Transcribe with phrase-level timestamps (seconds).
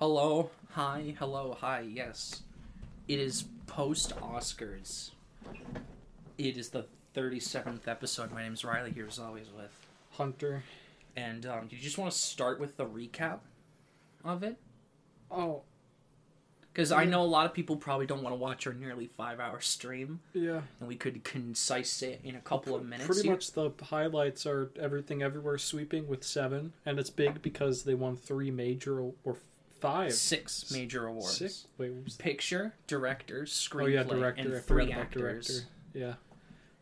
[0.00, 2.40] Hello, hi, hello, hi, yes.
[3.06, 5.10] It is post Oscars.
[6.38, 8.32] It is the 37th episode.
[8.32, 9.70] My name is Riley here, as always, with.
[10.12, 10.62] Hunter.
[11.16, 13.40] And um, do you just want to start with the recap
[14.24, 14.56] of it?
[15.30, 15.64] Oh,
[16.72, 19.38] Because I know a lot of people probably don't want to watch our nearly five
[19.38, 20.62] hour stream, yeah.
[20.78, 23.04] and we could concise it in a couple of minutes.
[23.04, 23.32] Pretty here.
[23.32, 28.16] much the highlights are everything everywhere sweeping with seven, and it's big because they won
[28.16, 29.36] three major or
[29.80, 31.36] five, Six major awards.
[31.36, 31.66] six.
[31.78, 34.42] Wait, what was Picture, director, screenplay, oh yeah, director.
[34.42, 35.46] and I three actors.
[35.48, 35.68] director.
[35.94, 36.08] Yeah,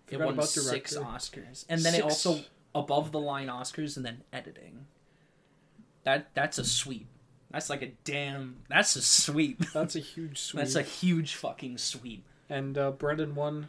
[0.09, 0.97] It Forgot won about six.
[0.97, 2.41] Oscars, and then it also
[2.75, 4.87] above the line Oscars, and then editing.
[6.05, 7.07] That that's a sweep.
[7.51, 8.57] That's like a damn.
[8.69, 9.61] That's a sweep.
[9.73, 10.59] That's a huge sweep.
[10.63, 13.69] That's a huge fucking sweep and uh, Brendan won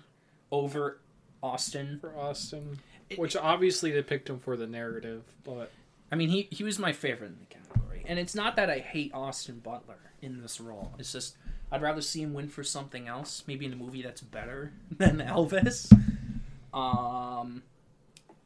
[0.51, 0.99] over
[1.43, 1.97] Austin.
[2.01, 5.71] for Austin, It- which obviously they picked him for the narrative, but
[6.11, 7.58] I mean, he he was my favorite in the category,
[8.09, 10.91] and it's not that I hate Austin Butler in this role.
[10.97, 11.37] It's just
[11.71, 15.19] I'd rather see him win for something else, maybe in a movie that's better than
[15.19, 15.93] Elvis.
[16.73, 17.61] Um,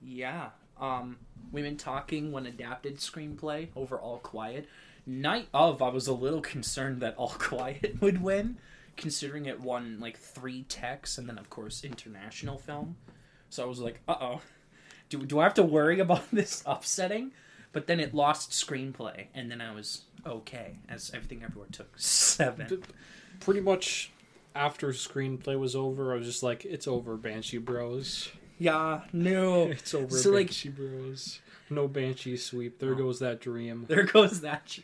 [0.02, 0.50] yeah.
[0.80, 1.18] Um,
[1.54, 4.68] Women Talking when adapted screenplay over All Quiet.
[5.06, 8.58] Night of, I was a little concerned that All Quiet would win,
[8.98, 12.98] considering it won like three techs and then of course international film.
[13.50, 14.42] So I was like, uh oh,
[15.08, 17.32] do do I have to worry about this upsetting?
[17.74, 22.84] But then it lost screenplay, and then I was okay, as everything everywhere took seven.
[23.42, 24.12] Pretty much
[24.56, 28.30] after screenplay was over, I was just like, "It's over, Banshee Bros.
[28.60, 29.64] Yeah, no.
[29.72, 31.40] It's over, So, like- Banshee Bros.
[31.70, 32.78] No Banshee sweep.
[32.80, 32.96] There Oh.
[32.96, 34.78] goes that dream." There goes that.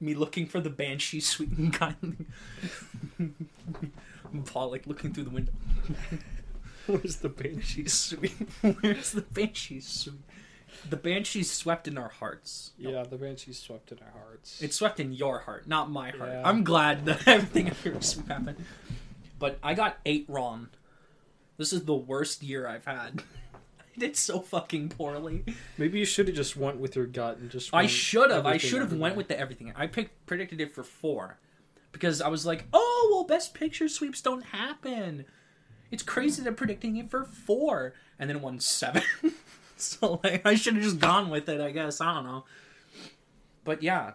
[0.00, 2.26] Me looking for the banshee sweep and kindly.
[4.46, 5.52] Paul like looking through the window.
[6.86, 8.48] Where's the Banshee sweep?
[8.80, 10.14] Where's the banshee sweet?
[10.88, 12.72] The Banshees swept in our hearts.
[12.78, 14.62] Yeah, the Banshees swept in our hearts.
[14.62, 16.30] It swept in your heart, not my heart.
[16.30, 16.42] Yeah.
[16.44, 18.64] I'm glad that everything sweep happened.
[19.38, 20.68] But I got eight wrong.
[21.56, 23.22] This is the worst year I've had.
[23.54, 25.44] I did so fucking poorly.
[25.76, 27.74] Maybe you should have just went with your gut and just.
[27.74, 28.46] I should have.
[28.46, 29.72] I should have went with the everything.
[29.76, 31.38] I picked predicted it for four
[31.92, 35.24] because I was like, oh well, best picture sweeps don't happen.
[35.90, 39.02] It's crazy that predicting it for four and then it won seven.
[39.82, 41.60] so like, I should have just gone with it.
[41.60, 42.44] I guess I don't know.
[43.64, 44.12] But yeah,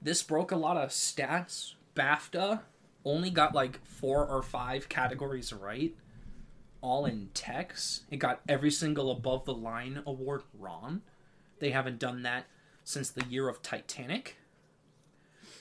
[0.00, 1.74] this broke a lot of stats.
[1.94, 2.60] BAFTA
[3.04, 5.94] only got like four or five categories right,
[6.80, 8.02] all in text.
[8.10, 11.02] It got every single above the line award wrong.
[11.58, 12.46] They haven't done that
[12.84, 14.36] since the year of Titanic,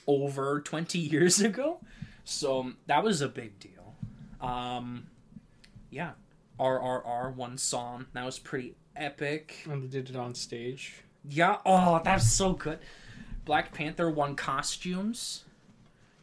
[0.07, 1.79] over 20 years ago.
[2.23, 3.95] So that was a big deal.
[4.41, 5.07] Um,
[5.89, 6.11] yeah,
[6.59, 9.65] RRR won song that was pretty epic.
[9.69, 11.03] And they did it on stage.
[11.27, 12.79] Yeah, oh, that's so good.
[13.45, 15.43] Black Panther won costumes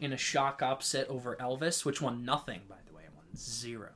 [0.00, 3.02] in a shock upset over Elvis, which won nothing, by the way.
[3.04, 3.90] It won zero.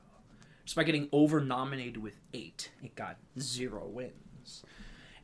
[0.65, 4.63] Just by getting over nominated with eight, it got zero wins.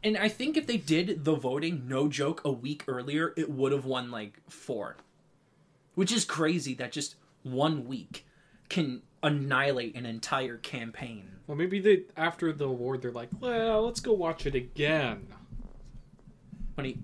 [0.03, 3.71] And I think if they did the voting, no joke, a week earlier, it would
[3.71, 4.97] have won like four.
[5.95, 8.25] Which is crazy that just one week
[8.69, 11.31] can annihilate an entire campaign.
[11.47, 15.27] Well, maybe they after the award they're like, "Well, let's go watch it again."
[16.75, 16.99] When he,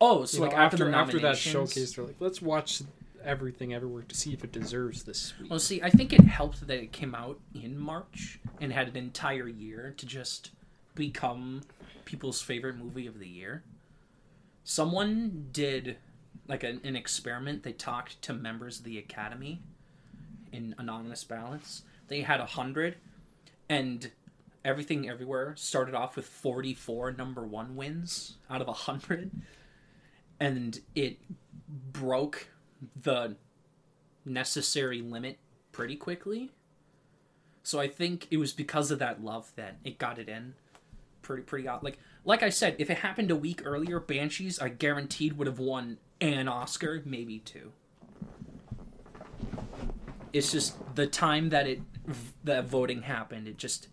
[0.00, 2.82] oh, so You like know, after, after after that showcase, they're like, "Let's watch
[3.22, 6.66] everything everywhere to see if it deserves this sweep." Well, see, I think it helped
[6.66, 10.52] that it came out in March and had an entire year to just
[10.94, 11.62] become
[12.04, 13.62] people's favorite movie of the year.
[14.64, 15.96] Someone did
[16.48, 17.62] like an, an experiment.
[17.62, 19.62] They talked to members of the Academy
[20.52, 21.82] in anonymous ballots.
[22.08, 22.96] They had a hundred,
[23.68, 24.10] and
[24.64, 29.30] everything everywhere started off with forty-four number one wins out of a hundred,
[30.38, 31.18] and it
[31.92, 32.48] broke
[33.00, 33.36] the
[34.24, 35.38] necessary limit
[35.72, 36.50] pretty quickly.
[37.62, 40.54] So I think it was because of that love that it got it in
[41.22, 41.84] pretty pretty out.
[41.84, 45.58] Like like I said, if it happened a week earlier, Banshees I guaranteed would have
[45.58, 47.72] won an Oscar, maybe two.
[50.32, 51.80] It's just the time that it
[52.44, 53.88] that voting happened, it just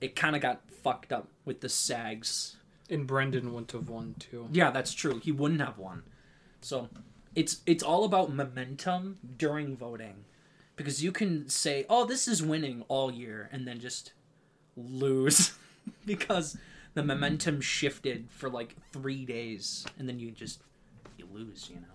[0.00, 2.56] it kind of got fucked up with the SAGs
[2.90, 4.48] and Brendan wouldn't have won too.
[4.52, 5.20] yeah, that's true.
[5.20, 6.02] He wouldn't have won.
[6.60, 6.88] So
[7.34, 10.24] it's it's all about momentum during voting.
[10.74, 14.12] Because you can say, "Oh, this is winning all year," and then just
[14.76, 15.52] lose
[16.06, 16.56] because
[16.94, 20.60] the momentum shifted for like 3 days and then you just
[21.18, 21.86] you lose, you know.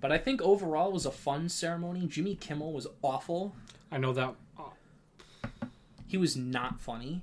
[0.00, 2.06] But I think overall it was a fun ceremony.
[2.06, 3.54] Jimmy Kimmel was awful.
[3.90, 4.34] I know that.
[4.58, 4.62] uh,
[6.06, 7.22] He was not funny.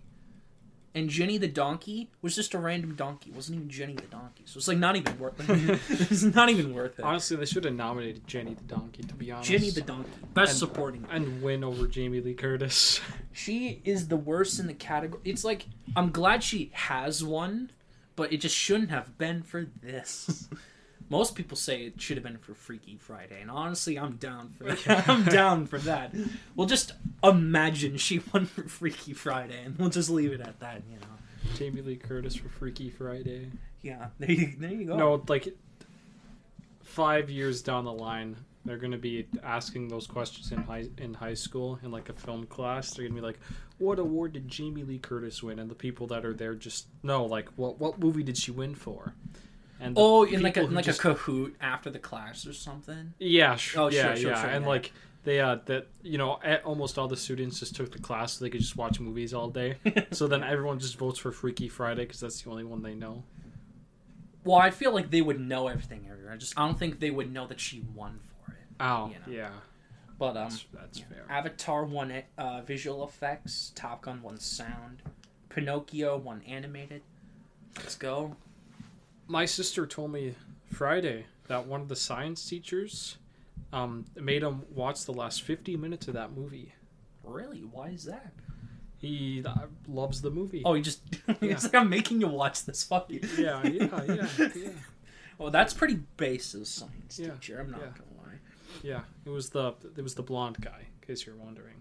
[0.93, 3.29] and Jenny the donkey was just a random donkey.
[3.31, 4.43] It wasn't even Jenny the donkey.
[4.45, 5.79] So it's like not even worth it.
[5.89, 7.03] it's not even worth it.
[7.03, 9.03] Honestly, they should have nominated Jenny the Donkey.
[9.03, 11.05] To be honest, Jenny the donkey, best And- supporting.
[11.11, 12.99] and win over Jamie Lee Curtis.
[13.33, 15.21] She is the worst in the category.
[15.25, 15.65] It's like
[15.97, 17.71] I'm glad she has one,
[18.15, 20.47] but it just shouldn't have been for this.
[21.09, 24.63] Most people say it should have been for Freaky Friday, and honestly, I'm down for
[24.73, 25.07] that.
[25.07, 26.13] I'm down for that.
[26.55, 26.93] We'll just
[27.23, 30.81] imagine she won for Freaky Friday, and we'll just leave it at that.
[30.89, 31.55] You know?
[31.55, 33.51] Jamie Lee Curtis for Freaky Friday.
[33.81, 34.07] Yeah.
[34.19, 34.97] There you, there you go.
[34.97, 35.55] No, like
[36.83, 38.35] five years down the line,
[38.65, 42.47] they're gonna be asking those questions in high in high school in like a film
[42.47, 42.91] class.
[42.91, 43.39] They're gonna be like,
[43.77, 47.25] "What award did Jamie Lee Curtis win?" And the people that are there just know,
[47.25, 49.13] like, "What what movie did she win for?"
[49.85, 53.13] And Oh, in like a like just- a Kahoot after the class or something.
[53.19, 54.69] yeah, Oh, sure, yeah, sure, yeah, sure, and yeah.
[54.69, 54.91] like.
[55.23, 56.33] They uh that you know
[56.63, 59.49] almost all the students just took the class so they could just watch movies all
[59.49, 59.77] day.
[60.11, 63.23] so then everyone just votes for Freaky Friday because that's the only one they know.
[64.43, 66.33] Well, I feel like they would know everything everywhere.
[66.33, 68.57] I just I don't think they would know that she won for it.
[68.79, 69.37] Oh, You know.
[69.39, 69.49] yeah,
[70.19, 71.25] But um, that's, that's fair.
[71.27, 73.71] Avatar won it, uh, visual effects.
[73.73, 75.01] Top Gun won sound.
[75.49, 77.01] Pinocchio won animated.
[77.77, 78.35] Let's go.
[79.27, 80.35] My sister told me
[80.71, 83.17] Friday that one of the science teachers
[83.73, 86.73] um, made him watch the last 50 minutes of that movie.
[87.23, 87.59] Really?
[87.61, 88.31] Why is that?
[88.97, 90.61] He uh, loves the movie.
[90.65, 91.01] Oh, he just
[91.41, 92.83] it's like I'm making you watch this.
[92.83, 93.19] Fuck you.
[93.37, 94.69] yeah, yeah, yeah, yeah,
[95.37, 97.59] Well, that's pretty base as a science Yeah, teacher.
[97.59, 97.87] I'm not yeah.
[97.87, 98.39] gonna lie.
[98.83, 99.01] yeah.
[99.25, 101.75] It was the it was the blonde guy, in case you're wondering.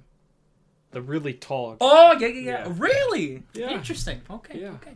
[0.91, 1.73] The really tall.
[1.73, 1.76] guy.
[1.81, 2.67] Oh yeah, yeah, yeah.
[2.67, 2.75] Yeah.
[2.76, 3.43] Really?
[3.55, 3.70] Yeah.
[3.70, 4.20] Interesting.
[4.31, 4.61] Okay.
[4.61, 4.70] Yeah.
[4.73, 4.94] Okay.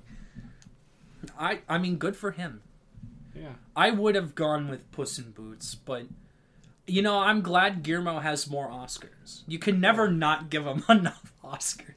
[1.38, 2.62] I I mean, good for him.
[3.34, 6.06] Yeah, I would have gone with Puss in Boots, but
[6.88, 9.42] you know, I'm glad Guillermo has more Oscars.
[9.46, 11.94] You can never not give him enough Oscars.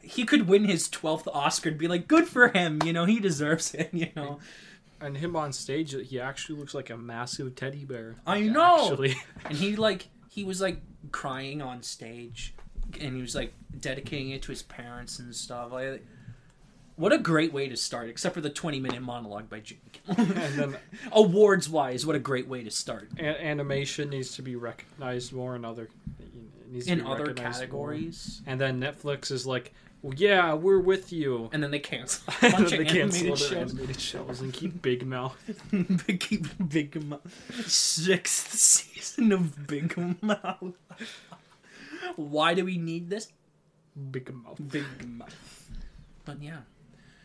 [0.00, 3.20] He could win his 12th Oscar and be like, good for him, you know, he
[3.20, 4.38] deserves it, you know.
[5.00, 8.16] and him on stage, he actually looks like a massive teddy bear.
[8.26, 8.90] I know!
[8.90, 10.80] Actually, And he, like, he was, like,
[11.12, 12.54] crying on stage
[13.00, 15.72] and he was, like, dedicating it to his parents and stuff.
[15.72, 16.04] Like,
[16.96, 20.20] what a great way to start, except for the 20 minute monologue by Jimmy Kimmel.
[20.38, 20.76] and then
[21.12, 23.08] Awards wise, what a great way to start.
[23.18, 25.88] a- animation needs to be recognized more in other
[26.86, 27.52] In other recognized more.
[27.52, 28.42] categories.
[28.46, 31.48] And then Netflix is like, well, yeah, we're with you.
[31.52, 33.52] And then they cancel a bunch of animated shows.
[33.52, 35.34] animated shows and keep Big Mouth.
[36.06, 37.66] Big, Big Mouth.
[37.66, 40.74] Sixth season of Big Mouth.
[42.16, 43.28] Why do we need this?
[44.10, 44.58] Big Mouth.
[44.70, 45.70] Big Mouth.
[46.26, 46.58] But yeah.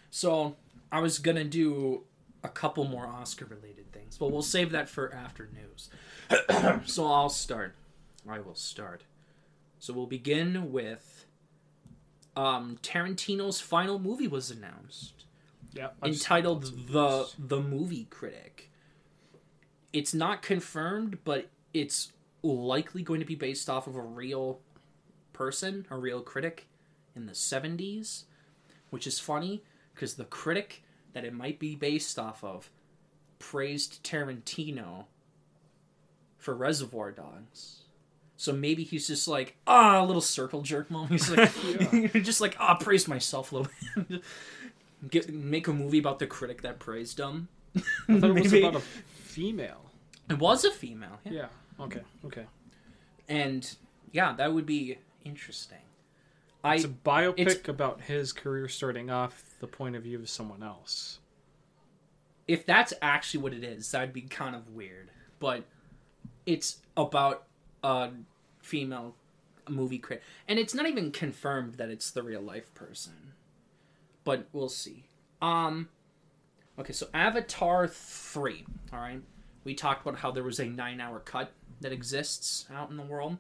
[0.10, 0.56] So
[0.92, 2.04] I was gonna do
[2.44, 5.90] a couple more Oscar related things, but we'll save that for after news.
[6.86, 7.76] so I'll start.
[8.28, 9.04] I will start.
[9.80, 11.26] So we'll begin with
[12.36, 15.26] um Tarantino's final movie was announced
[15.74, 15.90] Yeah.
[16.02, 18.70] I've entitled the the movie critic
[19.92, 22.12] it's not confirmed but it's
[22.44, 24.60] likely going to be based off of a real
[25.34, 26.68] person a real critic
[27.16, 28.24] in the 70s
[28.92, 29.64] which is funny
[30.00, 30.82] because the critic
[31.12, 32.70] that it might be based off of
[33.38, 35.06] praised tarantino
[36.38, 37.80] for reservoir dogs
[38.38, 42.56] so maybe he's just like ah a little circle jerk moment he's like just like
[42.62, 43.72] ah praise myself a little
[44.08, 44.22] bit
[45.10, 47.48] Get, make a movie about the critic that praised him.
[47.74, 49.86] I thought it was about a female.
[50.30, 51.32] It was a female, yeah.
[51.32, 51.46] Yeah.
[51.86, 52.02] Okay.
[52.26, 52.46] Okay.
[53.30, 53.76] and
[54.12, 55.78] yeah, that would be interesting.
[56.66, 60.64] I It's a biopic about his career starting off the point of view of someone
[60.64, 61.20] else.
[62.50, 65.12] if that's actually what it is, that'd be kind of weird.
[65.40, 65.66] But
[66.48, 67.44] it's about
[67.84, 68.10] a
[68.64, 69.14] female
[69.70, 73.34] movie critic, and it's not even confirmed that it's the real life person.
[74.24, 75.06] But we'll see.
[75.44, 75.90] Um,
[76.80, 78.66] okay, so Avatar three.
[78.92, 79.22] All right,
[79.64, 81.52] we talked about how there was a nine-hour cut
[81.82, 83.38] that exists out in the world.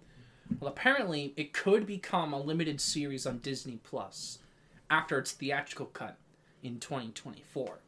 [0.59, 4.37] Well, apparently, it could become a limited series on Disney Plus
[4.89, 6.17] after its theatrical cut
[6.63, 7.79] in 2024.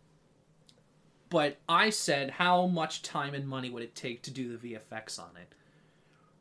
[1.30, 5.18] But I said, how much time and money would it take to do the VFX
[5.18, 5.54] on it?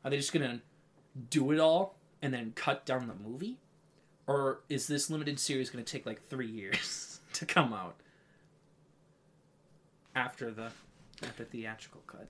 [0.04, 0.60] Are they just gonna
[1.30, 3.58] do it all and then cut down the movie?
[4.26, 7.96] Or is this limited series gonna take like three years to come out
[10.14, 10.72] after the
[11.22, 12.26] after theatrical cut?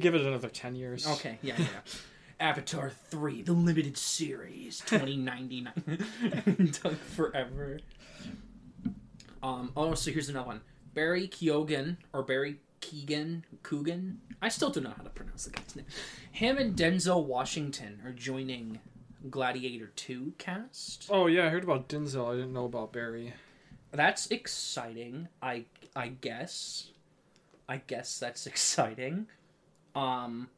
[0.00, 1.06] Give it another ten years.
[1.06, 1.64] Okay, yeah, yeah.
[2.38, 6.70] Avatar 3, the limited series, 2099.
[6.72, 7.80] Took forever.
[9.42, 10.60] Um, oh, so here's another one.
[10.94, 14.20] Barry Keoghan, or Barry Keegan, Coogan.
[14.40, 15.86] I still don't know how to pronounce the guy's name.
[16.30, 18.80] Him and Denzel Washington are joining
[19.30, 21.06] Gladiator 2 cast.
[21.10, 22.32] Oh yeah, I heard about Denzel.
[22.32, 23.34] I didn't know about Barry.
[23.92, 25.28] That's exciting.
[25.42, 25.64] I
[25.94, 26.90] I guess.
[27.68, 29.26] I guess that's exciting.
[29.94, 30.48] Um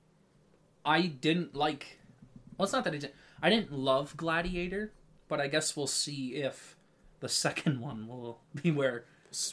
[0.84, 1.98] I didn't like
[2.56, 4.92] Well, it's not that I didn't I didn't love Gladiator,
[5.28, 6.76] but I guess we'll see if
[7.20, 9.04] the second one will be where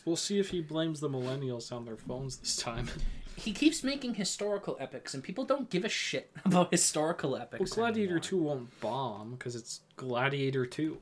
[0.05, 2.87] We'll see if he blames the millennials on their phones this time.
[3.35, 7.71] he keeps making historical epics and people don't give a shit about historical epics.
[7.71, 8.19] well, Gladiator anymore.
[8.23, 10.99] Two won't bomb because it's Gladiator Two.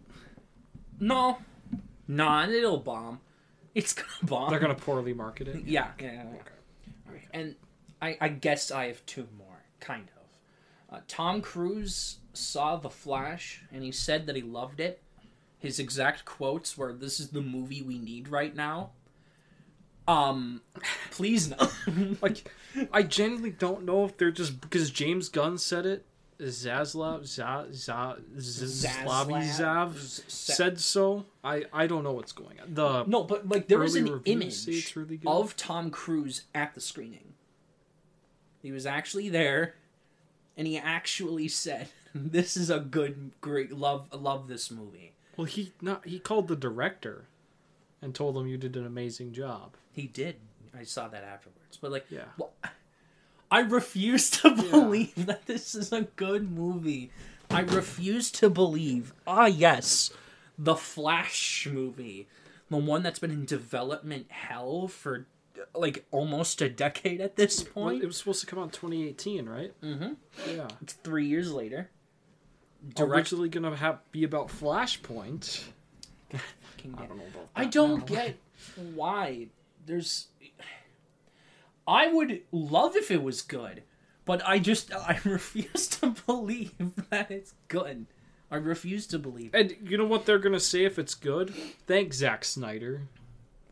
[1.00, 1.38] No.
[2.08, 3.20] Nah, it'll bomb.
[3.76, 4.50] It's gonna bomb.
[4.50, 5.66] They're gonna poorly market it.
[5.66, 6.24] Yeah, yeah, yeah.
[7.12, 7.20] yeah.
[7.32, 7.56] And
[8.02, 9.53] I, I guess I have two more,
[9.84, 10.96] kind of.
[10.96, 15.02] Uh, Tom Cruise saw The Flash and he said that he loved it.
[15.60, 18.92] His exact quotes were, "This is the movie we need right now."
[20.08, 20.62] Um,
[21.12, 21.70] please no.
[22.22, 22.52] Like,
[22.92, 26.06] I genuinely don't know if they're just because James Gunn said it.
[26.40, 31.26] Zaslav Za, Za, Zaslavizav Z- said so.
[31.44, 32.74] I I don't know what's going on.
[32.74, 37.33] The no, but like there was an image of Tom Cruise at the screening.
[38.64, 39.76] He was actually there,
[40.58, 45.74] and he actually said, "This is a good, great love, love this movie." well, he
[45.82, 47.26] not he called the director,
[48.02, 49.76] and told him you did an amazing job.
[49.92, 50.38] He did.
[50.76, 52.26] I saw that afterwards, but like, Yeah.
[52.38, 52.52] well,
[53.52, 57.12] I refuse to believe that this is a good movie.
[57.52, 59.14] I refuse to believe.
[59.28, 60.10] Ah, yes,
[60.58, 62.28] the Flash movie,
[62.72, 65.28] the one that's been in development hell for
[65.76, 68.04] like almost a decade at this point.
[68.04, 69.82] it was supposed to come out in 2018, right?
[69.82, 70.14] Mm-hmm.
[70.56, 70.68] Yeah.
[70.82, 71.90] It's three years later.
[72.96, 73.12] Direct.
[73.12, 75.64] Originally gonna have be about Flashpoint.
[76.34, 76.38] I
[76.84, 77.50] don't know about.
[77.56, 78.16] I don't now.
[78.16, 78.38] get
[78.94, 79.48] why
[79.86, 80.28] there's.
[81.88, 83.84] I would love if it was good,
[84.26, 86.74] but I just I refuse to believe
[87.10, 88.06] that it's good.
[88.52, 89.56] I refuse to believe.
[89.56, 91.54] And you know what they're gonna say if it's good?
[91.88, 93.04] Thanks, Zack Snyder.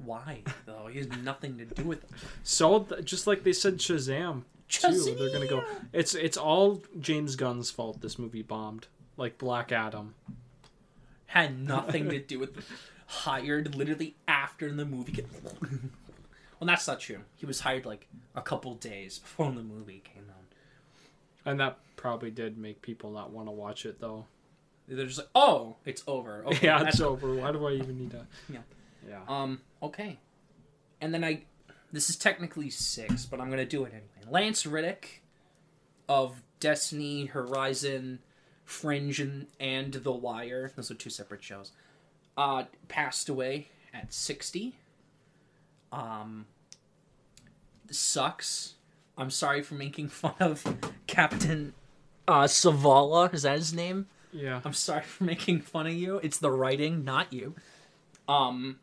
[0.05, 0.87] Why though?
[0.87, 2.09] He has nothing to do with it.
[2.43, 5.63] So th- just like they said Shazam too, they're gonna go.
[5.93, 8.01] It's it's all James Gunn's fault.
[8.01, 10.15] This movie bombed, like Black Adam.
[11.27, 12.65] Had nothing to do with.
[13.13, 15.11] Hired literally after the movie.
[15.11, 15.27] Came...
[15.61, 17.19] well, that's not true.
[17.35, 20.45] He was hired like a couple days before the movie came out.
[21.43, 24.27] And that probably did make people not want to watch it, though.
[24.87, 26.45] They're just like, oh, it's over.
[26.45, 27.35] Okay, yeah, it's over.
[27.35, 28.25] Why do I even need to?
[28.47, 28.59] Yeah.
[29.07, 29.21] Yeah.
[29.27, 30.19] Um, okay.
[30.99, 31.43] And then I
[31.91, 34.29] this is technically six, but I'm gonna do it anyway.
[34.31, 35.21] Lance Reddick
[36.07, 38.19] of Destiny, Horizon,
[38.63, 41.71] Fringe and, and The Wire, those are two separate shows.
[42.37, 44.75] Uh passed away at sixty.
[45.91, 46.45] Um
[47.87, 48.75] this sucks.
[49.17, 50.63] I'm sorry for making fun of
[51.07, 51.73] Captain
[52.27, 54.07] uh Zavala, is that his name?
[54.31, 54.61] Yeah.
[54.63, 56.19] I'm sorry for making fun of you.
[56.19, 57.55] It's the writing, not you.
[58.29, 58.79] Um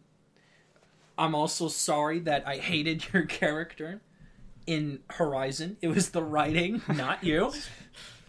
[1.19, 4.01] I'm also sorry that I hated your character
[4.67, 5.77] in Horizon.
[5.83, 7.53] It was the writing, not you.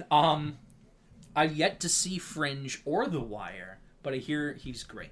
[0.10, 0.58] Um
[1.36, 5.12] I've yet to see Fringe or The Wire, but I hear he's great.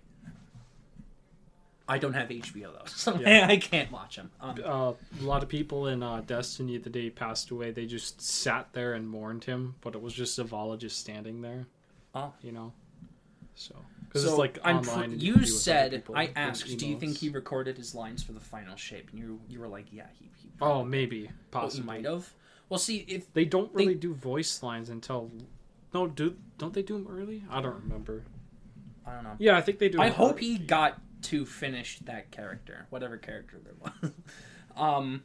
[1.90, 3.48] I don't have HBO though, so Yeah.
[3.50, 4.32] I can't watch him.
[4.42, 7.86] Um, Uh, a lot of people in uh, Destiny the day he passed away, they
[7.86, 11.66] just sat there and mourned him, but it was just Zavala just standing there.
[12.16, 12.34] Oh.
[12.42, 12.74] You know?
[13.56, 13.76] So.
[14.22, 15.12] Because so it's like I'm online.
[15.12, 17.94] pr- you can do with other said I asked, do you think he recorded his
[17.96, 19.10] lines for the final shape?
[19.12, 20.30] And you you were like, yeah, he.
[20.42, 21.30] he Oh, maybe.
[21.52, 21.82] Possibly.
[21.82, 22.32] he might have.
[22.70, 25.32] Well, see if They don't They- really do voice lines until.
[25.94, 27.44] No, do don't they do them early?
[27.50, 28.24] I don't remember.
[29.06, 29.36] I don't know.
[29.40, 30.02] Yeah, I think they do.
[30.02, 30.42] I hope early.
[30.42, 34.12] he got to finish that character, whatever character there was.
[34.76, 35.24] um,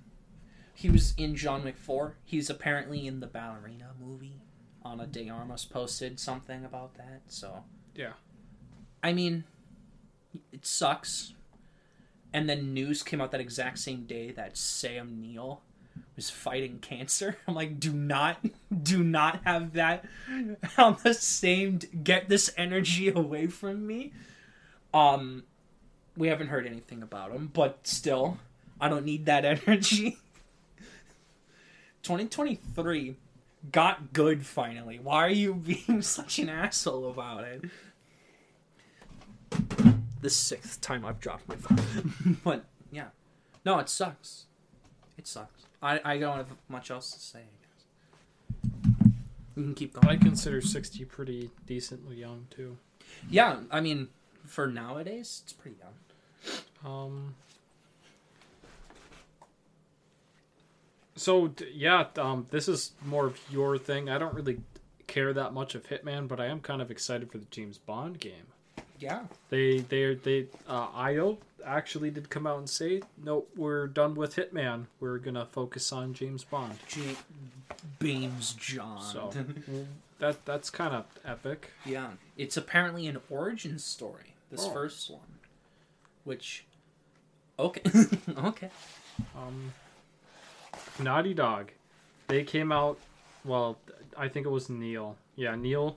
[0.75, 2.16] he was in John Wick Four.
[2.25, 4.40] He's apparently in the Ballerina movie.
[4.84, 7.22] Ana de Armas posted something about that.
[7.28, 8.12] So Yeah.
[9.02, 9.44] I mean,
[10.52, 11.35] it sucks.
[12.32, 15.61] And then news came out that exact same day that Sam Neill
[16.16, 17.37] was fighting cancer.
[17.49, 18.38] I'm like, do not,
[18.82, 20.04] do not have that
[20.78, 21.78] on the same.
[22.02, 24.12] Get this energy away from me.
[24.94, 25.44] Um,
[26.16, 28.38] we haven't heard anything about him, but still,
[28.80, 30.18] I don't need that energy.
[32.02, 33.16] 2023
[33.71, 34.99] got good finally.
[34.99, 37.64] Why are you being such an asshole about it?
[40.21, 42.38] The sixth time I've dropped my phone.
[42.44, 43.09] but yeah.
[43.64, 44.47] No, it sucks.
[45.18, 45.66] It sucks.
[45.82, 48.73] I, I don't have much else to say, I guess.
[49.56, 50.09] We can keep going.
[50.09, 52.78] I consider sixty pretty decently young too.
[53.28, 54.09] Yeah, I mean,
[54.47, 56.92] for nowadays, it's pretty young.
[56.92, 57.35] Um.
[61.14, 64.09] So yeah, um, this is more of your thing.
[64.09, 64.61] I don't really
[65.06, 68.18] care that much of Hitman, but I am kind of excited for the James Bond
[68.18, 68.51] game.
[69.02, 69.23] Yeah.
[69.50, 74.37] They they they uh, IO actually did come out and say, "Nope, we're done with
[74.37, 74.87] Hitman.
[75.00, 77.16] We're gonna focus on James Bond." J-
[78.00, 79.02] James John.
[79.02, 79.32] So
[80.21, 81.71] that that's kind of epic.
[81.85, 84.35] yeah, it's apparently an origin story.
[84.50, 84.71] This Oh.
[84.73, 85.38] first one,
[86.25, 86.64] which,
[87.59, 87.82] okay,
[88.38, 88.71] okay.
[89.37, 89.73] Um,
[91.00, 91.73] Naughty Dog,
[92.28, 92.99] they came out.
[93.44, 93.78] Well,
[94.16, 95.16] I think it was Neil.
[95.37, 95.97] Yeah, Neil.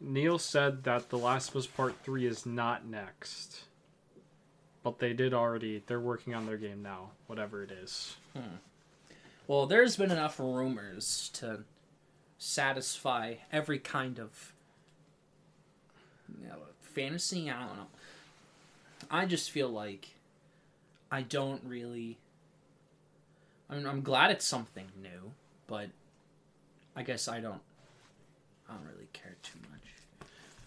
[0.00, 3.64] Neil said that The Last of Us Part Three is not next,
[4.82, 5.82] but they did already.
[5.86, 8.16] They're working on their game now, whatever it is.
[8.34, 8.56] Hmm.
[9.46, 11.60] Well, there's been enough rumors to
[12.38, 14.52] satisfy every kind of
[16.40, 17.50] you know, fantasy.
[17.50, 17.86] I don't know.
[19.10, 20.16] I just feel like
[21.10, 22.18] I don't really.
[23.70, 25.32] I mean, I'm glad it's something new,
[25.66, 25.88] but
[26.94, 27.60] I guess I don't.
[28.68, 29.75] I don't really care too much.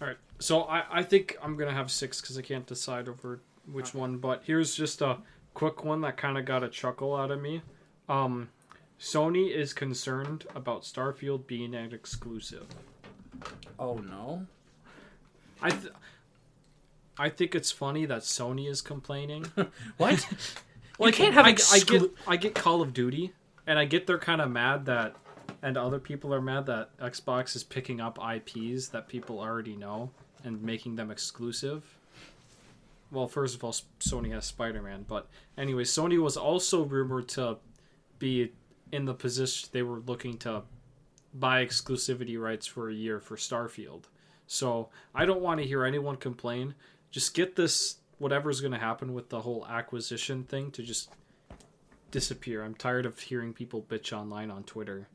[0.01, 3.41] All right, so I I think I'm gonna have six because I can't decide over
[3.71, 4.17] which one.
[4.17, 5.17] But here's just a
[5.53, 7.61] quick one that kind of got a chuckle out of me.
[8.07, 8.49] Um,
[8.99, 12.67] Sony is concerned about Starfield being an exclusive.
[13.77, 14.45] Oh no!
[15.61, 15.93] I th-
[17.17, 19.45] I think it's funny that Sony is complaining.
[19.97, 20.25] What?
[20.99, 23.33] you can't have I, I get I get Call of Duty,
[23.67, 25.15] and I get they're kind of mad that,
[25.61, 30.11] and other people are mad that Xbox is picking up IPs that people already know
[30.43, 31.83] and making them exclusive.
[33.11, 37.57] Well, first of all, Sony has Spider Man, but anyway, Sony was also rumored to
[38.19, 38.51] be
[38.91, 40.63] in the position they were looking to
[41.33, 44.03] buy exclusivity rights for a year for Starfield.
[44.47, 46.75] So I don't want to hear anyone complain.
[47.11, 51.11] Just get this whatever's going to happen with the whole acquisition thing to just
[52.11, 52.63] disappear.
[52.63, 55.07] I'm tired of hearing people bitch online on Twitter.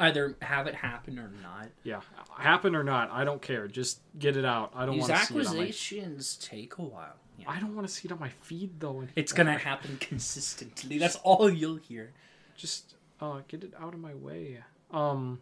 [0.00, 1.68] Either have it happen or not.
[1.84, 2.00] Yeah,
[2.38, 3.68] happen or not, I don't care.
[3.68, 4.72] Just get it out.
[4.74, 5.60] I don't These want to see it on my.
[5.62, 7.16] acquisitions take a while.
[7.38, 7.44] Yeah.
[7.50, 9.04] I don't want to see it on my feed though.
[9.14, 10.96] It's gonna happen consistently.
[10.98, 12.12] That's all you'll hear.
[12.56, 14.58] just uh get it out of my way.
[14.90, 15.40] Um.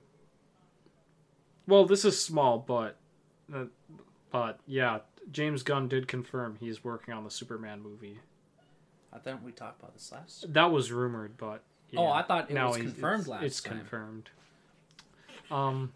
[1.66, 2.96] Well, this is small, but,
[3.54, 3.64] uh,
[4.30, 8.18] but yeah, James Gunn did confirm he's working on the Superman movie.
[9.12, 10.52] I thought we talked about this last.
[10.52, 12.00] That was rumored, but yeah.
[12.00, 13.78] Oh, I thought it now was confirmed it's, last It's time.
[13.78, 14.30] confirmed.
[15.50, 15.92] Um.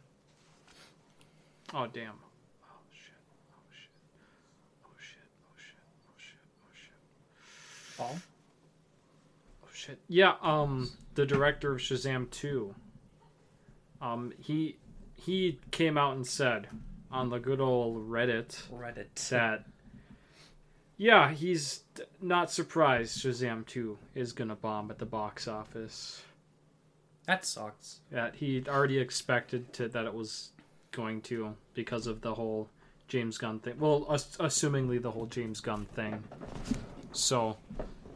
[1.75, 2.15] Oh damn.
[2.65, 3.15] Oh shit.
[3.55, 3.89] Oh shit.
[4.87, 5.19] Oh shit.
[5.49, 5.75] Oh shit.
[6.09, 6.95] Oh shit.
[7.99, 8.17] Oh shit.
[8.17, 8.19] Oh,
[9.65, 9.99] Oh shit.
[10.09, 10.35] Yeah.
[10.43, 10.91] Um.
[11.15, 12.75] The director of Shazam two.
[14.01, 14.33] Um.
[14.39, 14.77] He
[15.15, 16.69] he came out and said
[17.11, 19.29] on the good old Reddit Reddit.
[19.29, 19.67] that.
[20.97, 21.83] Yeah, he's
[22.21, 26.23] not surprised Shazam 2 is gonna bomb at the box office.
[27.27, 28.01] That sucks.
[28.11, 30.51] that he already expected to that it was
[30.91, 32.69] going to because of the whole
[33.09, 33.79] James Gunn thing.
[33.79, 36.23] Well, ass- assumingly the whole James Gunn thing.
[37.13, 37.57] So,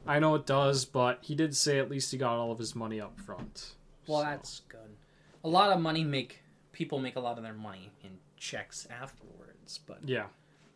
[0.07, 2.75] I know it does, but he did say at least he got all of his
[2.75, 3.75] money up front.
[4.07, 4.97] Well, So, that's good.
[5.45, 6.42] A lot of money make
[6.73, 10.27] people make a lot of their money in checks afterwards, but yeah.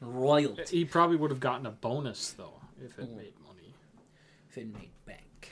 [0.01, 3.17] royalty He probably would have gotten a bonus though if it Mm.
[3.17, 3.75] made money.
[4.49, 5.51] if it made bank.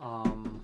[0.00, 0.62] Um,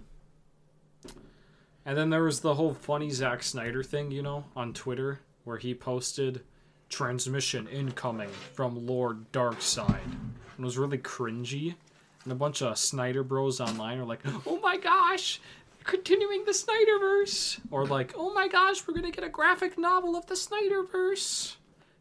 [1.86, 5.58] and then there was the whole funny Zack Snyder thing, you know, on Twitter, where
[5.58, 6.42] he posted
[6.88, 10.04] transmission incoming from Lord Darkseid.
[10.04, 11.74] And it was really cringy.
[12.22, 15.40] And a bunch of Snyder bros online are like, oh my gosh,
[15.84, 17.60] continuing the Snyderverse.
[17.70, 21.56] Or like, oh my gosh, we're going to get a graphic novel of the Snyderverse.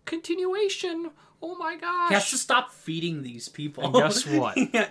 [0.06, 1.12] Continuation.
[1.42, 2.10] Oh my gosh.
[2.10, 3.84] He has to stop feeding these people.
[3.84, 4.58] And guess what?
[4.74, 4.90] yeah.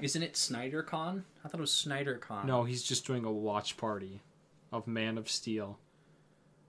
[0.00, 1.22] Isn't it SnyderCon?
[1.48, 2.44] I thought it was SnyderCon.
[2.44, 4.20] No, he's just doing a watch party
[4.70, 5.78] of Man of Steel.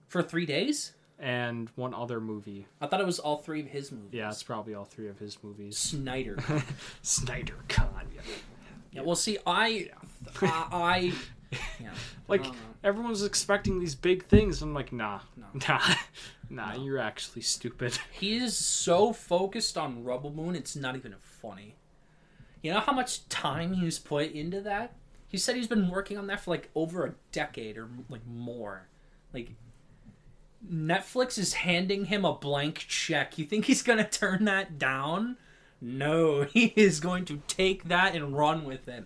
[0.08, 0.92] For three days?
[1.18, 2.66] and one other movie.
[2.80, 4.08] I thought it was all three of his movies.
[4.12, 5.76] Yeah, it's probably all three of his movies.
[5.76, 6.38] Snyder.
[7.02, 8.06] Snyder Con.
[8.14, 8.22] Yeah.
[8.90, 9.02] yeah.
[9.02, 9.90] Well, see, I,
[10.40, 11.12] I, I,
[11.78, 11.90] yeah.
[12.26, 14.62] Like I everyone's expecting these big things.
[14.62, 15.44] I'm like, nah, No.
[15.68, 15.80] nah,
[16.48, 16.74] nah.
[16.82, 17.98] You're actually stupid.
[18.12, 21.76] He is so focused on Rebel Moon, it's not even funny.
[22.62, 24.94] You know how much time he's put into that?
[25.28, 28.88] He said he's been working on that for like over a decade or like more.
[29.32, 29.52] Like
[30.68, 33.38] Netflix is handing him a blank check.
[33.38, 35.36] You think he's gonna turn that down?
[35.80, 39.04] No, he is going to take that and run with it.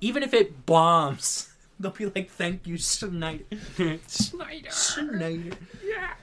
[0.00, 3.44] Even if it bombs, they'll be like, "Thank you, Snyder."
[4.06, 4.70] Snyder.
[4.70, 5.56] Snyder.
[5.82, 6.14] Yeah.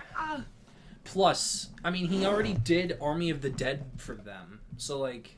[1.04, 5.36] Plus, I mean, he already did Army of the Dead for them, so like,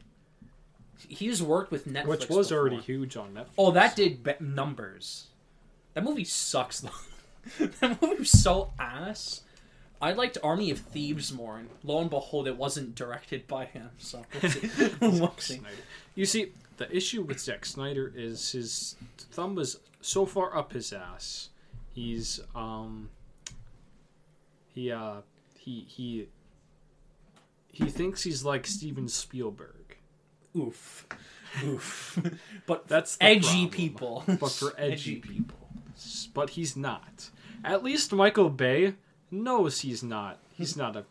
[1.10, 2.62] he's worked with Netflix, Which was before.
[2.62, 3.50] already huge on Netflix.
[3.58, 5.28] Oh, that did be- numbers.
[5.94, 7.66] That movie sucks though.
[7.80, 9.42] that movie was so ass.
[10.02, 13.90] I liked Army of Thieves more, and lo and behold, it wasn't directed by him.
[13.98, 14.24] So
[15.02, 15.56] we'll see.
[15.60, 15.76] Snyder.
[16.16, 18.96] You see, the issue with Zack Snyder is his
[19.32, 21.50] thumb is so far up his ass.
[21.94, 23.10] He's um
[24.74, 25.22] he uh
[25.58, 26.28] he he
[27.72, 29.83] he thinks he's like Steven Spielberg.
[30.56, 31.08] Oof,
[31.64, 32.20] oof.
[32.66, 33.70] but That's edgy problem.
[33.70, 34.24] people.
[34.28, 35.58] But for edgy people.
[36.34, 37.30] But he's not.
[37.64, 38.96] At least Michael Bay
[39.32, 40.40] knows he's not.
[40.56, 41.06] He's not a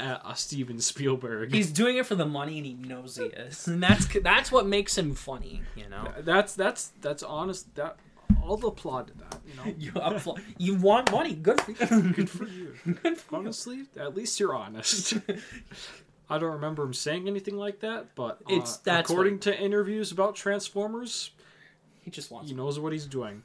[0.00, 1.52] a, a Steven Spielberg.
[1.52, 4.66] He's doing it for the money, and he knows he is, and that's that's what
[4.66, 5.62] makes him funny.
[5.76, 7.74] You know, that's that's that's honest.
[7.76, 7.96] That
[8.42, 9.40] I'll applaud to that.
[9.46, 9.74] You know.
[9.78, 11.34] you upfl- you want money.
[11.34, 12.12] Good for you.
[12.12, 12.74] Good for you.
[13.02, 13.38] Good for you.
[13.38, 15.14] Honestly, at least you're honest.
[16.30, 20.12] I don't remember him saying anything like that, but uh, It's- that's according to interviews
[20.12, 21.30] about Transformers,
[22.02, 22.48] He just wants.
[22.50, 23.42] he knows what he's doing.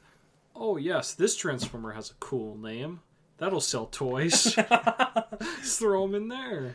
[0.56, 3.00] Oh yes, this Transformer has a cool name.
[3.38, 4.42] That'll sell toys.
[5.60, 6.74] Just throw them in there.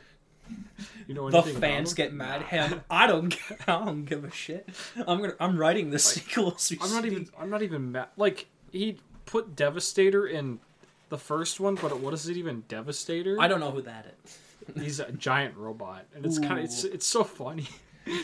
[1.08, 2.82] You know the fans get mad at him.
[2.89, 3.36] I don't.
[3.68, 4.70] I don't give a shit.
[4.96, 5.34] I'm gonna.
[5.42, 6.56] I'm writing the sequel.
[6.82, 7.28] I'm not even.
[7.38, 8.08] I'm not even mad.
[8.16, 10.60] Like he put Devastator in
[11.10, 12.63] the first one, but what is it even?
[12.70, 13.36] Devastator.
[13.42, 14.38] I don't know who that is.
[14.80, 17.67] He's a giant robot, and it's kind of it's it's so funny.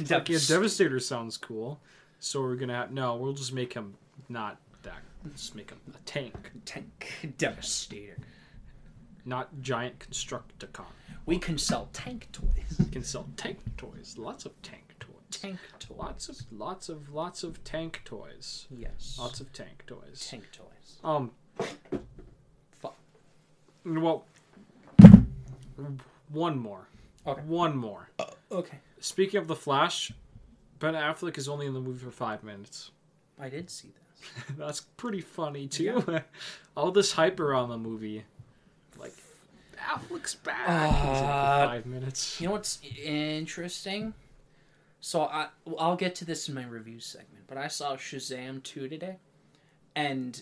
[0.10, 1.80] Like yeah, Devastator sounds cool,
[2.20, 3.16] so we're gonna have no.
[3.16, 3.94] We'll just make him
[4.28, 5.00] not that.
[5.24, 8.18] Let's make him a tank, Tank Devastator.
[9.24, 10.84] not giant Constructicon.
[11.26, 12.76] We can sell tank toys.
[12.78, 14.16] We can sell tank toys.
[14.18, 15.14] Lots of tank toys.
[15.32, 15.98] Tank toys.
[15.98, 18.68] Lots of lots of lots of tank toys.
[18.70, 19.16] Yes.
[19.18, 20.28] Lots of tank toys.
[20.30, 20.98] tank toys.
[21.06, 21.32] Um.
[22.82, 22.98] Fuck.
[23.86, 24.26] Well.
[26.30, 26.88] One more.
[27.28, 27.42] Okay.
[27.42, 28.10] One more.
[28.52, 28.78] Okay.
[29.00, 30.12] Speaking of the Flash,
[30.80, 32.92] Ben Affleck is only in the movie for five minutes.
[33.40, 34.44] I did see this.
[34.58, 36.04] That's pretty funny too.
[36.78, 38.24] All this hype around the movie,
[38.98, 39.14] like
[39.78, 40.68] Affleck's back.
[40.68, 42.40] He's in for Uh, five minutes.
[42.42, 44.14] You know what's interesting?
[45.02, 48.90] So I I'll get to this in my review segment, but I saw Shazam 2
[48.90, 49.18] today.
[49.96, 50.42] And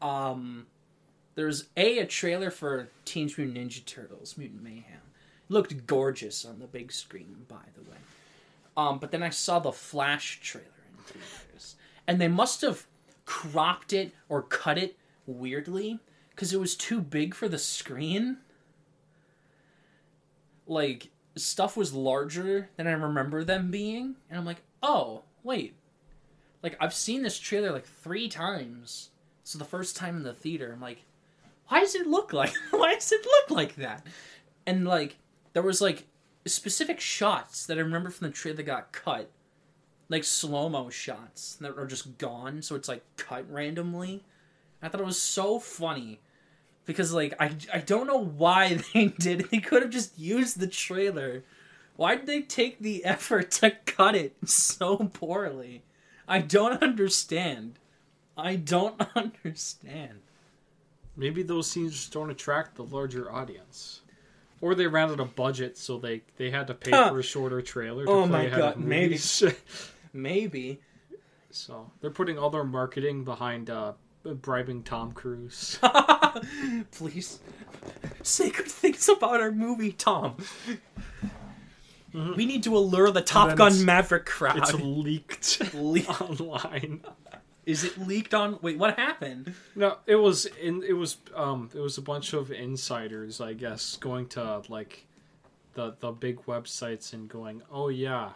[0.00, 0.66] um
[1.34, 5.00] there's a a trailer for Teenage Mutant Ninja Turtles Mutant Mayhem.
[5.52, 7.98] Looked gorgeous on the big screen, by the way.
[8.76, 11.76] Um but then I saw the Flash trailer in theaters.
[12.06, 12.86] And they must have
[13.24, 16.00] cropped it or cut it weirdly
[16.36, 18.38] cuz it was too big for the screen
[20.66, 25.74] like stuff was larger than I remember them being, and I'm like, oh wait,
[26.62, 29.10] like I've seen this trailer like three times.
[29.44, 31.04] So the first time in the theater, I'm like,
[31.68, 32.52] why does it look like?
[32.70, 34.06] why does it look like that?
[34.66, 35.16] And like
[35.52, 36.06] there was like
[36.46, 39.30] specific shots that I remember from the trailer that got cut,
[40.08, 42.62] like slow mo shots that are just gone.
[42.62, 44.24] So it's like cut randomly.
[44.82, 46.20] I thought it was so funny
[46.84, 49.40] because like I I don't know why they did.
[49.42, 49.50] it.
[49.50, 51.44] They could have just used the trailer.
[51.96, 55.82] Why did they take the effort to cut it so poorly?
[56.28, 57.78] I don't understand.
[58.36, 60.20] I don't understand.
[61.16, 64.00] Maybe those scenes just don't attract the larger audience,
[64.62, 67.10] or they ran out of budget, so they they had to pay Huh.
[67.10, 68.06] for a shorter trailer.
[68.06, 69.18] To Oh my God, maybe.
[70.14, 70.80] Maybe.
[71.50, 73.92] so they're putting all their marketing behind uh,
[74.24, 75.78] bribing Tom Cruise.
[76.92, 77.40] Please
[78.22, 80.36] say good things about our movie, Tom.
[82.36, 84.80] We need to allure the Top Gun Maverick it's crowd.
[84.82, 87.00] leaked online.
[87.64, 88.58] Is it leaked on?
[88.60, 89.54] Wait, what happened?
[89.76, 90.82] No, it was in.
[90.82, 91.70] It was um.
[91.74, 95.06] It was a bunch of insiders, I guess, going to like
[95.74, 98.30] the the big websites and going, "Oh yeah,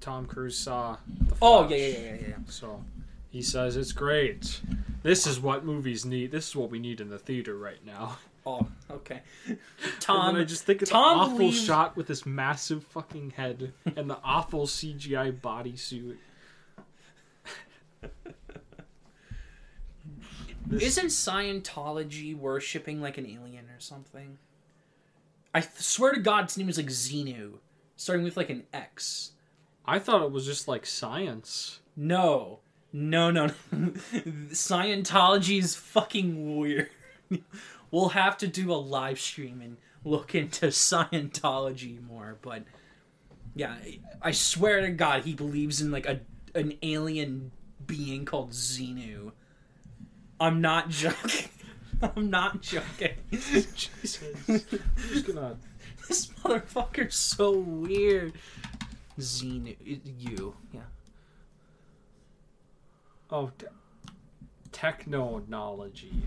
[0.00, 2.34] Tom Cruise saw." The Oh Flash." yeah, yeah, yeah, yeah, yeah.
[2.46, 2.84] So
[3.30, 4.60] he says it's great.
[5.02, 6.30] This is what movies need.
[6.30, 8.18] This is what we need in the theater right now.
[8.46, 9.20] Oh, okay.
[10.00, 13.72] Tom, I just think of Tom the awful believes- shot with this massive fucking head
[13.96, 16.16] and the awful CGI bodysuit.
[20.66, 24.38] This- Isn't Scientology worshipping like an alien or something?
[25.54, 27.54] I th- swear to God, its name is like Xenu,
[27.96, 29.32] starting with like an X.
[29.86, 31.80] I thought it was just like science.
[31.96, 32.60] No,
[32.92, 33.46] no, no.
[33.46, 33.52] no.
[34.52, 36.90] Scientology is fucking weird.
[37.90, 42.62] We'll have to do a live stream and look into Scientology more, but
[43.54, 43.76] yeah,
[44.22, 46.20] I swear to God, he believes in like a
[46.54, 47.52] an alien
[47.86, 49.32] being called Xenu.
[50.40, 51.50] I'm not joking.
[52.02, 53.14] I'm not joking.
[53.30, 54.20] Jesus.
[54.48, 54.60] I'm
[55.08, 55.56] just gonna.
[56.06, 58.34] this motherfucker's so weird.
[59.18, 59.76] Xenu,
[60.18, 60.80] you, yeah.
[63.30, 63.66] Oh, d-
[64.70, 66.22] technology.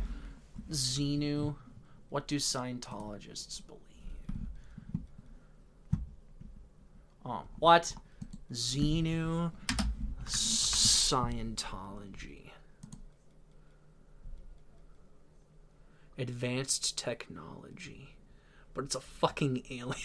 [0.72, 1.56] Xenu.
[2.10, 3.82] What do Scientologists believe?
[7.26, 7.94] Oh, what?
[8.52, 9.52] Xenu
[10.26, 12.52] Scientology.
[16.18, 18.16] Advanced technology.
[18.74, 19.96] But it's a fucking alien.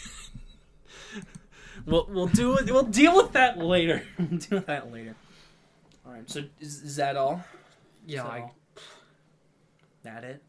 [1.86, 4.02] we'll we'll do it we'll deal with that later.
[4.18, 5.16] we'll deal with that later.
[6.06, 7.42] Alright, so is, is that all?
[8.06, 8.50] Yeah, Is that I?
[10.04, 10.42] That it?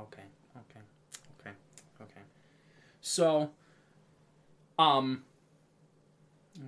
[0.00, 0.22] Okay,
[0.56, 0.80] okay,
[1.40, 1.56] okay,
[2.00, 2.20] okay.
[3.00, 3.50] So,
[4.78, 5.24] um,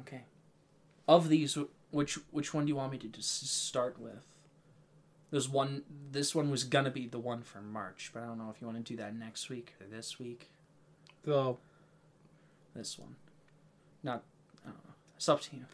[0.00, 0.22] okay.
[1.08, 1.56] Of these,
[1.90, 4.26] which which one do you want me to just start with?
[5.30, 5.82] There's one.
[6.10, 8.66] This one was gonna be the one for March, but I don't know if you
[8.66, 10.50] want to do that next week or this week.
[11.24, 11.56] the
[12.74, 13.16] This one,
[14.02, 14.22] not.
[14.64, 14.94] I don't know.
[15.16, 15.64] It's up to you.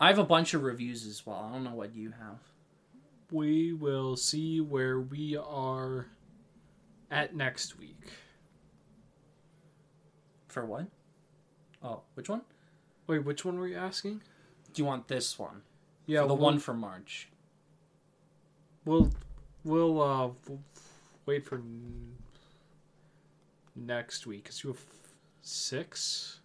[0.00, 1.46] I have a bunch of reviews as well.
[1.48, 2.38] I don't know what you have.
[3.34, 6.06] We will see where we are
[7.10, 7.98] at next week.
[10.46, 10.86] For what?
[11.82, 12.42] Oh, which one?
[13.08, 14.22] Wait, which one were you asking?
[14.72, 15.62] Do you want this one?
[16.06, 17.28] Yeah, the we'll, one for March.
[18.84, 19.10] We'll
[19.64, 20.60] we'll uh we'll
[21.26, 22.12] wait for n-
[23.74, 24.80] next week because you have
[25.42, 26.40] six.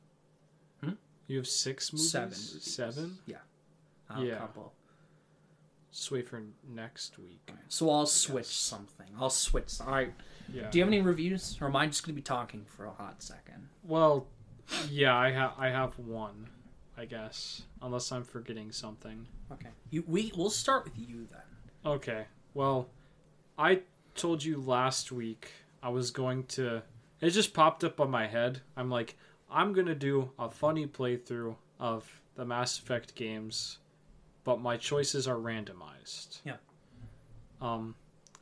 [0.83, 0.93] Hmm?
[1.27, 2.11] You have six movies.
[2.11, 2.33] Seven.
[2.33, 3.17] Seven.
[4.09, 4.37] Uh, Yeah.
[4.39, 4.73] Couple.
[6.11, 7.51] Wait for next week.
[7.67, 9.07] So I'll switch something.
[9.19, 9.81] I'll switch.
[9.81, 10.13] All right.
[10.51, 10.69] Yeah.
[10.69, 12.91] Do you have any reviews, or am I just going to be talking for a
[12.91, 13.69] hot second?
[13.83, 14.27] Well,
[14.89, 16.49] yeah, I have I have one,
[16.97, 19.27] I guess, unless I'm forgetting something.
[19.51, 19.69] Okay.
[19.89, 21.91] You we we'll start with you then.
[21.93, 22.25] Okay.
[22.53, 22.89] Well,
[23.57, 23.81] I
[24.15, 25.51] told you last week
[25.83, 26.81] I was going to.
[27.21, 28.61] It just popped up on my head.
[28.77, 29.17] I'm like,
[29.51, 33.79] I'm gonna do a funny playthrough of the Mass Effect games,
[34.49, 36.39] but my choices are randomized.
[36.43, 36.55] Yeah.
[37.61, 37.93] Um,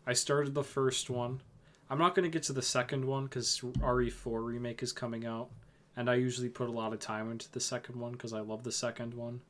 [0.06, 1.42] I started the first one.
[1.90, 5.50] I'm not gonna get to the second one because RE4 remake is coming out,
[5.98, 8.64] and I usually put a lot of time into the second one because I love
[8.64, 9.42] the second one.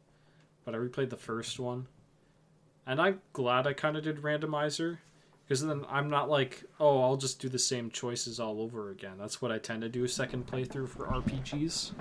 [0.66, 1.86] But I replayed the first one,
[2.88, 4.98] and I'm glad I kind of did randomizer
[5.46, 9.20] because then I'm not like, oh, I'll just do the same choices all over again.
[9.20, 11.92] That's what I tend to do second playthrough for RPGs.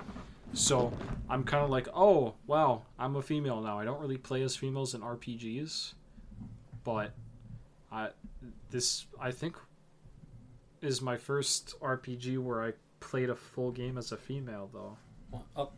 [0.53, 0.93] So
[1.29, 3.79] I'm kind of like, oh, wow, I'm a female now.
[3.79, 5.95] I don't really play as females in RPGs,
[6.85, 7.13] but
[7.93, 8.09] I
[8.71, 9.57] this I think
[10.83, 14.97] is my first RPG where I played a full game as a female though.
[15.31, 15.75] Well, up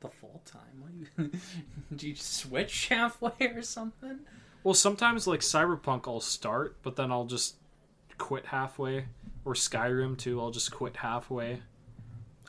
[0.00, 0.80] the full time.
[0.80, 1.30] What you?
[1.94, 4.20] do you switch halfway or something?
[4.62, 7.56] Well, sometimes like Cyberpunk, I'll start, but then I'll just
[8.18, 9.06] quit halfway.
[9.44, 11.62] Or Skyrim too, I'll just quit halfway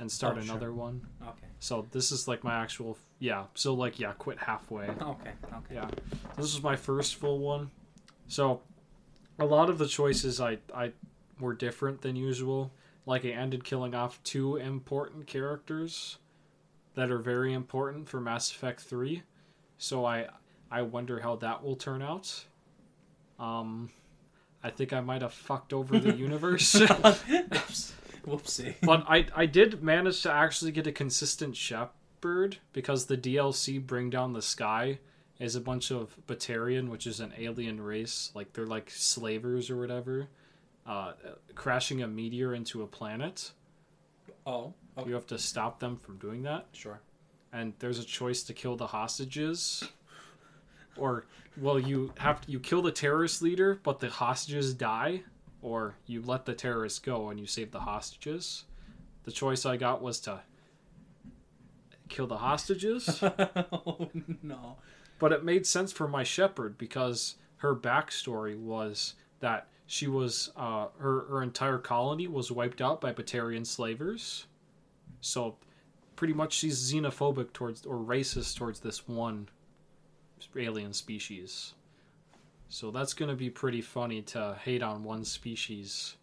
[0.01, 0.51] and start Oh, sure.
[0.51, 1.07] another one.
[1.21, 1.47] Okay.
[1.59, 3.45] So this is like my actual yeah.
[3.53, 4.87] So like yeah, quit halfway.
[5.01, 5.31] Okay.
[5.53, 5.75] Okay.
[5.75, 5.89] Yeah,
[6.35, 7.71] this was my first full one.
[8.27, 8.61] So
[9.39, 10.91] a lot of the choices I I
[11.39, 12.71] were different than usual.
[13.05, 16.17] Like I ended killing off two important characters
[16.95, 19.23] that are very important for Mass Effect 3.
[19.77, 20.27] So I
[20.71, 22.43] I wonder how that will turn out.
[23.39, 23.89] Um
[24.63, 26.75] I think I might have fucked over the universe.
[28.25, 28.75] Whoopsie.
[28.83, 34.09] but I I did manage to actually get a consistent Shepard because the DLC Bring
[34.09, 34.99] Down the Sky
[35.39, 39.77] is a bunch of Batarian, which is an alien race, like they're like slavers or
[39.77, 40.27] whatever,
[40.85, 41.13] uh,
[41.55, 43.51] crashing a meteor into a planet.
[44.45, 44.73] Oh.
[44.97, 45.07] Okay.
[45.09, 46.99] You have to stop them from doing that, Sure.
[47.53, 49.83] and there's a choice to kill the hostages,
[50.97, 51.25] or
[51.57, 55.23] well, you have to you kill the terrorist leader, but the hostages die,
[55.61, 58.65] or you let the terrorists go and you save the hostages.
[59.23, 60.41] The choice I got was to
[62.09, 64.09] kill the hostages, oh
[64.43, 64.77] no.
[65.19, 70.87] but it made sense for my Shepard because her backstory was that she was uh,
[70.97, 74.47] her her entire colony was wiped out by Batarian slavers,
[75.21, 75.57] so
[76.15, 79.47] pretty much she's xenophobic towards or racist towards this one
[80.55, 81.73] alien species.
[82.71, 86.15] So that's gonna be pretty funny to hate on one species.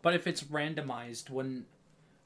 [0.00, 1.66] But if it's randomized, wouldn't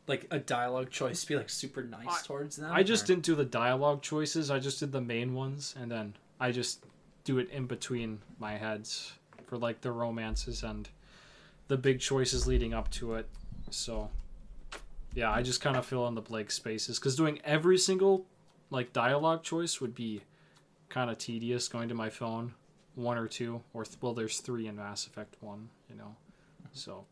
[0.06, 2.70] like a dialogue choice be like super nice I- towards them?
[2.72, 4.48] I just or- didn't do the dialogue choices.
[4.48, 6.86] I just did the main ones, and then I just
[7.24, 9.14] do it in between my heads
[9.46, 10.88] for like the romances and
[11.66, 13.28] the big choices leading up to it.
[13.70, 14.08] So,
[15.14, 18.24] yeah, I just kind of fill in the blank spaces because doing every single
[18.70, 20.22] like dialogue choice would be
[20.88, 21.66] kind of tedious.
[21.66, 22.54] Going to my phone,
[22.96, 26.16] one or two, or th- well, there's three in Mass Effect One, you know,
[26.72, 27.04] so.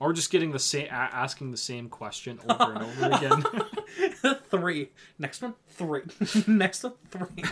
[0.00, 3.06] Or just getting the same, a- asking the same question over and over
[4.22, 4.36] again.
[4.48, 4.90] three.
[5.18, 6.02] Next one, three.
[6.46, 7.42] Next one, three.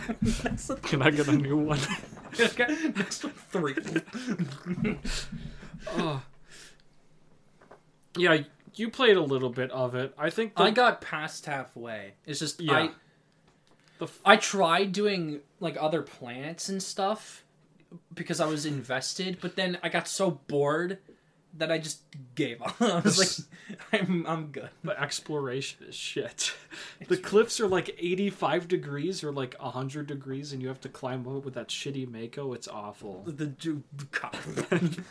[0.45, 0.79] Next one.
[0.83, 1.81] Can I get a new one?
[2.39, 3.75] Okay, Next one, three.
[5.97, 6.21] Uh,
[8.17, 8.39] yeah,
[8.75, 10.15] you played a little bit of it.
[10.19, 12.15] I think the, I got past halfway.
[12.27, 12.73] It's just Yeah.
[12.75, 12.91] I
[13.99, 17.43] The f- I tried doing like other planets and stuff
[18.15, 20.99] because I was invested, but then I got so bored
[21.59, 22.03] that I just
[22.35, 22.77] gave up.
[22.83, 24.69] I was like, I'm I'm good.
[24.85, 26.53] the exploration is shit.
[27.09, 31.27] The cliffs are like 85 degrees or like 100 degrees, and you have to climb
[31.29, 32.53] up with that shitty Mako.
[32.53, 33.23] It's awful.
[33.27, 35.03] The, the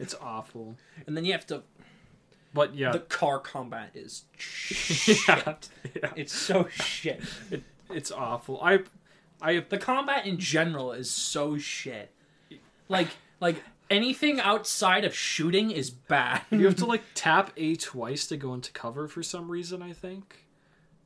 [0.00, 0.76] It's awful.
[1.06, 1.62] and then you have to.
[2.52, 5.18] But yeah, The car combat is shit.
[5.28, 5.54] yeah,
[5.94, 6.12] yeah.
[6.14, 7.20] It's so shit.
[7.50, 8.60] It, it's awful.
[8.62, 8.80] I,
[9.40, 12.10] I The combat in general is so shit.
[12.88, 13.08] Like
[13.40, 16.42] like anything outside of shooting is bad.
[16.50, 19.82] you have to like tap A twice to go into cover for some reason.
[19.82, 20.44] I think,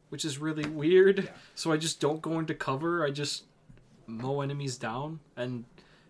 [0.08, 1.24] which is really weird.
[1.24, 1.30] Yeah.
[1.54, 3.04] So I just don't go into cover.
[3.04, 3.44] I just
[4.06, 5.64] mow enemies down, and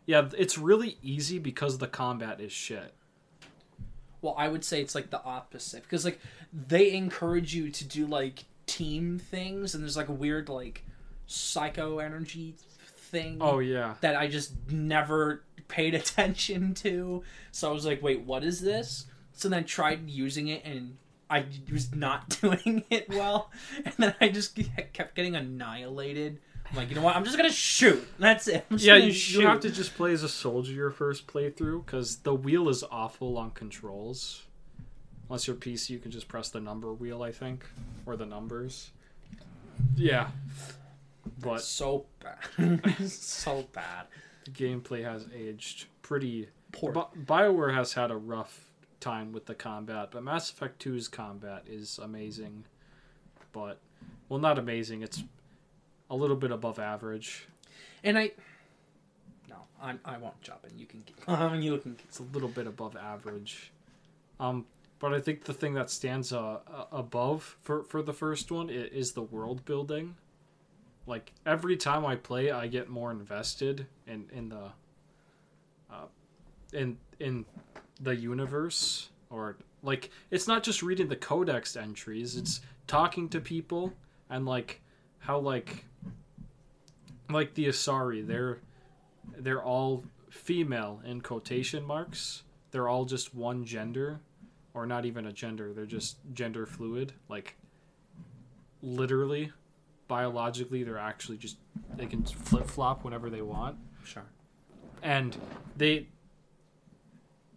[0.07, 2.95] yeah, it's really easy because the combat is shit.
[4.21, 6.19] Well, I would say it's like the opposite because like
[6.53, 10.85] they encourage you to do like team things, and there's like a weird like
[11.29, 12.57] psycho energy
[12.97, 13.39] thing.
[13.41, 17.23] Oh yeah, that I just never paid attention to.
[17.53, 19.07] So I was like, wait, what is this?
[19.33, 20.97] So then I tried using it and
[21.31, 23.53] I was not doing it well.
[23.85, 24.59] And then I just
[24.93, 26.41] kept getting annihilated.
[26.71, 27.17] I'm like, you know what?
[27.17, 28.07] I'm just going to shoot.
[28.19, 28.67] That's it.
[28.71, 28.97] I'm just yeah.
[28.97, 29.41] You, shoot.
[29.41, 32.85] you have to just play as a soldier your first playthrough because the wheel is
[32.91, 34.43] awful on controls.
[35.29, 37.65] Unless you're PC, you can just press the number wheel, I think,
[38.07, 38.91] or the numbers.
[39.95, 40.29] Yeah,
[41.41, 42.99] but So bad.
[43.11, 44.07] so bad.
[44.45, 46.93] the gameplay has aged pretty Poor.
[46.93, 48.67] Bi- BioWare has had a rough
[49.01, 52.65] time with the combat, but Mass Effect 2's combat is amazing.
[53.53, 53.79] But,
[54.29, 55.03] well, not amazing.
[55.03, 55.23] It's
[56.11, 57.47] a little bit above average.
[58.05, 58.33] and I.
[59.49, 60.79] No, I, I won't jump in.
[60.79, 61.05] You can.
[61.27, 61.97] Um, you can.
[62.05, 63.73] It's a little bit above average.
[64.39, 64.67] Um,
[64.99, 66.59] but I think the thing that stands uh,
[66.93, 70.17] above for, for the first one is the world building.
[71.09, 74.71] Like every time I play, I get more invested in in the
[75.91, 76.07] uh,
[76.73, 77.45] in in
[78.01, 83.93] the universe or like it's not just reading the codex entries it's talking to people
[84.31, 84.81] and like
[85.19, 85.85] how like
[87.29, 88.59] like the asari they're
[89.39, 92.43] they're all female in quotation marks.
[92.71, 94.21] They're all just one gender
[94.75, 97.57] or not even a gender they're just gender fluid like
[98.83, 99.51] literally
[100.09, 101.57] biologically they're actually just
[101.97, 103.77] they can flip-flop whenever they want.
[104.05, 104.25] Sure.
[105.03, 105.37] and
[105.77, 106.07] they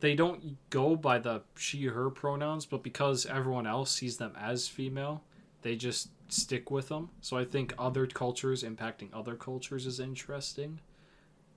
[0.02, 4.68] they don't go by the she her pronouns but because everyone else sees them as
[4.68, 5.24] female
[5.62, 7.10] they just stick with them.
[7.22, 10.80] So i think other cultures impacting other cultures is interesting.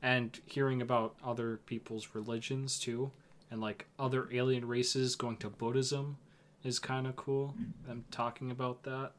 [0.02, 3.11] And hearing about other people's religions too
[3.50, 6.18] and like other alien races going to buddhism
[6.62, 7.54] is kind of cool.
[7.87, 9.12] Them talking about that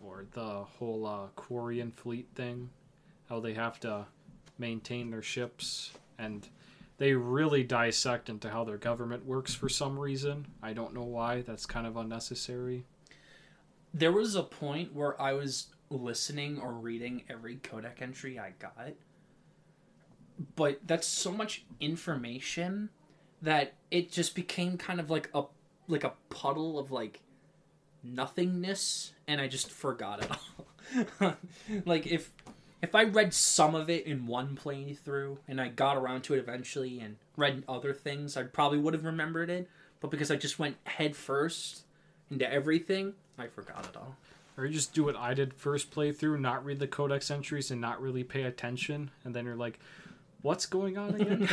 [0.00, 2.70] or the whole uh, quarian fleet thing
[3.28, 4.06] how they have to
[4.58, 6.48] maintain their ships and
[6.98, 10.46] they really dissect into how their government works for some reason.
[10.62, 11.42] I don't know why.
[11.42, 12.84] That's kind of unnecessary.
[13.92, 18.94] There was a point where I was listening or reading every codex entry I got.
[20.54, 22.90] But that's so much information
[23.42, 25.44] that it just became kind of like a
[25.88, 27.20] like a puddle of like
[28.14, 31.34] nothingness and I just forgot it all.
[31.84, 32.32] like if
[32.82, 36.38] if I read some of it in one playthrough and I got around to it
[36.38, 39.68] eventually and read other things, I probably would have remembered it.
[40.00, 41.84] But because I just went head first
[42.30, 44.16] into everything, I forgot it all.
[44.56, 47.80] Or you just do what I did first playthrough, not read the codex entries and
[47.80, 49.78] not really pay attention, and then you're like,
[50.40, 51.48] "What's going on again?"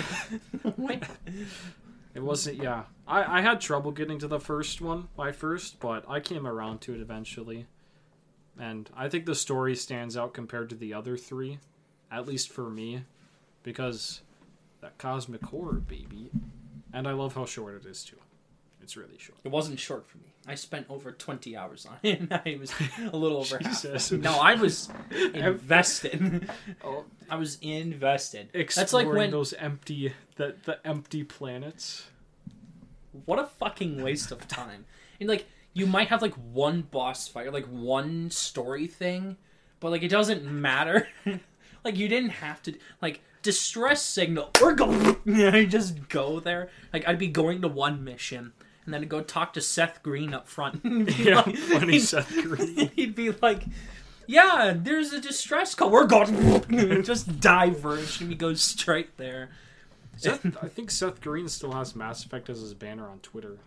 [2.13, 2.61] It wasn't.
[2.61, 6.45] Yeah, I I had trouble getting to the first one my first, but I came
[6.45, 7.65] around to it eventually,
[8.59, 11.59] and I think the story stands out compared to the other three,
[12.11, 13.03] at least for me,
[13.63, 14.21] because
[14.81, 16.29] that cosmic horror baby,
[16.91, 18.17] and I love how short it is too.
[18.81, 19.39] It's really short.
[19.43, 20.32] It wasn't short for me.
[20.45, 22.73] I spent over 20 hours on it, and I was
[23.11, 24.09] a little over Jesus.
[24.09, 24.19] half.
[24.19, 24.89] No, I was
[25.33, 26.49] invested.
[26.83, 28.49] Oh, I was invested.
[28.53, 32.07] exploring That's like when those empty the the empty planets.
[33.25, 34.85] what a fucking waste of time.
[35.19, 39.37] And like you might have like one boss fight or like one story thing,
[39.79, 41.07] but like it doesn't matter.
[41.85, 44.51] like you didn't have to like distress signal.
[44.61, 45.17] We're going.
[45.27, 46.69] I just go there.
[46.91, 48.51] Like I'd be going to one mission.
[48.85, 50.81] And then I'd go talk to Seth Green up front.
[51.17, 52.89] Yeah, like- funny Seth Green.
[52.95, 53.63] he'd be like,
[54.27, 55.89] Yeah, there's a distress call.
[55.89, 57.03] We're going.
[57.03, 59.49] just diverge and we go straight there.
[60.17, 63.57] Seth, I think Seth Green still has Mass Effect as his banner on Twitter.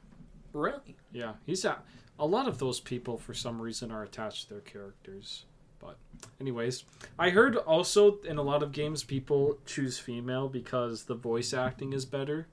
[0.52, 0.96] Really?
[1.12, 1.78] Yeah, he's a,
[2.18, 5.44] a lot of those people for some reason are attached to their characters.
[5.80, 5.96] But
[6.40, 6.84] anyways,
[7.18, 11.92] I heard also in a lot of games people choose female because the voice acting
[11.92, 12.46] is better.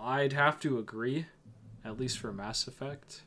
[0.00, 1.26] I'd have to agree,
[1.84, 3.22] at least for Mass Effect.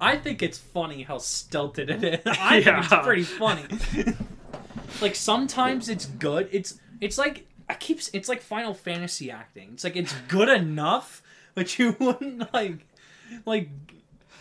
[0.00, 2.20] I think it's funny how stilted it is.
[2.40, 2.82] I Yeah.
[2.82, 3.64] think it's pretty funny.
[5.00, 6.48] like sometimes it's good.
[6.50, 9.70] It's it's like I keep it's like Final Fantasy acting.
[9.74, 11.22] It's like it's good enough,
[11.54, 12.86] but you wouldn't like
[13.44, 13.68] like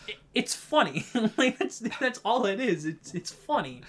[0.08, 1.06] it- it's funny.
[1.38, 2.86] like that's that's all it is.
[2.86, 3.82] It's it's funny.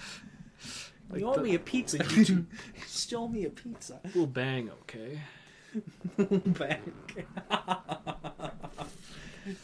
[1.09, 1.97] Like you owe the- me a pizza.
[1.99, 2.45] YouTube-
[2.81, 3.99] Just owe me a pizza.
[4.13, 5.21] We'll bang, okay?
[6.17, 6.81] Back.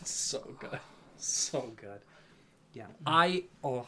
[0.03, 0.79] so good.
[1.17, 2.01] So good.
[2.73, 2.85] Yeah.
[3.05, 3.87] I oh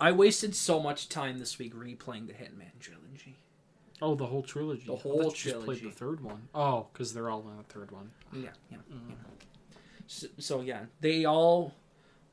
[0.00, 3.36] I wasted so much time this week replaying the Hitman trilogy.
[4.00, 4.84] Oh, the whole trilogy.
[4.86, 6.48] The whole you just played the third one.
[6.54, 8.10] Oh, because they're all in the third one.
[8.32, 8.78] Yeah, yeah.
[8.92, 9.10] Mm-hmm.
[9.10, 9.76] yeah.
[10.08, 11.74] So, so yeah, they all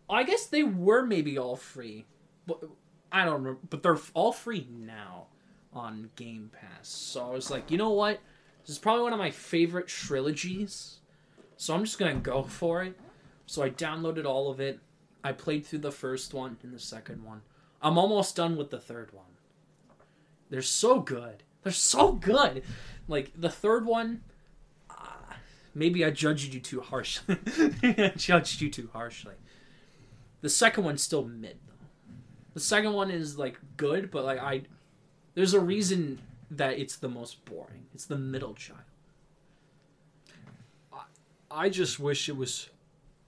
[0.10, 2.06] I guess they were maybe all free.
[2.48, 2.64] But
[3.12, 5.28] I don't remember, but they're all free now
[5.72, 6.88] on Game Pass.
[6.88, 8.20] So I was like, you know what?
[8.70, 10.99] This is probably one of my favorite trilogies.
[11.57, 12.95] So I'm just going to go for it.
[13.47, 14.80] So I downloaded all of it.
[15.24, 17.41] I played through the first one and the second one.
[17.82, 19.26] I'm almost done with the third one.
[20.51, 21.41] They're so good.
[21.63, 22.61] They're so good.
[23.07, 24.22] Like the third one,
[24.88, 25.34] uh,
[25.74, 27.38] maybe I judged you too harshly.
[27.82, 29.34] I judged you too harshly.
[30.41, 32.13] The second one's still mid though.
[32.53, 34.61] The second one is like good, but like I,
[35.34, 36.22] there's a reason
[36.52, 37.86] that it's the most boring.
[37.93, 38.80] It's the middle child.
[41.52, 42.70] I just wish it was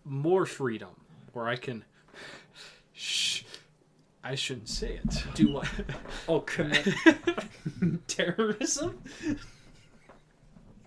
[0.05, 0.89] more freedom
[1.33, 1.83] where I can.
[2.93, 3.43] Shh.
[4.23, 5.23] I shouldn't say it.
[5.33, 5.67] Do what?
[6.29, 6.87] Oh, commit
[8.07, 9.01] terrorism?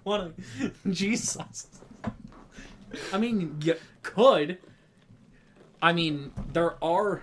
[0.04, 1.66] What a Jesus.
[3.12, 4.58] I mean, you could.
[5.82, 7.22] I mean, there are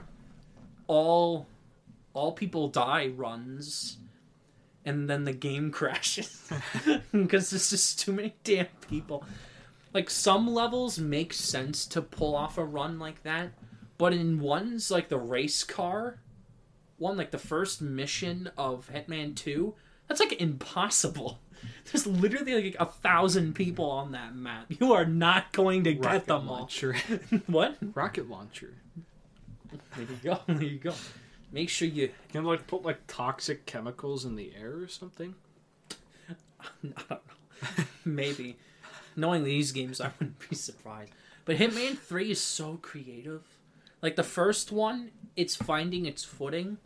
[0.88, 1.48] all
[2.14, 3.98] all people die runs
[4.86, 6.52] and then the game crashes
[7.12, 9.24] because there's just too many damn people.
[9.94, 13.52] Like some levels make sense to pull off a run like that,
[13.98, 16.20] but in ones like the race car
[17.02, 19.74] one, like the first mission of Hitman 2,
[20.08, 21.40] that's like impossible.
[21.92, 24.68] There's literally like a thousand people on that map.
[24.70, 26.60] You are not going to get Rocket them all.
[26.60, 26.96] launcher.
[27.48, 27.78] what?
[27.96, 28.76] Rocket launcher.
[29.96, 30.40] There you go.
[30.48, 30.94] There you go.
[31.52, 32.12] Make sure you.
[32.32, 35.36] Can like put like toxic chemicals in the air or something?
[36.60, 37.18] I don't know.
[38.06, 38.58] Maybe.
[39.16, 41.12] Knowing these games, I wouldn't be surprised.
[41.46, 43.44] But Hitman 3 is so creative.
[44.02, 46.78] Like the first one, it's finding its footing,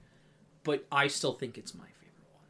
[0.64, 2.44] but I still think it's my favorite one.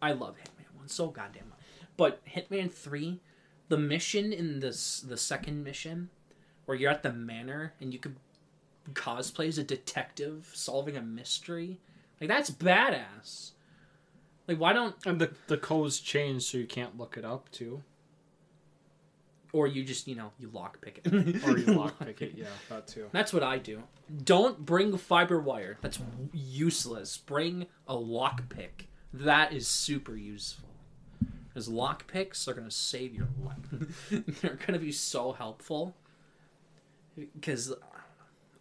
[0.00, 1.58] I love Hitman 1 so goddamn much.
[1.96, 3.20] But Hitman 3,
[3.68, 6.10] the mission in this the second mission
[6.64, 8.16] where you're at the manor and you could
[8.94, 11.80] cosplay as a detective solving a mystery.
[12.20, 13.52] Like that's badass.
[14.46, 17.82] Like why don't And the the codes change so you can't look it up too,
[19.52, 21.06] or you just you know you lockpick it
[21.46, 22.32] or you lockpick it.
[22.36, 23.08] Yeah, that too.
[23.12, 23.82] That's what I do.
[24.24, 25.78] Don't bring fiber wire.
[25.80, 25.98] That's
[26.32, 27.18] useless.
[27.18, 28.86] Bring a lockpick.
[29.12, 30.68] That is super useful.
[31.48, 34.00] Because lockpicks are going to save your life.
[34.40, 35.94] They're going to be so helpful.
[37.16, 37.74] Because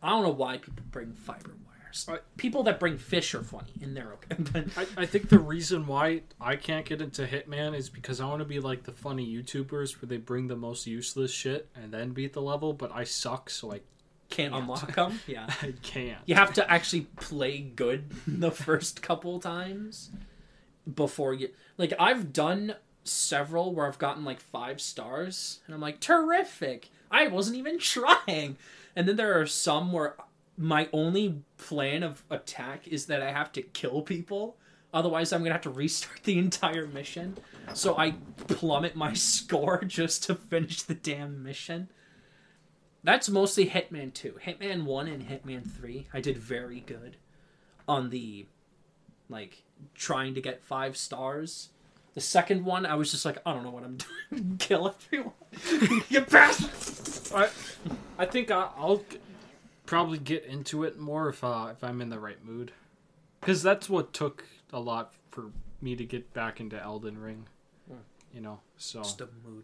[0.02, 2.06] I don't know why people bring fiber wires.
[2.10, 4.66] I- People that bring fish are funny, and they're okay.
[4.78, 8.40] I, I think the reason why I can't get into Hitman is because I want
[8.40, 12.12] to be like the funny YouTubers where they bring the most useless shit and then
[12.12, 13.80] beat the level, but I suck, so I
[14.30, 15.20] can't unlock them.
[15.26, 15.48] Yeah.
[15.62, 16.20] I can't.
[16.26, 20.12] You have to actually play good the first couple times
[20.96, 26.00] before you like I've done several where I've gotten like 5 stars and I'm like
[26.00, 26.90] terrific.
[27.10, 28.58] I wasn't even trying.
[28.98, 30.16] And then there are some where
[30.58, 34.58] my only plan of attack is that I have to kill people.
[34.92, 37.38] Otherwise, I'm going to have to restart the entire mission.
[37.76, 38.16] So I
[38.48, 41.90] plummet my score just to finish the damn mission.
[43.04, 44.40] That's mostly Hitman 2.
[44.44, 47.18] Hitman 1 and Hitman 3, I did very good
[47.88, 48.48] on the
[49.30, 49.62] like
[49.94, 51.70] trying to get 5 stars.
[52.18, 54.00] The second one, I was just like, I don't know what I'm
[54.32, 54.58] doing.
[54.58, 55.34] Kill everyone.
[56.10, 57.38] you bastard.
[57.38, 57.50] I,
[58.18, 59.04] I think I, I'll
[59.86, 62.72] probably get into it more if uh, if I'm in the right mood,
[63.40, 67.46] because that's what took a lot for me to get back into Elden Ring.
[68.34, 69.64] You know, so Just a mood.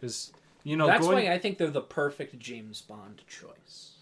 [0.00, 0.32] because
[0.64, 3.92] you know That's going, why I think they're the perfect James Bond choice.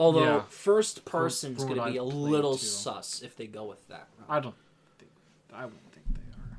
[0.00, 0.42] Although Yeah.
[0.48, 2.66] first person's from going to be a I've played, little too.
[2.66, 4.08] sus if they go with that.
[4.18, 4.26] route.
[4.28, 4.54] I don't
[4.98, 5.10] think
[5.54, 6.58] I won't think they are.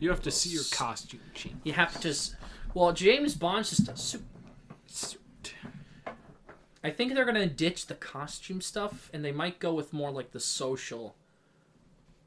[0.00, 1.56] You have to see your costume change.
[1.62, 2.14] You have to.
[2.74, 4.22] Well, James Bond's just a suit.
[4.86, 5.54] Suit.
[6.82, 10.32] I think they're gonna ditch the costume stuff, and they might go with more like
[10.32, 11.14] the social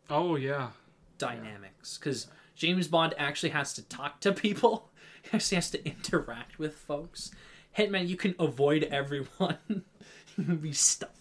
[0.09, 0.69] Oh yeah.
[1.17, 1.97] dynamics.
[1.97, 4.89] Because James Bond actually has to talk to people.
[5.23, 7.31] He actually has to interact with folks.
[7.77, 9.57] Hitman, you can avoid everyone.
[9.69, 10.73] you can be.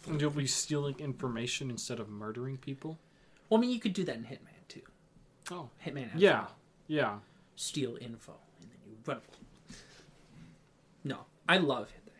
[0.09, 2.99] And you'll be stealing information instead of murdering people.
[3.49, 4.52] Well, I mean, you could do that in Hitman.
[5.51, 5.69] Oh.
[5.85, 6.11] Hitman.
[6.11, 6.47] has Yeah.
[6.87, 7.17] Yeah.
[7.57, 9.21] steal info and then you run.
[11.05, 11.19] No,
[11.49, 12.13] I love Hitman,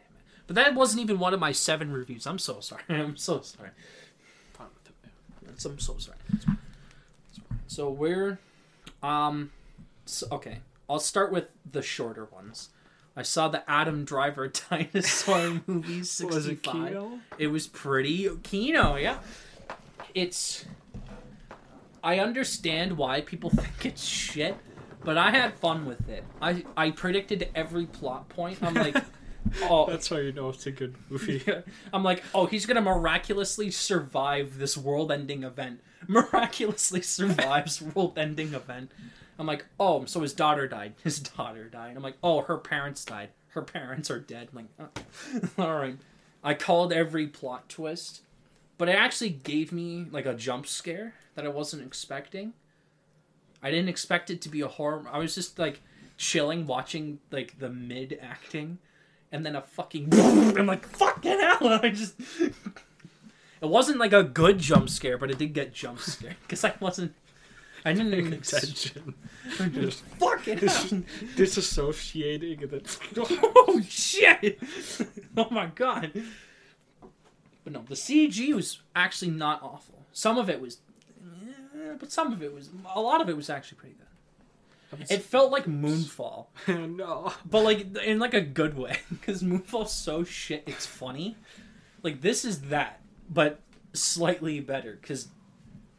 [0.47, 2.27] but that wasn't even one of my seven reviews.
[2.27, 2.83] I'm so sorry.
[2.89, 3.71] I'm so sorry.
[4.55, 5.13] Fine with it, man.
[5.43, 6.19] That's- I'm so sorry.
[7.69, 8.39] So we're,
[9.03, 9.51] um,
[10.05, 10.59] so, okay.
[10.91, 12.69] I'll start with the shorter ones.
[13.17, 17.21] I saw the Adam Driver dinosaur movie Was it Kino?
[17.39, 19.19] It was pretty Kino, yeah.
[20.15, 20.65] It's.
[22.03, 24.57] I understand why people think it's shit,
[25.05, 26.25] but I had fun with it.
[26.41, 28.63] I I predicted every plot point.
[28.63, 28.97] I'm like,
[29.63, 31.43] oh, That's how you know it's a good movie.
[31.93, 35.81] I'm like, oh, he's gonna miraculously survive this world-ending event.
[36.09, 38.91] Miraculously survives world-ending event.
[39.39, 40.95] I'm like, oh, so his daughter died.
[41.03, 41.97] His daughter died.
[41.97, 43.31] I'm like, oh, her parents died.
[43.49, 44.49] Her parents are dead.
[44.51, 44.91] I'm like,
[45.59, 45.63] oh.
[45.63, 45.97] all right.
[46.45, 48.23] I called every plot twist,
[48.79, 52.53] but it actually gave me like a jump scare that I wasn't expecting.
[53.63, 55.05] I didn't expect it to be a horror.
[55.11, 55.81] I was just like
[56.17, 58.79] chilling, watching like the mid acting,
[59.31, 60.09] and then a fucking.
[60.13, 61.69] I'm like, fucking hell!
[61.83, 62.15] I just.
[63.63, 66.75] It wasn't like a good jump scare, but it did get jump scare because I
[66.81, 67.15] wasn't.
[67.85, 69.15] I didn't even ex- Attention.
[69.73, 71.03] just fucking hell.
[71.37, 72.83] Disassociating and then
[73.57, 74.61] oh shit!
[75.37, 76.13] oh my god!
[77.65, 80.05] But no, the CG was actually not awful.
[80.13, 80.79] Some of it was,
[81.93, 82.71] eh, but some of it was.
[82.95, 85.07] A lot of it was actually pretty good.
[85.09, 87.33] It felt like Moonfall, no.
[87.49, 90.65] but like in like a good way, because Moonfall's so shit.
[90.67, 91.37] It's funny.
[92.03, 93.61] Like this is that, but
[93.95, 95.29] slightly better because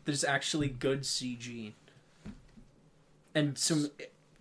[0.05, 1.73] there's actually good CG
[3.33, 3.89] and some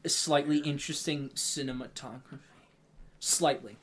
[0.07, 2.38] slightly interesting cinematography.
[3.20, 3.76] Slightly.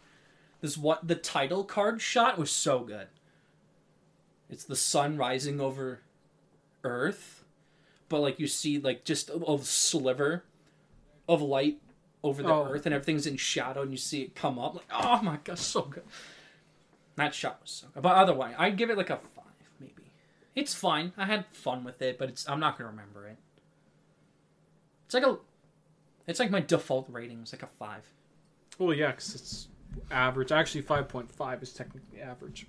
[0.62, 3.08] This what the title card shot was so good.
[4.50, 6.02] It's the sun rising over
[6.84, 7.39] Earth,
[8.10, 10.44] but like you see like just a, a sliver
[11.28, 11.80] of light
[12.24, 12.66] over the Oh.
[12.70, 14.76] Earth, and everything's in shadow, and you see it come up.
[14.76, 16.04] Like oh my god, so good.
[17.16, 18.04] That shot was so good.
[18.04, 19.46] But otherwise, I'd give it like a five,
[19.80, 20.12] maybe.
[20.56, 21.14] It's fine.
[21.18, 23.38] I had fun with it, but it's I'm not gonna remember it.
[25.06, 25.38] It's like a,
[26.28, 28.04] it's like my default rating is like a five.
[28.78, 29.68] Well, yeah, because it's
[30.12, 30.52] average.
[30.52, 32.68] Actually, five point five is technically average.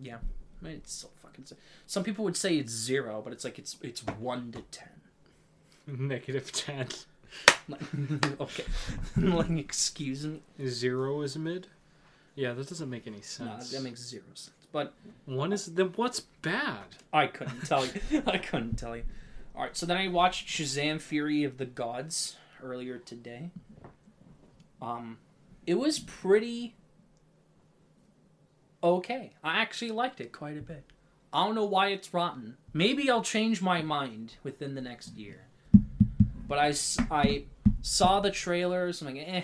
[0.00, 0.16] Yeah,
[0.60, 1.08] I mean, it's so
[1.44, 1.56] fucking.
[1.86, 4.88] Some people would say it's zero, but it's like it's it's one to ten.
[5.86, 6.88] Negative ten.
[7.68, 7.80] Like,
[8.40, 8.64] okay,
[9.16, 10.40] like excuse me.
[10.66, 11.66] Zero is mid.
[12.34, 13.70] Yeah, that doesn't make any No, sense.
[13.72, 14.52] that makes zero sense.
[14.70, 14.94] But
[15.26, 16.84] One is then what's bad?
[17.12, 18.22] I couldn't tell you.
[18.26, 19.04] I couldn't tell you.
[19.56, 23.50] All right, so then I watched Shazam: Fury of the Gods earlier today.
[24.80, 25.18] Um,
[25.66, 26.76] it was pretty
[28.82, 29.32] okay.
[29.42, 30.84] I actually liked it quite a bit.
[31.32, 32.56] I don't know why it's rotten.
[32.72, 35.42] Maybe I'll change my mind within the next year.
[36.46, 36.74] But I,
[37.10, 37.44] I
[37.82, 39.02] saw the trailers.
[39.02, 39.42] I'm like, eh.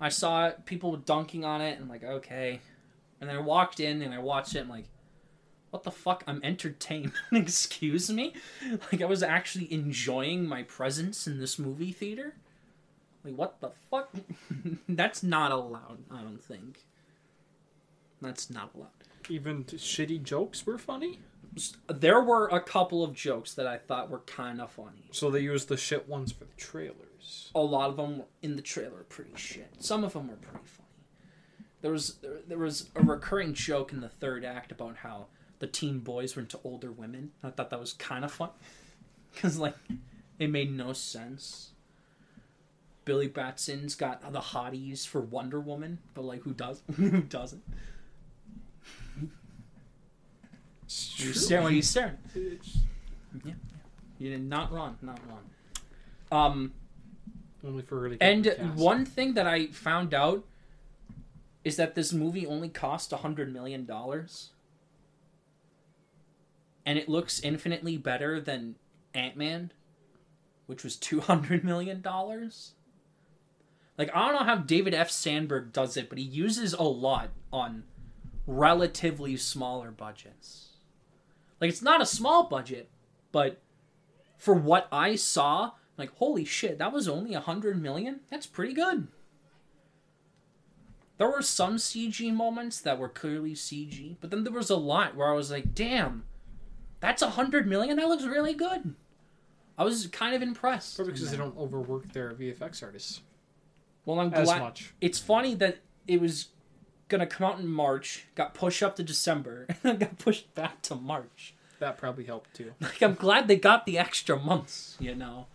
[0.00, 1.74] I saw people dunking on it.
[1.74, 2.60] And I'm like, okay.
[3.20, 4.60] And then I walked in and I watched it.
[4.60, 4.86] I'm like,
[5.70, 6.24] what the fuck?
[6.26, 7.12] I'm entertained.
[7.32, 8.34] Excuse me?
[8.90, 12.34] Like, I was actually enjoying my presence in this movie theater?
[13.24, 14.10] Like, what the fuck?
[14.88, 16.84] That's not allowed, I don't think.
[18.20, 18.88] That's not allowed.
[19.28, 21.20] Even shitty jokes were funny.
[21.88, 25.08] There were a couple of jokes that I thought were kind of funny.
[25.10, 27.50] So they used the shit ones for the trailers.
[27.54, 29.68] A lot of them were in the trailer were pretty shit.
[29.80, 30.88] Some of them were pretty funny.
[31.82, 35.26] There was there, there was a recurring joke in the third act about how
[35.58, 37.32] the teen boys were into older women.
[37.42, 38.50] I thought that was kind of fun
[39.32, 39.74] because like
[40.38, 41.70] it made no sense.
[43.04, 47.62] Billy Batson's got the hotties for Wonder Woman, but like who does who doesn't?
[51.16, 51.62] You staring?
[51.64, 52.16] What are you staring?
[54.18, 55.44] You did not run, not wrong.
[56.32, 56.72] Um,
[57.64, 58.18] Only for really.
[58.20, 58.76] and cast.
[58.76, 60.44] one thing that I found out
[61.64, 64.50] is that this movie only cost a hundred million dollars,
[66.84, 68.74] and it looks infinitely better than
[69.14, 69.72] Ant Man,
[70.66, 72.72] which was two hundred million dollars.
[73.96, 75.10] Like I don't know how David F.
[75.10, 77.84] Sandberg does it, but he uses a lot on
[78.46, 80.69] relatively smaller budgets.
[81.60, 82.88] Like it's not a small budget,
[83.32, 83.60] but
[84.38, 88.20] for what I saw, like holy shit, that was only a hundred million.
[88.30, 89.08] That's pretty good.
[91.18, 95.14] There were some CG moments that were clearly CG, but then there was a lot
[95.14, 96.24] where I was like, damn,
[97.00, 97.98] that's a hundred million.
[97.98, 98.94] That looks really good.
[99.76, 100.96] I was kind of impressed.
[100.96, 103.20] Probably because they don't overwork their VFX artists
[104.06, 104.42] Well, I'm glad.
[104.42, 104.94] as much.
[105.00, 106.48] It's funny that it was
[107.10, 110.80] gonna come out in March, got pushed up to December, and then got pushed back
[110.82, 111.54] to March.
[111.78, 112.72] That probably helped too.
[112.80, 114.96] Like I'm glad they got the extra months.
[114.98, 115.46] You know,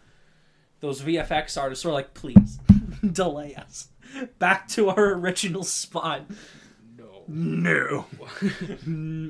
[0.81, 2.59] those VFX artists were like, please
[3.11, 3.89] delay us
[4.37, 6.25] back to our original spot.
[6.97, 7.23] No.
[7.27, 8.05] No,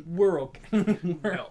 [0.05, 0.61] we're okay.
[0.73, 1.49] We're- No.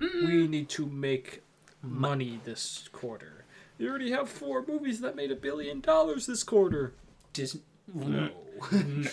[0.00, 0.48] We mm.
[0.48, 1.42] need to make
[1.82, 3.44] money this quarter.
[3.78, 6.94] You already have four movies that made a billion dollars this quarter.
[7.32, 7.62] Disney.
[7.94, 8.30] No.
[8.72, 9.08] No.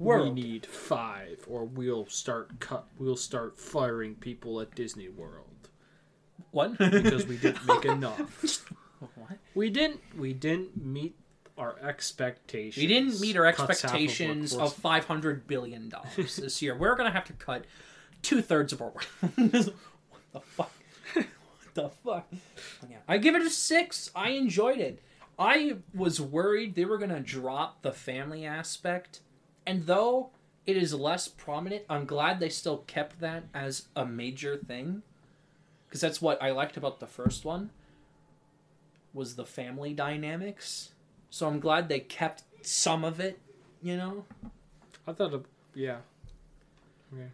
[0.00, 2.86] We're we need five, or we'll start cut.
[2.98, 5.68] We'll start firing people at Disney World
[6.50, 6.76] What?
[6.76, 8.68] because we didn't make enough.
[9.14, 9.38] what?
[9.54, 10.00] We didn't.
[10.18, 11.16] We didn't meet
[11.56, 12.76] our expectations.
[12.82, 16.76] We didn't meet our half of expectations of, five hundred billion dollars this year.
[16.76, 17.64] We're gonna have to cut
[18.22, 19.04] two thirds of our work.
[19.20, 19.40] what
[20.32, 20.72] the fuck?
[21.14, 22.26] what the fuck?
[22.90, 22.96] Yeah.
[23.06, 24.10] I give it a six.
[24.14, 25.00] I enjoyed it.
[25.38, 29.20] I was worried they were gonna drop the family aspect,
[29.66, 30.30] and though
[30.66, 35.02] it is less prominent, I'm glad they still kept that as a major thing,
[35.86, 37.70] because that's what I liked about the first one.
[39.14, 40.90] Was the family dynamics.
[41.30, 43.38] So I'm glad they kept some of it,
[43.82, 44.24] you know?
[45.06, 45.32] I thought.
[45.34, 45.98] It, yeah.
[47.12, 47.28] Okay.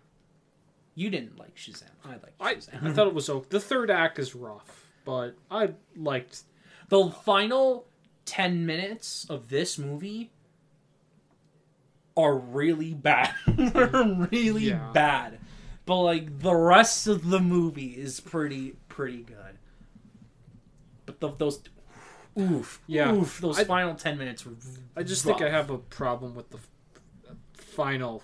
[0.95, 1.85] You didn't like Shazam.
[2.05, 2.87] I like I, Shazam.
[2.87, 3.47] I thought it was okay.
[3.49, 6.43] The third act is rough, but I liked.
[6.89, 7.87] the final
[8.25, 10.31] 10 minutes of this movie
[12.17, 13.33] are really bad.
[13.47, 14.91] They're really Yeah.
[14.93, 15.39] bad.
[15.87, 19.59] But like the rest of the movie is pretty pretty good.
[21.07, 21.63] But the, those
[22.39, 22.81] oof.
[22.87, 23.13] Yeah.
[23.13, 24.53] Oof, those I- final 10 minutes were
[24.97, 26.59] I just think I have a problem with the
[27.55, 28.23] final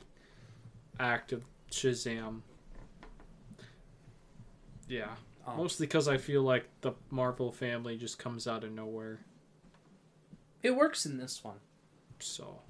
[1.00, 2.42] act of Shazam.
[4.88, 5.08] Yeah.
[5.46, 5.56] Oh.
[5.56, 9.18] Mostly because I feel like the Marvel family just comes out of nowhere.
[10.62, 11.58] It works in this one.
[12.18, 12.60] So,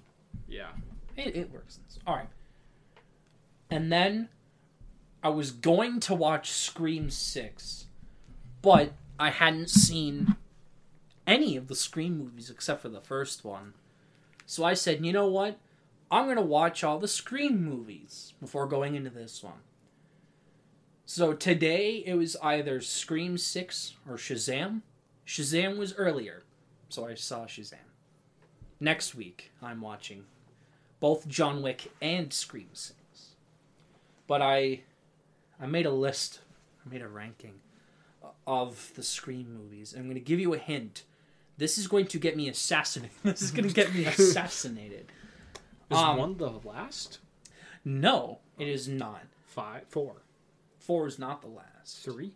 [0.47, 0.69] yeah.
[1.17, 1.81] It, it works.
[2.07, 2.29] All right.
[3.71, 4.29] And then
[5.23, 7.87] I was going to watch Scream 6,
[8.63, 10.37] but I hadn't seen
[11.27, 13.75] any of the Scream movies except for the first one.
[14.47, 15.59] So I said, you know what?
[16.11, 19.61] I'm going to watch all the Scream movies before going into this one.
[21.05, 24.83] So today it was either Scream 6 or Shazam.
[25.27, 26.45] Shazam was earlier,
[26.89, 27.77] so I saw Shazam.
[28.81, 30.25] Next week, I'm watching
[31.01, 32.95] both John Wick and Scream 6.
[34.27, 34.81] But I
[35.61, 36.41] I made a list,
[36.85, 37.55] I made a ranking
[38.47, 39.95] of the Scream movies.
[39.97, 41.03] I'm going to give you a hint.
[41.57, 43.17] This is going to get me assassinated.
[43.25, 45.11] This is going to get me assassinated.
[45.91, 47.19] Is Um, one the last?
[47.85, 49.23] No, it is not.
[49.47, 50.23] Five, four,
[50.79, 52.05] 4 is not the last.
[52.05, 52.35] three?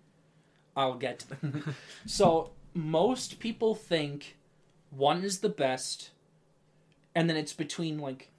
[0.76, 1.74] I'll get to them.
[2.06, 4.36] so, most people think
[4.96, 6.10] 1 is the best
[7.14, 8.30] and then it's between like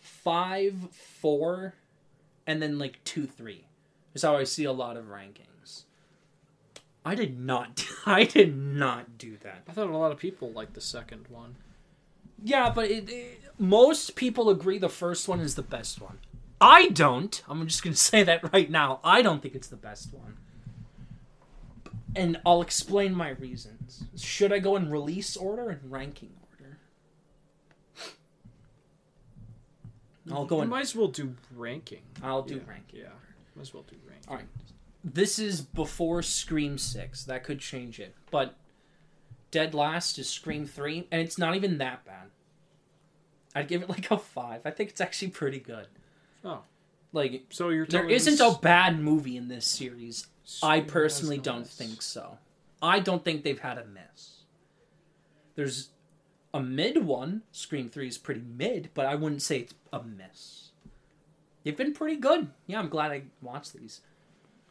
[0.00, 1.74] 5 4
[2.46, 3.64] and then like 2 3.
[4.14, 5.82] Is how I see a lot of rankings.
[7.04, 9.62] I did not I did not do that.
[9.68, 11.56] I thought a lot of people liked the second one.
[12.42, 16.18] Yeah, but it, it- most people agree the first one is the best one.
[16.60, 17.42] I don't.
[17.48, 19.00] I'm just going to say that right now.
[19.02, 20.36] I don't think it's the best one.
[22.16, 24.04] And I'll explain my reasons.
[24.16, 26.78] Should I go in release order and ranking order?
[30.30, 30.68] I'll go You in.
[30.68, 32.02] might as well do ranking.
[32.22, 33.00] I'll do yeah, ranking.
[33.00, 33.06] Yeah,
[33.54, 34.28] might as well do ranking.
[34.28, 34.46] All right.
[35.04, 37.24] This is before Scream 6.
[37.24, 38.14] That could change it.
[38.30, 38.54] But
[39.50, 42.28] Dead Last is Scream 3, and it's not even that bad.
[43.54, 44.62] I'd give it like a 5.
[44.64, 45.86] I think it's actually pretty good.
[46.44, 46.60] Oh,
[47.12, 50.26] Like, so you're there isn't a bad movie in this series.
[50.62, 51.74] I personally don't miss.
[51.74, 52.38] think so.
[52.82, 54.42] I don't think they've had a miss.
[55.54, 55.90] There's
[56.54, 57.42] a mid one.
[57.50, 60.70] Scream 3 is pretty mid, but I wouldn't say it's a miss.
[61.64, 62.50] They've been pretty good.
[62.66, 64.00] Yeah, I'm glad I watched these.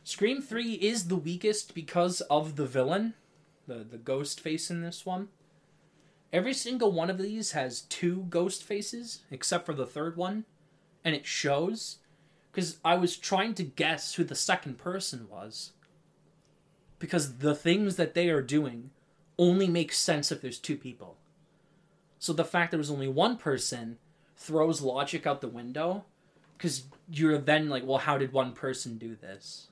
[0.03, 3.13] Scream 3 is the weakest because of the villain,
[3.67, 5.27] the, the ghost face in this one.
[6.31, 10.45] Every single one of these has two ghost faces, except for the third one,
[11.03, 11.97] and it shows
[12.57, 15.73] because I was trying to guess who the second person was.
[16.97, 18.89] Because the things that they are doing
[19.37, 21.17] only make sense if there's two people.
[22.17, 23.99] So the fact there was only one person
[24.35, 26.05] throws logic out the window
[26.57, 29.67] because you're then like, well, how did one person do this?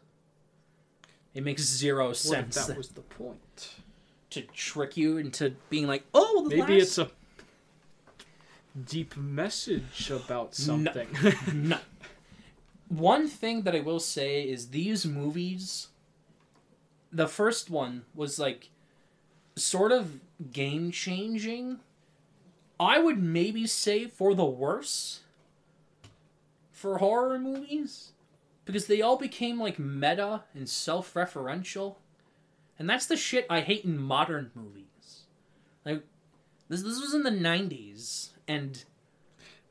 [1.34, 3.78] It makes zero sense that was the point?
[4.30, 7.10] to trick you into being like, oh, the Maybe last- it's a
[8.86, 10.66] deep message about No.
[10.66, 11.08] something.
[11.52, 11.80] No.
[12.88, 15.88] One thing that I will say is these movies.
[17.12, 18.70] The first one was like
[19.56, 20.20] sort of
[20.52, 21.80] game changing.
[22.80, 25.22] I would maybe say for the worse
[26.72, 28.12] for horror movies
[28.66, 31.96] because they all became like meta and self referential.
[32.78, 35.22] And that's the shit I hate in modern movies.
[35.86, 36.04] Like
[36.68, 38.84] this this was in the 90s and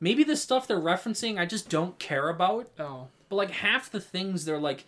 [0.05, 2.68] maybe the stuff they're referencing I just don't care about.
[2.78, 4.84] oh, But like half the things they're like,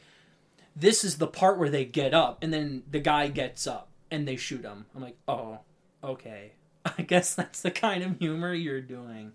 [0.77, 4.29] this is the part where they get up, and then the guy gets up and
[4.29, 4.85] they shoot him.
[4.95, 5.61] I'm like, oh,
[6.05, 6.53] okay.
[6.85, 9.33] I guess that's the kind of humor you're doing.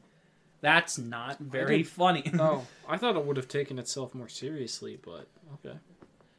[0.62, 2.32] That's not very funny.
[2.38, 5.28] oh, I thought it would have taken itself more seriously, but
[5.66, 5.76] okay.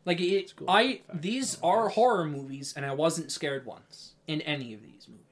[0.05, 0.71] like it, cool.
[0.71, 1.97] I these I are guess.
[1.97, 5.25] horror movies, and I wasn't scared once in any of these movies.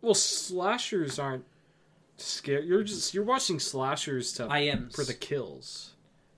[0.00, 1.44] Well, slashers aren't
[2.20, 2.66] scary.
[2.66, 5.94] You're just you're watching slashers to I am for the kills,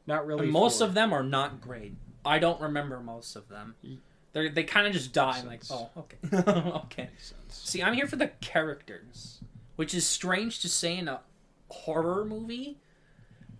[0.07, 0.45] not really.
[0.45, 1.95] And most for- of them are not great.
[2.24, 3.74] I don't remember most of them.
[3.83, 3.99] Ye-
[4.33, 5.39] They they kind of just die.
[5.39, 6.18] I'm like, oh, okay,
[6.85, 7.09] okay.
[7.49, 9.41] See, I'm here for the characters,
[9.76, 11.20] which is strange to say in a
[11.68, 12.78] horror movie,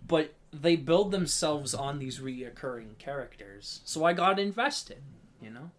[0.07, 3.81] but they build themselves on these reoccurring characters.
[3.85, 5.01] So I got invested,
[5.41, 5.71] you know?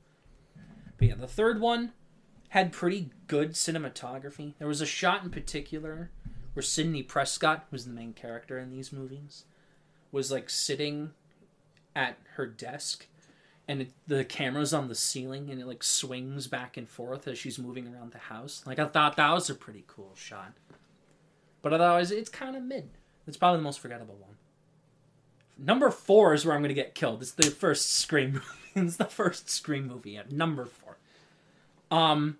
[0.98, 1.92] But yeah, the third one
[2.48, 4.54] had pretty good cinematography.
[4.58, 6.10] There was a shot in particular
[6.52, 9.44] where Sidney Prescott, who's the main character in these movies,
[10.10, 11.12] was like sitting
[11.94, 13.06] at her desk
[13.68, 17.38] and it, the camera's on the ceiling and it like swings back and forth as
[17.38, 18.62] she's moving around the house.
[18.66, 20.52] Like I thought that was a pretty cool shot.
[21.62, 22.90] But otherwise it's kind of mid.
[23.26, 24.36] It's probably the most forgettable one.
[25.56, 27.22] Number 4 is where I'm going to get killed.
[27.22, 28.32] It's the first Scream
[28.74, 28.86] movie.
[28.86, 30.96] it's the first Scream movie at number 4.
[31.90, 32.38] Um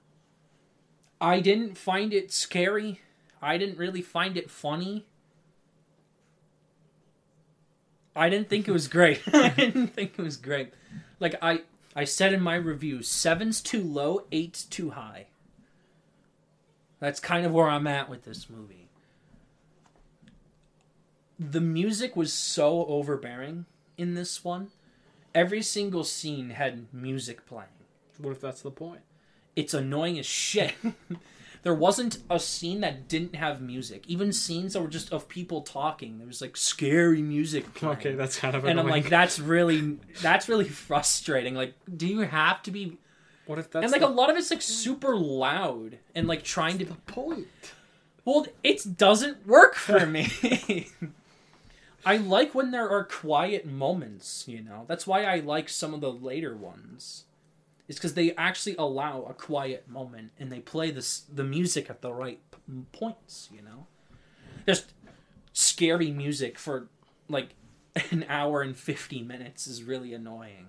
[1.21, 3.01] I didn't find it scary.
[3.43, 5.05] I didn't really find it funny.
[8.15, 9.21] I didn't think it was great.
[9.35, 10.73] I didn't think it was great.
[11.19, 11.63] Like I
[11.95, 15.27] I said in my review, seven's too low, eight's too high.
[17.01, 18.89] That's kind of where I'm at with this movie.
[21.39, 23.67] The music was so overbearing
[23.99, 24.69] in this one.
[25.35, 27.69] Every single scene had music playing.
[28.19, 29.01] What if that's the point?
[29.57, 30.75] It's annoying as shit.
[31.63, 34.05] there wasn't a scene that didn't have music.
[34.09, 36.19] Even scenes that were just of people talking.
[36.19, 37.99] There was like scary music playing.
[37.99, 41.55] Okay, that's kind of and I'm like, that's really that's really frustrating.
[41.55, 42.99] Like, do you have to be?
[43.47, 46.43] what if that's and like the, a lot of it's like super loud and like
[46.43, 46.85] trying to.
[46.85, 47.47] the point?
[48.25, 50.89] Well, it doesn't work for me.
[52.05, 54.47] I like when there are quiet moments.
[54.49, 57.25] You know, that's why I like some of the later ones.
[57.93, 62.01] It's because they actually allow a quiet moment and they play this the music at
[62.01, 63.51] the right p- points.
[63.53, 63.87] You know,
[64.67, 64.95] just
[65.53, 66.89] scary music for
[67.29, 67.51] like
[68.11, 70.69] an hour and 50 minutes is really annoying.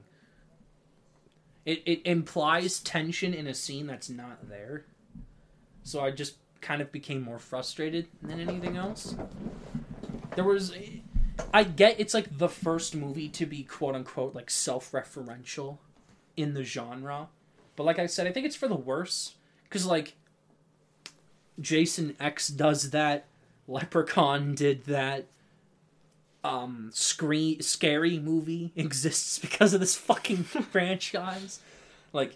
[1.66, 4.84] It, it implies tension in a scene that's not there.
[5.84, 9.16] So I just kind of became more frustrated than anything else.
[10.36, 10.76] There was.
[11.54, 15.78] I get it's like the first movie to be quote unquote like self referential
[16.36, 17.28] in the genre.
[17.76, 19.36] But like I said, I think it's for the worse.
[19.64, 20.16] Because like
[21.60, 23.26] Jason X does that,
[23.68, 25.26] Leprechaun did that.
[26.44, 31.60] Um, scree- scary movie exists because of this fucking franchise.
[32.12, 32.36] Like,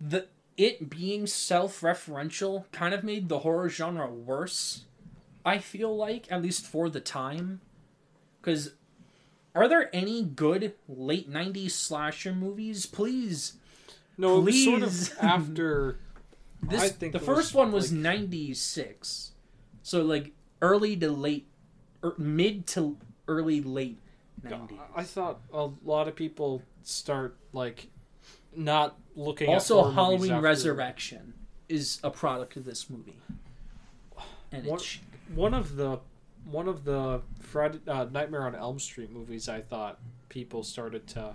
[0.00, 4.84] the it being self-referential kind of made the horror genre worse.
[5.44, 7.60] I feel like, at least for the time,
[8.40, 8.72] because
[9.56, 12.86] are there any good late '90s slasher movies?
[12.86, 13.54] Please,
[14.18, 15.12] No, it was sort Please.
[15.12, 15.98] of after.
[16.62, 19.32] this I think the first one was like- '96,
[19.82, 20.32] so like
[20.62, 21.46] early to late,
[22.02, 22.96] or mid to
[23.28, 23.98] early late
[24.44, 24.78] '90s.
[24.94, 27.88] I thought a lot of people start like
[28.54, 29.48] not looking.
[29.50, 31.34] Also, Halloween after- Resurrection
[31.68, 33.18] is a product of this movie,
[34.52, 34.98] and it's
[35.34, 35.98] One of the
[36.50, 39.48] one of the Friday uh, Nightmare on Elm Street movies.
[39.48, 41.34] I thought people started to.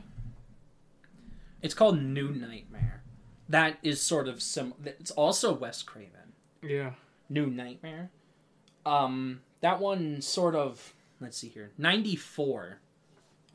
[1.61, 3.03] it's called New Nightmare.
[3.49, 4.73] That is sort of sim.
[4.85, 6.33] It's also Wes Craven.
[6.63, 6.91] Yeah.
[7.29, 8.09] New Nightmare.
[8.85, 10.93] Um, that one sort of.
[11.19, 12.79] Let's see here, ninety four.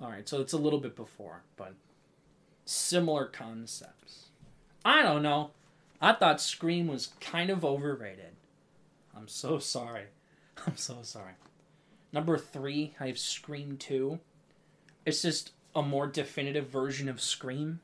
[0.01, 1.75] All right, so it's a little bit before, but
[2.67, 4.27] similar concepts.
[4.85, 5.51] I don't know.
[6.01, 8.37] I thought Scream was kind of overrated.
[9.17, 10.05] I'm so sorry.
[10.67, 11.33] I'm so sorry.
[12.13, 14.19] Number three, I have Scream 2.
[15.05, 17.81] It's just a more definitive version of Scream.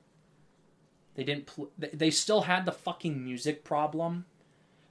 [1.15, 1.47] They didn't.
[1.47, 4.25] Pl- they- still had the fucking music problem,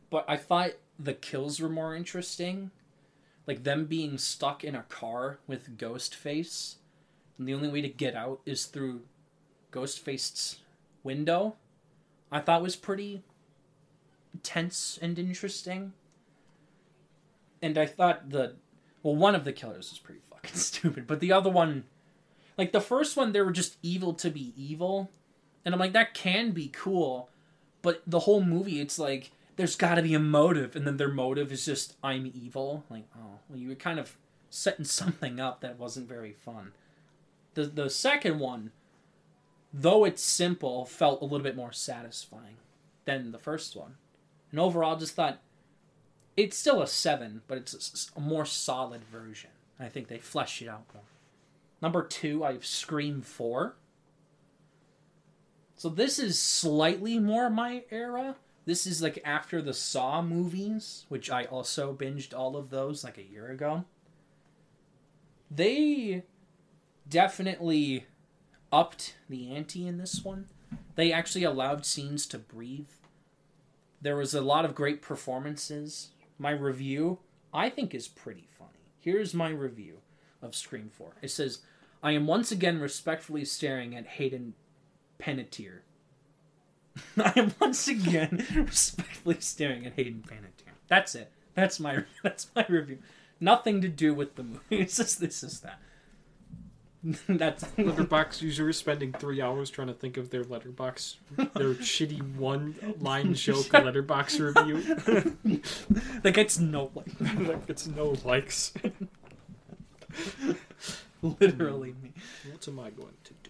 [0.10, 2.72] but I thought the kills were more interesting.
[3.48, 6.76] Like them being stuck in a car with Ghostface,
[7.38, 9.02] and the only way to get out is through
[9.72, 10.60] Ghostface's
[11.04, 11.56] window.
[12.32, 13.24] I thought was pretty
[14.44, 15.94] tense and interesting.
[17.64, 18.56] And I thought the
[19.04, 21.86] well, one of the killers was pretty fucking stupid, but the other one,
[22.58, 25.10] like the first one, they were just evil to be evil,
[25.66, 27.30] and I'm like, that can be cool,
[27.82, 31.12] but the whole movie, it's like there's got to be a motive, and then their
[31.12, 32.84] motive is just I'm evil.
[32.90, 34.18] Like, oh, well, you were kind of
[34.50, 36.74] setting something up that wasn't very fun.
[37.54, 38.72] The the second one,
[39.74, 42.58] though it's simple, felt a little bit more satisfying
[43.06, 43.96] than the first one,
[44.52, 45.40] and overall, just thought
[46.38, 49.52] it's still a seven, but it's a more solid version.
[49.80, 51.04] I think they flesh it out more.
[51.82, 53.76] Number two, I have Scream Four.
[55.76, 58.36] So this is slightly more my era.
[58.66, 63.18] This is like after the Saw movies, which I also binged all of those like
[63.18, 63.86] a year ago.
[65.50, 66.24] They
[67.10, 68.06] definitely
[68.72, 70.48] upped the ante in this one.
[70.96, 72.88] They actually allowed scenes to breathe.
[74.00, 76.12] There was a lot of great performances.
[76.42, 77.20] My review,
[77.54, 78.72] I think, is pretty funny.
[79.00, 79.98] Here's my review
[80.42, 81.18] of Scream 4.
[81.22, 81.60] It says,
[82.02, 84.56] I am once again respectfully staring at Hayden
[85.20, 85.82] Panettiere.
[87.18, 90.74] I am once again respectfully staring at Hayden Panettiere.
[90.88, 91.32] That's it.
[91.54, 92.98] That's my that's my review.
[93.40, 94.62] Nothing to do with the movie.
[94.72, 95.80] It's just this is that.
[97.28, 102.76] that's Letterbox users spending three hours trying to think of their letterbox, their shitty one
[103.00, 104.82] line joke letterbox review.
[106.22, 108.74] that gets no like that gets no likes.
[111.24, 112.14] literally me.
[112.52, 113.50] What am I going to do?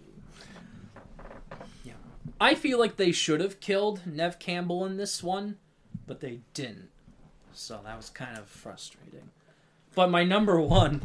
[1.83, 1.93] Yeah,
[2.39, 5.57] I feel like they should have killed Neve Campbell in this one,
[6.07, 6.89] but they didn't.
[7.51, 9.29] So that was kind of frustrating.
[9.93, 11.01] But my number one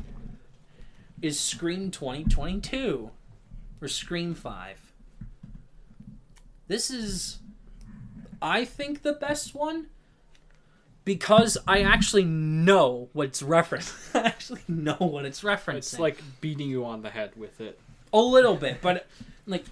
[1.23, 3.11] is Scream 2022
[3.81, 4.93] or Scream 5.
[6.69, 7.39] This is,
[8.43, 9.87] I think, the best one
[11.05, 13.95] because I actually know what it's referenced.
[14.15, 15.75] I actually know what it's referencing.
[15.77, 17.79] It's like beating you on the head with it.
[18.13, 19.07] a little bit, but
[19.47, 19.65] like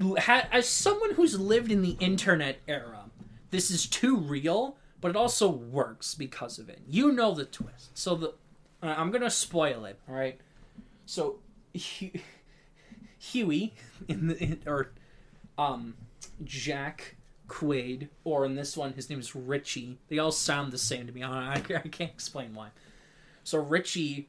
[0.00, 3.04] ha- as someone who's lived in the internet era,
[3.50, 6.80] this is too real, but it also works because of it.
[6.88, 7.96] You know the twist.
[7.96, 8.34] So the
[8.84, 9.98] uh, I'm gonna spoil it.
[10.08, 10.38] All right.
[11.06, 11.38] So
[11.74, 12.10] Hu-
[13.18, 13.74] Hughie
[14.08, 14.92] in the in, or
[15.56, 15.94] um
[16.44, 17.16] Jack
[17.48, 19.98] Quaid, or in this one his name is Richie.
[20.08, 21.22] They all sound the same to me.
[21.22, 22.68] I, I can't explain why.
[23.42, 24.28] So Richie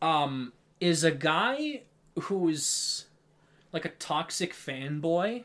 [0.00, 1.82] um is a guy
[2.22, 3.06] who's
[3.72, 5.44] like a toxic fanboy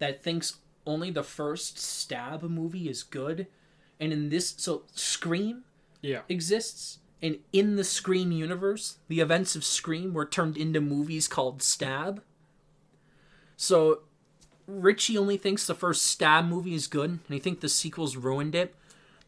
[0.00, 3.46] that thinks only the first stab movie is good
[4.00, 5.62] and in this so scream
[6.02, 6.20] Yeah.
[6.28, 11.62] exists and in the scream universe the events of scream were turned into movies called
[11.62, 12.22] stab
[13.56, 14.00] so
[14.66, 18.54] richie only thinks the first stab movie is good and he think the sequels ruined
[18.54, 18.74] it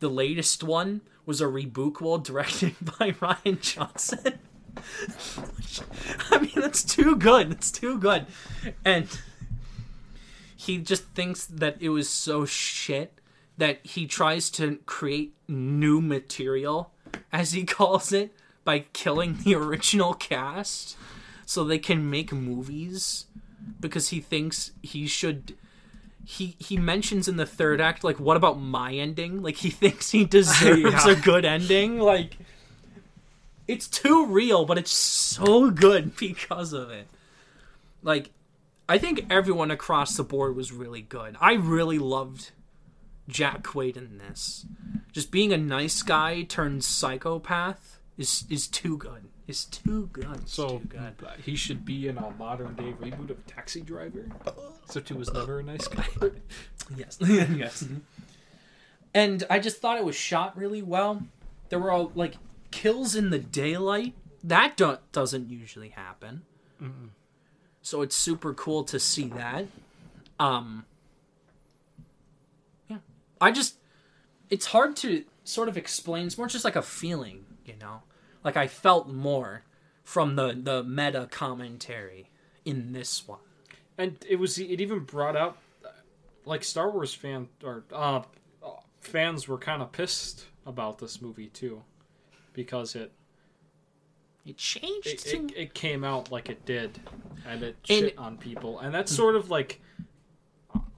[0.00, 4.38] the latest one was a reboot directed by rian johnson
[6.30, 7.50] I mean, that's too good.
[7.50, 8.26] That's too good.
[8.84, 9.06] And
[10.56, 13.20] he just thinks that it was so shit
[13.62, 16.90] that he tries to create new material,
[17.32, 18.34] as he calls it,
[18.64, 20.96] by killing the original cast
[21.46, 23.26] so they can make movies
[23.78, 25.56] because he thinks he should
[26.24, 30.10] he he mentions in the third act like what about my ending like he thinks
[30.10, 31.10] he deserves Yeah.
[31.10, 32.36] a good ending like
[33.68, 37.06] it's too real, but it's so good because of it.
[38.02, 38.30] Like,
[38.88, 41.36] I think everyone across the board was really good.
[41.40, 42.50] I really loved
[43.32, 44.66] Jack Quaid in this.
[45.12, 49.24] Just being a nice guy turned psychopath is is too good.
[49.48, 50.28] Is too good.
[50.42, 51.14] It's So too good.
[51.44, 54.26] he should be in a modern day reboot of Taxi Driver.
[54.84, 56.06] Except he was never a nice guy.
[56.96, 57.16] Yes.
[57.20, 57.84] yes.
[59.14, 61.22] And I just thought it was shot really well.
[61.68, 62.34] There were all like
[62.70, 64.14] kills in the daylight.
[64.44, 66.42] That don't, doesn't usually happen.
[67.82, 69.66] So it's super cool to see that.
[70.40, 70.84] Um.
[73.42, 73.76] I just
[74.50, 76.26] it's hard to sort of explain.
[76.26, 78.02] It's more just like a feeling, you know.
[78.44, 79.64] Like I felt more
[80.04, 82.30] from the the meta commentary
[82.64, 83.40] in this one.
[83.98, 85.58] and it was it even brought up
[86.44, 88.22] like Star Wars fan or uh,
[89.00, 91.82] fans were kind of pissed about this movie too.
[92.52, 93.12] because it
[94.44, 95.06] It changed.
[95.06, 97.00] it, to- it, it came out like it did,
[97.46, 99.80] and it And- shit on people, and that's sort of like,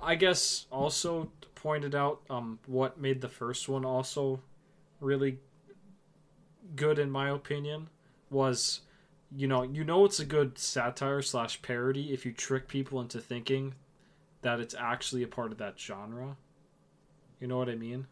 [0.03, 1.31] I guess, also
[1.65, 4.39] pointed out um what made the first one also
[5.01, 5.39] really
[6.77, 7.89] good in my opinion
[8.31, 8.83] was
[9.35, 13.19] you know you know it's a good satire slash parody if you trick people into
[13.19, 13.75] thinking
[14.43, 16.37] that it's actually a part of that genre.
[17.41, 18.07] You know what i mean?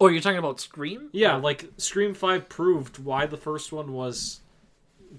[0.00, 1.10] Oh, you're talking about Scream?
[1.12, 4.40] yeah, like Scream 5 proved why the first one was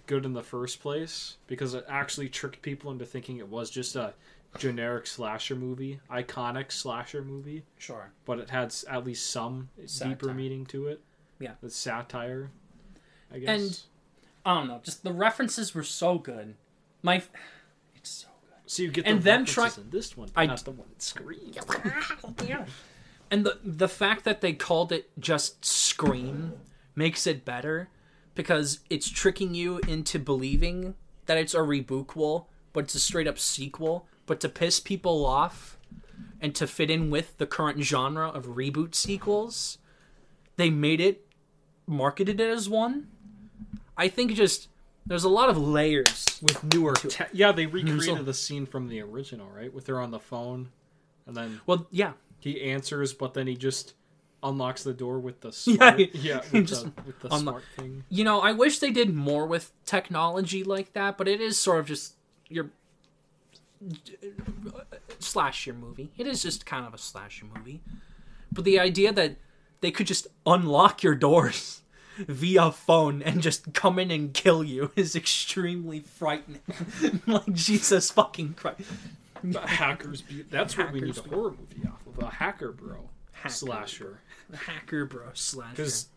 [0.08, 3.96] good in the first place because it actually tricked people into thinking it was just
[3.98, 4.14] a
[4.58, 8.12] generic slasher movie, iconic slasher movie, Sure.
[8.26, 10.16] but it had s- at least some Satire.
[10.16, 11.02] deeper meaning to it.
[11.40, 11.54] Yeah.
[11.62, 12.52] The satire,
[13.32, 13.50] I guess.
[13.50, 13.80] And-
[14.46, 14.82] I don't know.
[14.84, 16.56] Just the references were so good.
[17.02, 17.30] My, f-
[17.96, 18.58] it's so good.
[18.72, 20.88] so you get and the them references try- in this one, I- not the one
[20.94, 21.54] in Scream.
[22.46, 22.66] yeah.
[23.32, 26.54] And the the fact that they called it just Scream
[26.96, 27.90] makes it better
[28.36, 30.94] because it's tricking you into believing
[31.26, 34.08] that it's a rebootquel, but it's a straight up sequel.
[34.26, 35.78] But to piss people off
[36.40, 39.78] and to fit in with the current genre of reboot sequels,
[40.58, 41.26] they made it
[41.88, 43.08] marketed it as one.
[43.98, 44.70] I think just
[45.06, 46.26] there's a lot of layers.
[46.42, 49.74] With newer, te- yeah, they recreated So- the scene from the original, right?
[49.74, 50.70] With her on the phone,
[51.26, 53.94] and then Well, yeah, he answers, but then he just
[54.42, 57.40] unlocks the door with the Yeah, smart, he- yeah, with just the, with the unlo-
[57.42, 58.04] smart thing.
[58.10, 61.80] You know, I wish they did more with technology like that, but it is sort
[61.80, 62.16] of just
[62.50, 62.70] your
[65.20, 66.12] slasher movie.
[66.18, 67.82] It is just kind of a slasher movie.
[68.52, 69.36] But the idea that
[69.82, 71.82] they could just unlock your doors
[72.18, 76.62] via phone and just come in and kill you is extremely frightening.
[77.28, 78.82] like Jesus fucking Christ.
[79.66, 83.50] Hackers be that's what we need a horror movie off of a hacker bro Hacker
[83.54, 84.22] slasher
[84.56, 85.72] Hacker bro slasher.
[85.76, 86.08] because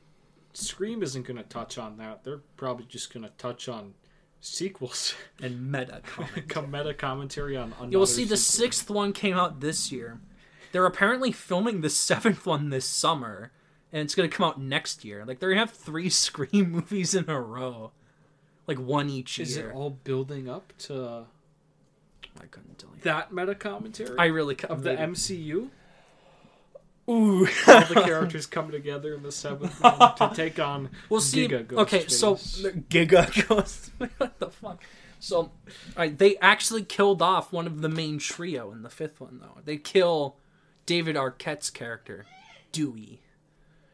[0.53, 2.25] Scream isn't going to touch on that.
[2.25, 3.93] They're probably just going to touch on
[4.41, 6.49] sequels, and meta comment.
[6.49, 7.73] come meta commentary on.
[7.91, 8.67] You'll see the sequel.
[8.67, 10.21] sixth one came out this year.
[10.73, 13.53] They're apparently filming the seventh one this summer,
[13.93, 15.25] and it's gonna come out next year.
[15.25, 17.93] Like they're gonna have three Scream movies in a row,
[18.67, 19.71] like one each Is year.
[19.71, 21.25] it all building up to
[22.41, 23.01] I couldn't tell you.
[23.03, 25.69] that meta commentary I really of the maybe- MCU?
[27.09, 27.47] Ooh.
[27.69, 31.47] All the characters come together in the seventh one to take on We'll see.
[31.47, 31.79] Giga Ghostface.
[31.79, 33.91] okay, so Giga Ghost.
[34.19, 34.83] what the fuck?
[35.21, 35.51] So, all
[35.97, 39.61] right, they actually killed off one of the main trio in the fifth one, though.
[39.65, 40.37] They kill
[40.85, 42.27] David Arquette's character,
[42.73, 43.23] Dewey.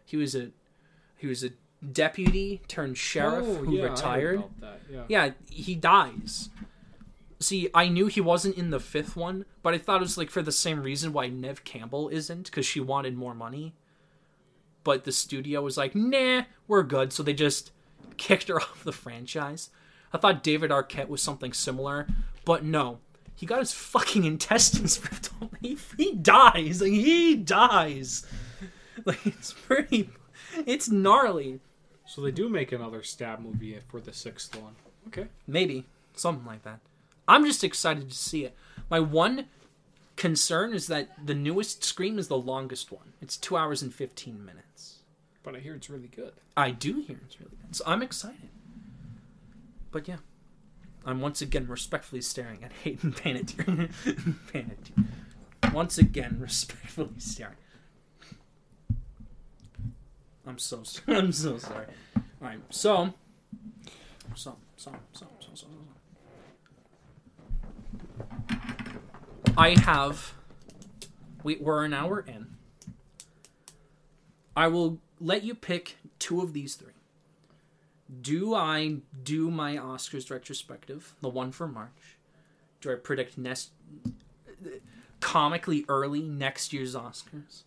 [0.04, 0.50] He was a
[1.16, 1.50] he was a
[1.92, 4.42] deputy turned sheriff Oh, who yeah, retired.
[4.90, 5.02] yeah.
[5.08, 6.48] Yeah, he dies.
[7.42, 10.30] See, I knew he wasn't in the fifth one, but I thought it was like
[10.30, 13.74] for the same reason why Neve Campbell isn't, because she wanted more money.
[14.84, 17.12] But the studio was like, nah, we're good.
[17.12, 17.72] So they just
[18.16, 19.70] kicked her off the franchise.
[20.12, 22.06] I thought David Arquette was something similar,
[22.44, 23.00] but no.
[23.34, 25.50] He got his fucking intestines ripped off.
[25.60, 26.80] He, he dies.
[26.80, 28.24] Like, he dies.
[29.04, 30.10] Like, it's pretty.
[30.64, 31.58] It's gnarly.
[32.06, 34.76] So they do make another stab movie for the sixth one.
[35.08, 35.26] Okay.
[35.48, 36.78] Maybe something like that.
[37.32, 38.54] I'm just excited to see it.
[38.90, 39.46] My one
[40.16, 43.14] concern is that the newest Scream is the longest one.
[43.22, 44.98] It's two hours and fifteen minutes.
[45.42, 46.34] But I hear it's really good.
[46.58, 48.50] I do hear it's really good, so I'm excited.
[49.90, 50.18] But yeah,
[51.06, 53.90] I'm once again respectfully staring at Hayden Panettiere.
[54.52, 55.72] Panettiere.
[55.72, 57.56] Once again, respectfully staring.
[60.46, 61.16] I'm so sorry.
[61.18, 61.86] I'm so sorry.
[62.14, 63.14] All right, so
[64.34, 65.54] so so so so so.
[65.54, 65.66] so.
[69.56, 70.34] I have.
[71.42, 72.46] We, we're an hour in.
[74.56, 76.92] I will let you pick two of these three.
[78.20, 82.16] Do I do my Oscars retrospective, the one for March?
[82.80, 83.70] Do I predict next
[85.20, 87.62] comically early next year's Oscars?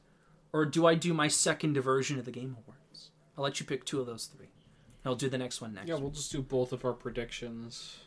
[0.53, 3.09] Or do I do my second version of the Game Awards?
[3.37, 4.47] I'll let you pick two of those three.
[5.03, 5.87] I'll do the next one next.
[5.87, 7.97] Yeah, we'll just do both of our predictions.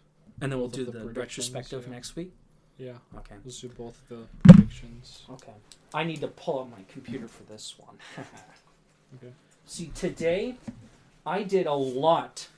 [0.40, 1.92] and then we'll both do the retrospective yeah.
[1.92, 2.32] next week.
[2.78, 3.34] Yeah, Okay.
[3.44, 5.22] let's do both of the predictions.
[5.30, 5.52] Okay.
[5.92, 7.96] I need to pull up my computer for this one.
[9.16, 9.32] Okay.
[9.64, 10.56] See, today
[11.24, 12.48] I did a lot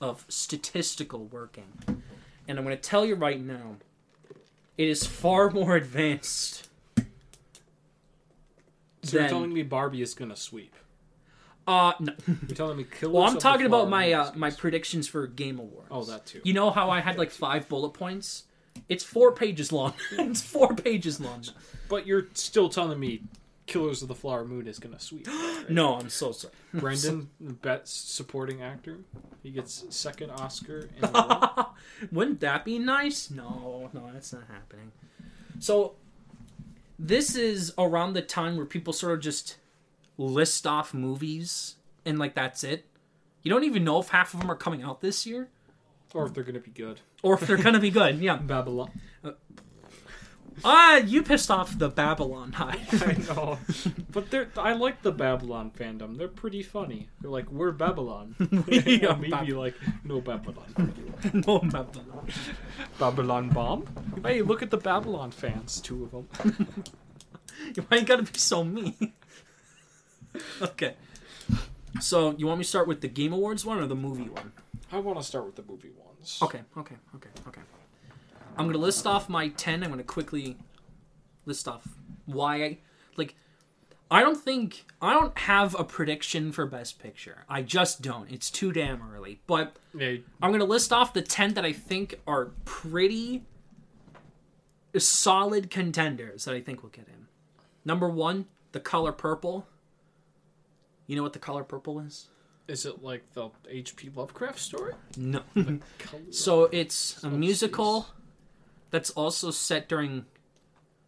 [0.00, 1.66] of statistical working.
[2.48, 3.76] And I'm going to tell you right now,
[4.78, 6.68] it is far more advanced.
[9.02, 10.74] So you're telling me Barbie is gonna sweep?
[11.66, 12.12] Uh, no.
[12.46, 13.12] You're telling me kill.
[13.12, 15.88] Well, I'm talking about my uh, my predictions for Game Awards.
[15.90, 16.40] Oh, that too.
[16.44, 18.44] You know how I had like five bullet points?
[18.88, 19.94] It's four pages long.
[20.12, 21.44] it's four pages long.
[21.88, 23.22] But you're still telling me
[23.66, 25.24] Killers of the Flower Moon is gonna sweep.
[25.26, 25.70] that, right?
[25.70, 26.54] No, I'm so sorry.
[26.74, 28.98] Brendan, best supporting actor,
[29.42, 30.88] he gets second Oscar.
[30.96, 31.66] In a row.
[32.10, 33.30] Wouldn't that be nice?
[33.30, 34.92] No, no, that's not happening.
[35.60, 35.94] So,
[36.98, 39.58] this is around the time where people sort of just
[40.16, 42.86] list off movies and like that's it.
[43.42, 45.48] You don't even know if half of them are coming out this year
[46.14, 47.00] or if they're gonna be good.
[47.22, 48.18] Or if they're gonna be good.
[48.18, 48.36] Yeah.
[48.42, 48.90] Babylon.
[50.64, 52.80] Ah, you pissed off the Babylon High.
[52.92, 53.58] I know,
[54.10, 54.48] but they're.
[54.56, 56.18] I like the Babylon fandom.
[56.18, 57.08] They're pretty funny.
[57.20, 58.34] They're like, we're Babylon.
[58.66, 60.92] We are Maybe Bab- like, no Babylon.
[61.32, 62.26] no Babylon.
[62.98, 63.86] Babylon bomb.
[64.24, 65.80] Hey, look at the Babylon fans.
[65.80, 66.66] Two of them.
[67.86, 69.12] Why you gotta be so mean?
[70.60, 70.94] okay.
[72.00, 74.50] So you want me to start with the Game Awards one or the movie one?
[74.90, 76.38] I want to start with the movie ones.
[76.42, 77.60] Okay, okay, okay, okay.
[78.56, 79.82] I'm gonna list off my ten.
[79.82, 80.56] I'm gonna quickly
[81.46, 81.86] list off
[82.26, 82.78] why I
[83.16, 83.34] like.
[84.10, 87.44] I don't think I don't have a prediction for Best Picture.
[87.48, 88.30] I just don't.
[88.30, 89.40] It's too damn early.
[89.46, 93.44] But Yeah, I'm gonna list off the ten that I think are pretty
[94.96, 97.26] solid contenders that I think will get in.
[97.84, 99.66] Number one, The Color Purple.
[101.06, 102.28] You know what The Color Purple is?
[102.68, 104.10] Is it like the H.P.
[104.14, 104.94] Lovecraft story?
[105.16, 105.42] No.
[106.30, 108.08] So it's a Let's musical see.
[108.90, 110.26] that's also set during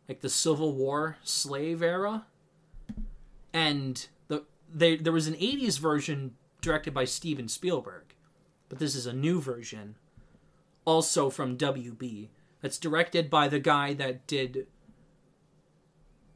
[0.09, 2.27] like the Civil War slave era.
[3.53, 8.15] And the they there was an 80s version directed by Steven Spielberg.
[8.69, 9.97] But this is a new version
[10.85, 12.29] also from WB
[12.63, 14.67] that's directed by the guy that did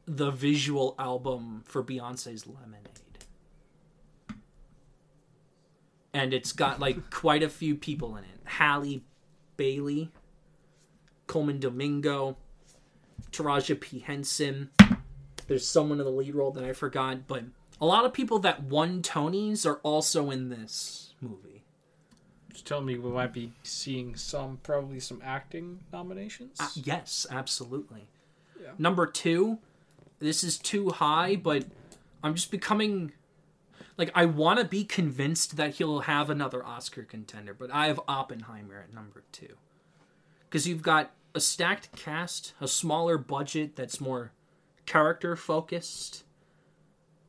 [0.05, 2.94] the visual album for Beyonce's Lemonade.
[6.15, 8.39] And it's got like quite a few people in it.
[8.45, 9.03] Halle
[9.57, 10.11] Bailey,
[11.27, 12.37] Colman Domingo,
[13.31, 13.99] Taraji P.
[13.99, 14.69] Henson.
[15.47, 17.43] There's someone in the lead role that I forgot, but
[17.81, 21.63] a lot of people that won Tonys are also in this movie.
[22.51, 26.55] Just tell me we might be seeing some, probably some acting nominations.
[26.61, 28.07] Uh, yes, absolutely.
[28.61, 28.69] Yeah.
[28.77, 29.59] Number two,
[30.19, 31.65] this is too high, but
[32.23, 33.11] I'm just becoming
[33.97, 37.99] like I want to be convinced that he'll have another Oscar contender, but I have
[38.07, 39.55] Oppenheimer at number two
[40.49, 44.31] because you've got a stacked cast, a smaller budget that's more
[44.85, 46.23] character focused,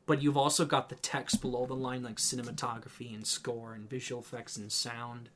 [0.05, 4.21] but you've also got the text below the line like cinematography and score and visual
[4.21, 5.29] effects and sound.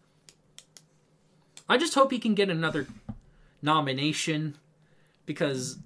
[1.68, 2.88] I just hope he can get another
[3.62, 4.56] nomination
[5.26, 5.78] because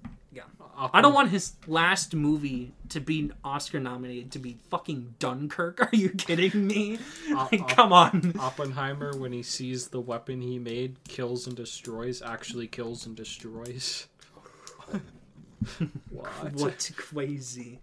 [0.78, 5.80] I don't want his last movie to be Oscar nominated to be fucking Dunkirk.
[5.92, 6.98] Are you kidding me?
[7.30, 8.34] Like, uh, come on.
[8.38, 14.06] Oppenheimer, when he sees the weapon he made, kills and destroys, actually kills and destroys.
[16.10, 16.52] what?
[16.54, 17.80] What Oppenheimer crazy.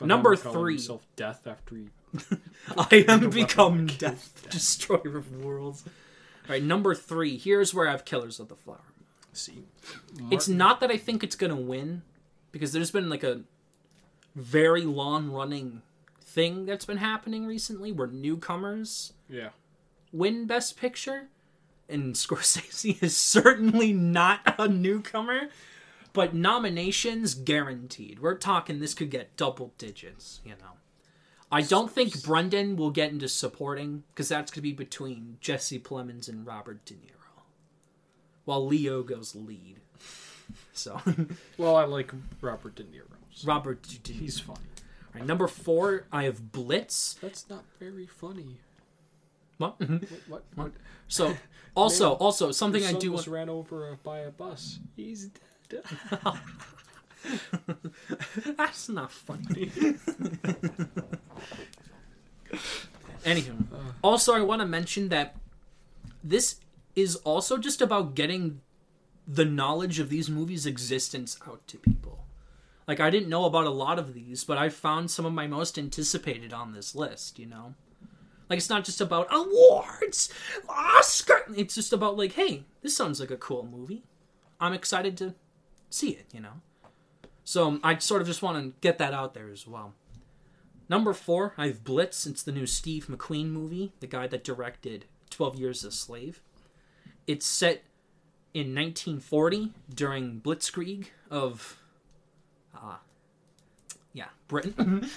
[0.00, 0.74] Number three.
[0.74, 1.88] Himself death after he.
[2.76, 5.84] I am become weapon death, destroyer of worlds.
[5.86, 7.36] All right, number three.
[7.36, 8.80] Here's where I have Killers of the Flower.
[9.32, 9.64] See,
[10.30, 12.02] It's not that I think it's gonna win,
[12.52, 13.40] because there's been like a
[14.34, 15.82] very long running
[16.20, 19.50] thing that's been happening recently where newcomers yeah.
[20.12, 21.28] win Best Picture,
[21.88, 25.48] and Scorsese is certainly not a newcomer.
[26.14, 28.18] But nominations guaranteed.
[28.18, 30.76] We're talking this could get double digits, you know.
[31.50, 35.78] I don't think Brendan will get into supporting because that's going to be between Jesse
[35.78, 37.42] Plemons and Robert De Niro,
[38.44, 39.80] while Leo goes lead.
[40.72, 41.00] So
[41.58, 43.04] Well, I like Robert De Niro.
[43.30, 44.20] so Robert De Niro.
[44.20, 44.58] He's funny.
[45.14, 47.14] All right, number four, I have Blitz.
[47.20, 48.56] That's not very funny.
[49.58, 49.78] What?
[49.78, 49.96] Mm-hmm.
[49.96, 50.20] What?
[50.28, 50.42] What?
[50.54, 50.72] what?
[51.08, 51.36] So
[51.74, 53.34] also, Man, also something Your I son do was want.
[53.34, 54.78] ran over by a bus.
[54.96, 55.28] He's
[55.68, 55.82] dead.
[58.56, 59.70] That's not funny.
[63.24, 63.92] Anywho, uh.
[64.02, 65.36] also I want to mention that
[66.24, 66.56] this
[66.96, 68.60] is also just about getting
[69.26, 72.26] the knowledge of these movies' existence out to people.
[72.86, 75.46] Like I didn't know about a lot of these, but I found some of my
[75.46, 77.38] most anticipated on this list.
[77.38, 77.74] You know,
[78.50, 80.32] like it's not just about awards,
[80.68, 81.44] Oscar.
[81.56, 84.02] It's just about like, hey, this sounds like a cool movie.
[84.60, 85.34] I'm excited to
[85.90, 86.26] see it.
[86.32, 86.60] You know.
[87.44, 89.94] So um, I sort of just want to get that out there as well.
[90.88, 92.26] Number four, I have Blitz.
[92.26, 96.42] It's the new Steve McQueen movie, the guy that directed 12 Years a Slave.
[97.26, 97.84] It's set
[98.54, 101.78] in 1940 during Blitzkrieg of,
[102.74, 102.96] uh,
[104.12, 105.08] yeah, Britain.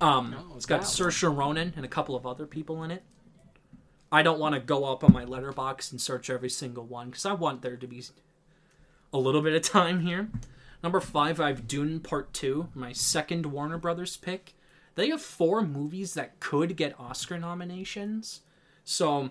[0.00, 3.02] um, Oh, it's got that Saoirse Ronan and a couple of other people in it.
[4.12, 7.24] I don't want to go up on my Letterboxd and search every single one because
[7.24, 8.02] I want there to be
[9.12, 10.28] a little bit of time here.
[10.82, 14.54] Number five, I have Dune Part Two, my second Warner Brothers pick.
[14.96, 18.40] They have four movies that could get Oscar nominations,
[18.82, 19.30] so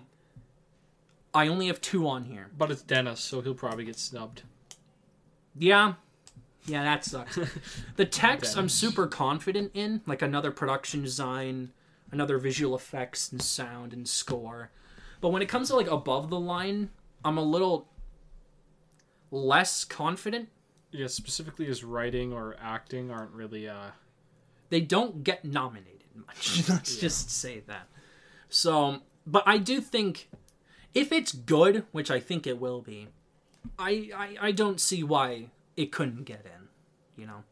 [1.32, 2.50] I only have two on here.
[2.56, 4.42] But it's Denis, so he'll probably get snubbed.
[5.56, 5.94] Yeah,
[6.66, 7.38] yeah, that sucks.
[7.96, 11.70] the text I'm super confident in, like another production design,
[12.10, 14.70] another visual effects and sound and score.
[15.20, 16.90] But when it comes to like above the line,
[17.24, 17.88] I'm a little
[19.30, 20.48] less confident.
[20.92, 23.68] Yeah, specifically his writing or acting aren't really.
[23.68, 23.90] uh
[24.70, 26.64] They don't get nominated much.
[26.68, 27.88] Let's just say that.
[28.48, 30.28] So, but I do think
[30.94, 33.08] if it's good, which I think it will be,
[33.78, 35.46] I I, I don't see why
[35.76, 36.68] it couldn't get in.
[37.16, 37.44] You know,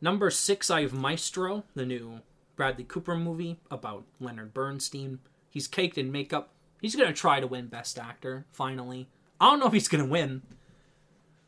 [0.00, 2.20] number six, I have Maestro, the new
[2.56, 5.20] Bradley Cooper movie about Leonard Bernstein.
[5.48, 6.50] He's caked in makeup.
[6.80, 9.08] He's gonna try to win Best Actor finally.
[9.40, 10.42] I don't know if he's gonna win,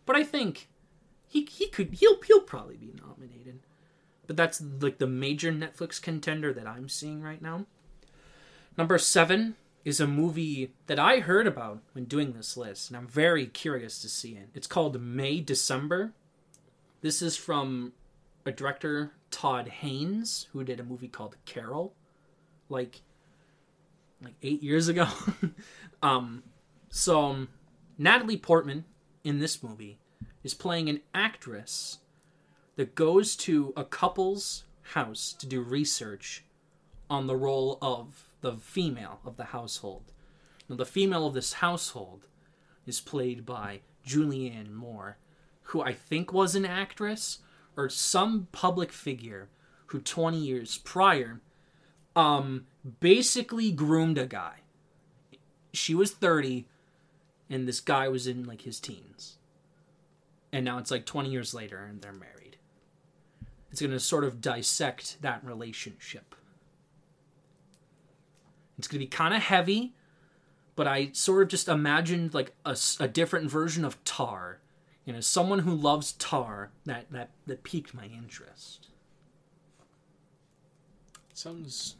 [0.07, 0.69] but I think
[1.29, 3.61] he he could he'll he'll probably be nominated.
[4.27, 7.67] But that's like the major Netflix contender that I'm seeing right now.
[8.79, 13.09] Number seven is a movie that I heard about when doing this list, and I'm
[13.09, 14.49] very curious to see it.
[14.55, 16.13] It's called May December.
[17.01, 17.93] This is from
[18.47, 21.95] a director, Todd Haynes, who did a movie called Carol,
[22.69, 23.03] like
[24.23, 25.09] like eight years ago.
[26.03, 26.45] um,
[26.89, 27.49] so um,
[27.99, 28.85] Natalie Portman
[29.25, 29.99] in this movie
[30.45, 31.99] is playing an actress
[32.77, 36.45] that goes to a couple's house to do research
[37.11, 40.13] on the role of the female of the household.
[40.69, 42.27] Now, the female of this household
[42.87, 45.17] is played by Julianne Moore,
[45.63, 47.39] who I think was an actress
[47.77, 49.49] or some public figure
[49.87, 51.41] who 20 years prior
[52.15, 52.67] um
[53.01, 54.57] basically groomed a guy.
[55.73, 56.67] She was 30
[57.49, 59.39] and this guy was in like his teens.
[60.53, 62.57] And now it's like 20 years later and they're married.
[63.71, 66.35] It's going to sort of dissect that relationship.
[68.83, 69.95] It's going to be kind of heavy,
[70.75, 74.59] but I sort of just imagined like a different version of Tar.
[75.05, 78.89] You know, someone who loves Tar that that that piqued my interest.
[81.33, 81.95] Sounds.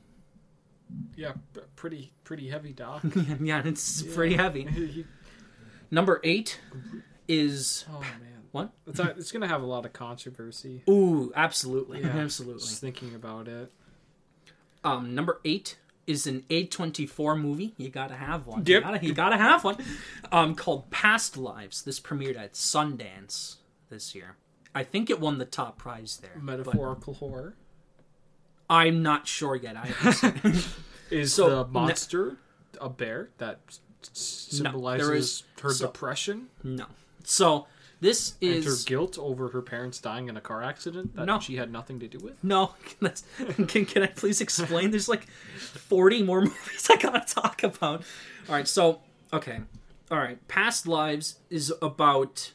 [1.15, 1.35] Yeah,
[1.77, 3.03] pretty pretty heavy, Doc.
[3.41, 5.07] yeah, it's pretty heavy.
[5.93, 6.59] Number eight
[7.29, 8.73] is oh man, what?
[8.89, 10.83] it's a- it's gonna have a lot of controversy.
[10.91, 12.09] Ooh, absolutely, Yeah.
[12.09, 12.61] absolutely.
[12.63, 13.71] Just thinking about it.
[14.85, 15.77] Um, number eight
[16.07, 17.75] is an A24 movie.
[17.77, 18.61] You gotta have one.
[18.61, 18.69] Yep.
[18.69, 19.77] You, gotta, you gotta have one.
[20.31, 21.83] Um, called Past Lives.
[21.83, 23.57] This premiered at Sundance
[23.89, 24.37] this year.
[24.75, 26.41] I think it won the top prize there.
[26.43, 27.55] Metaphorical horror
[28.71, 29.77] I'm not sure yet.
[29.77, 30.69] I haven't seen it.
[31.11, 32.39] is So, the monster
[32.81, 33.61] a bear that
[34.01, 36.87] symbolizes is- her so- depression no.
[37.25, 37.67] So
[38.03, 41.39] this and her is guilt over her parents dying in a car accident that No.
[41.41, 42.35] she had nothing to do with.
[42.45, 42.75] no.
[43.01, 43.25] That's,
[43.69, 44.91] can can I please explain?
[44.91, 48.03] There's like 40 more movies I gotta talk about.
[48.49, 48.69] All right.
[48.69, 49.01] So
[49.33, 49.61] okay.
[50.11, 50.47] All right.
[50.49, 52.53] Past Lives is about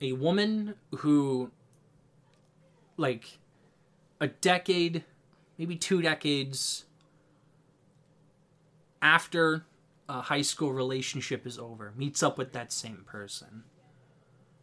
[0.00, 1.50] a woman who,
[2.96, 3.38] like,
[4.20, 5.04] a decade,
[5.58, 6.84] maybe two decades
[9.02, 9.64] after
[10.08, 13.64] a high school relationship is over, meets up with that same person.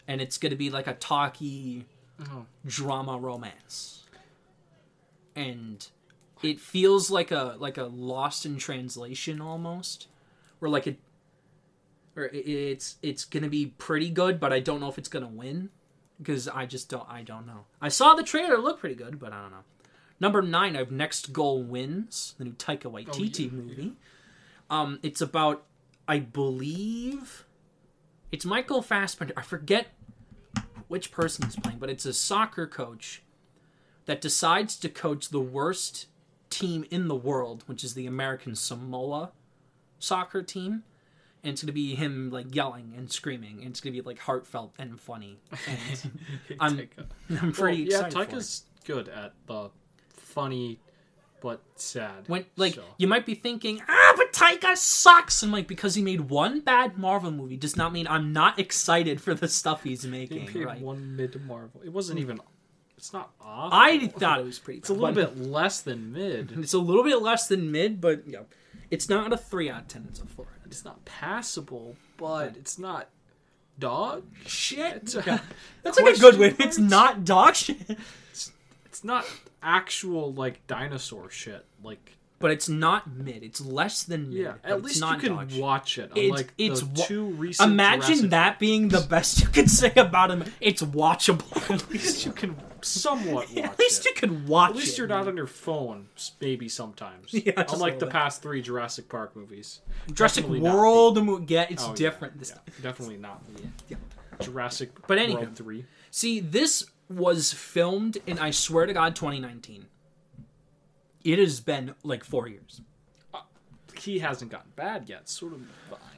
[0.07, 1.85] And it's going to be like a talky
[2.19, 2.45] Oh.
[2.65, 4.03] drama romance.
[5.35, 5.87] And
[6.43, 10.07] it feels like a like a lost in translation almost.
[10.59, 10.99] Where like it
[12.15, 15.23] or it's it's going to be pretty good, but I don't know if it's going
[15.25, 15.69] to win
[16.19, 17.65] because I just don't I don't know.
[17.81, 19.63] I saw the trailer it looked pretty good, but I don't know.
[20.19, 23.93] Number 9 I have Next Goal Wins, the new Taika Waititi yeah, movie.
[24.69, 25.63] Um it's about
[26.07, 27.45] I believe
[28.31, 29.33] it's Michael Fassbender.
[29.37, 29.87] I forget
[30.87, 33.23] which person he's playing, but it's a soccer coach
[34.05, 36.07] that decides to coach the worst
[36.49, 39.31] team in the world, which is the American Samoa
[39.99, 40.83] soccer team.
[41.43, 44.73] And it's gonna be him like yelling and screaming, and it's gonna be like heartfelt
[44.77, 45.39] and funny.
[45.67, 46.11] And
[46.59, 46.89] I'm-.
[47.41, 48.29] I'm pretty Well, yeah, excited.
[48.29, 49.71] Taika's good at the
[50.09, 50.79] funny
[51.41, 52.27] but sad.
[52.27, 55.43] When like you might be thinking, ah, but Taika sucks.
[55.43, 59.21] And like because he made one bad Marvel movie does not mean I'm not excited
[59.21, 60.45] for the stuff he's making.
[60.53, 60.81] made Right?
[60.81, 61.81] one mid Marvel.
[61.83, 62.39] It wasn't even.
[62.97, 63.71] It's not off.
[63.73, 64.79] I thought it was pretty.
[64.79, 66.51] It's a little bit less than mid.
[66.57, 68.41] It's a little bit less than mid, but yeah,
[68.91, 70.05] it's not a three out of ten.
[70.07, 70.45] It's a four.
[70.45, 70.71] out of 10.
[70.71, 73.09] It's not passable, but it's not
[73.79, 75.05] dog shit.
[75.83, 76.55] That's like a good win.
[76.59, 77.77] It's not dog shit.
[78.29, 78.51] It's,
[78.85, 79.25] It's not
[79.63, 81.65] actual like dinosaur shit.
[81.83, 83.43] Like but it's not mid.
[83.43, 84.37] It's less than mid.
[84.39, 85.61] Yeah, at it's least you can shit.
[85.61, 86.11] watch it.
[86.15, 87.71] It's- Unlike it's the wa- two recent.
[87.71, 90.43] Imagine Jurassic that being the best you could say about him.
[90.59, 91.69] It's watchable.
[91.73, 94.09] At least you can somewhat watch At least it.
[94.09, 94.97] you can watch At least it.
[94.97, 96.07] you're not on your phone,
[96.39, 97.33] maybe sometimes.
[97.33, 99.81] Yeah, Unlike the past three Jurassic Park movies.
[100.11, 101.15] Jurassic Definitely World.
[101.15, 102.39] the mo- Yeah, it's Oh, yeah, different.
[102.39, 103.41] This yeah, definitely not.
[103.89, 103.97] Yeah.
[104.39, 105.19] Jurassic But.
[105.29, 105.85] World 3.
[106.09, 109.85] See, this was filmed in, I swear to God, 2019.
[111.23, 112.81] It has been like four years.
[113.97, 115.29] He hasn't gotten bad yet.
[115.29, 115.61] Sort of.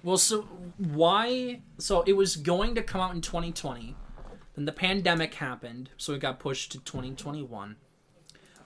[0.03, 0.43] Well, so
[0.77, 1.61] why?
[1.77, 3.95] So it was going to come out in 2020.
[4.55, 7.75] Then the pandemic happened, so it got pushed to 2021.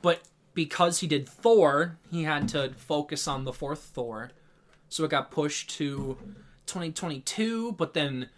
[0.02, 0.22] But
[0.54, 4.32] because he did Thor, he had to focus on the fourth Thor.
[4.90, 6.18] So it got pushed to
[6.66, 8.30] 2022, but then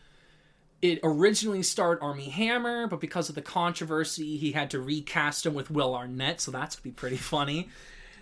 [0.82, 5.54] it originally starred Armie Hammer, but because of the controversy, he had to recast him
[5.54, 7.70] with Will Arnett, so that's gonna be pretty funny.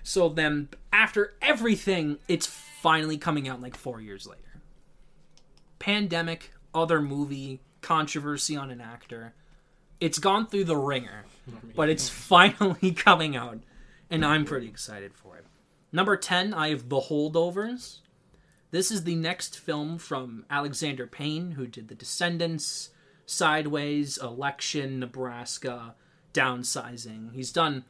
[0.04, 4.42] So then, after everything, it's finally coming out like four years later.
[5.80, 9.34] Pandemic, other movie, controversy on an actor.
[10.00, 11.26] It's gone through the ringer,
[11.76, 13.60] but it's finally coming out,
[14.10, 15.46] and I'm pretty excited for it.
[15.92, 18.00] Number 10, I have The Holdovers.
[18.72, 22.90] This is the next film from Alexander Payne, who did The Descendants,
[23.26, 25.96] Sideways, Election, Nebraska,
[26.34, 27.34] Downsizing.
[27.34, 27.86] He's done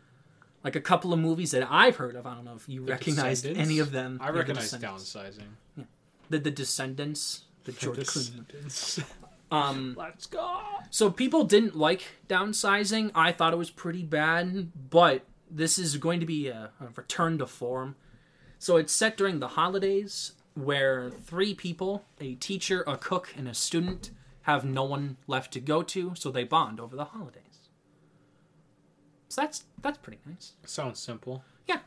[0.63, 2.25] like a couple of movies that I've heard of.
[2.25, 4.19] I don't know if you recognize any of them.
[4.21, 5.13] I Yeah, The recognize Descendants.
[5.15, 5.85] downsizing.
[6.29, 8.47] The, the Descendants, the George Clooney.
[8.47, 8.99] Descendants.
[9.49, 10.59] Um, Let's go.
[10.89, 13.11] so people didn't like Downsizing.
[13.15, 17.37] I thought it was pretty bad, but this is going to be a, a return
[17.37, 17.95] to form.
[18.59, 23.53] So it's set during the holidays, where three people, a teacher, a cook, and a
[23.53, 24.11] student,
[24.43, 27.43] have no one left to go to, so they bond over the holidays.
[29.29, 30.53] So that's that's pretty nice.
[30.65, 31.43] Sounds simple.
[31.67, 31.79] Yeah,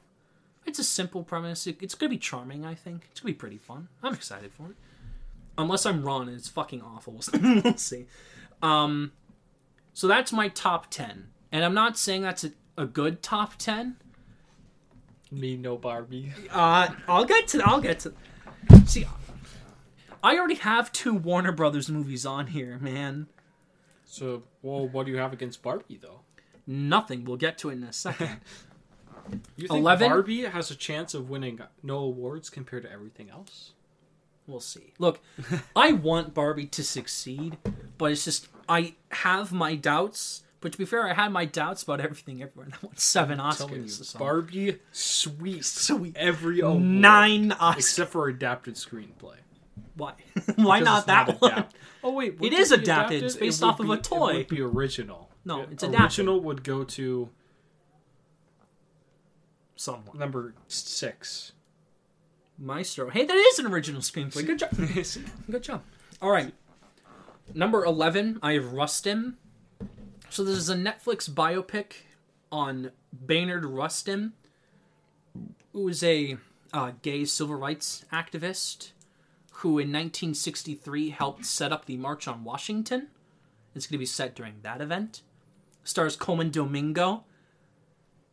[0.67, 1.67] it's a simple premise.
[1.67, 2.65] It- it's gonna be charming.
[2.67, 3.89] I think it's gonna be pretty fun.
[4.03, 4.77] I'm excited for it.
[5.59, 8.07] Unless I'm wrong and it's fucking awful, we'll see.
[8.63, 9.13] Um,
[9.93, 13.97] so that's my top ten, and I'm not saying that's a, a good top ten.
[15.33, 16.33] Me no Barbie.
[16.51, 17.63] Uh, I'll get to.
[17.65, 18.13] I'll get to.
[18.87, 19.07] See,
[20.23, 23.27] I already have two Warner Brothers movies on here, man.
[24.05, 26.21] So, well, what do you have against Barbie though?
[26.67, 27.25] Nothing.
[27.25, 28.41] We'll get to it in a second.
[29.57, 30.09] You think 11?
[30.09, 33.73] Barbie has a chance of winning no awards compared to everything else?
[34.47, 34.93] We'll see.
[34.99, 35.21] Look,
[35.77, 37.57] I want Barbie to succeed,
[37.97, 40.43] but it's just I have my doubts.
[40.63, 42.67] But to be fair, I had my doubts about everything everywhere.
[42.67, 44.05] and I won seven you, Oscars.
[44.05, 46.15] so- Barbie sweet, Sweet.
[46.17, 47.77] every award Nine Oscars.
[47.79, 49.37] except for adapted screenplay.
[49.97, 50.15] Why?
[50.57, 51.53] Why not that one?
[51.53, 51.75] adapt-
[52.05, 53.23] Oh wait, It is be adapted.
[53.23, 54.31] It's based would off of a toy.
[54.31, 55.31] It would be original.
[55.45, 56.01] No, It- it's adapted.
[56.03, 57.31] original would go to
[59.77, 60.19] Someone.
[60.19, 61.53] number six.
[62.59, 63.09] Maestro.
[63.09, 64.45] Hey, that is an original screenplay.
[64.47, 64.71] Good job.
[65.51, 65.83] Good job.
[66.21, 66.53] All right.
[67.55, 69.39] Number 11, I have Rustin.
[70.31, 72.05] So this is a Netflix biopic
[72.53, 72.93] on
[73.27, 74.33] Bayard Rustin,
[75.73, 76.37] who was a
[76.73, 78.93] uh, gay civil rights activist
[79.55, 83.09] who in 1963 helped set up the March on Washington.
[83.75, 85.23] It's going to be set during that event.
[85.83, 87.25] Stars Colman Domingo.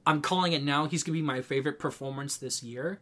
[0.05, 0.85] I'm calling it now.
[0.85, 2.99] He's going to be my favorite performance this year.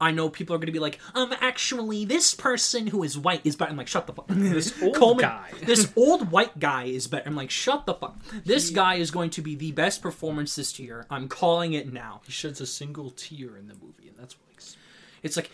[0.00, 3.40] I know people are going to be like, um, actually, this person who is white
[3.44, 3.70] is better.
[3.70, 4.26] I'm like, shut the fuck.
[4.28, 5.50] This old guy.
[5.62, 7.28] this old white guy is better.
[7.28, 8.16] I'm like, shut the fuck.
[8.44, 11.06] This guy is going to be the best performance this year.
[11.10, 12.20] I'm calling it now.
[12.24, 14.76] He sheds a single tear in the movie, and that's what makes.
[15.22, 15.50] It's like,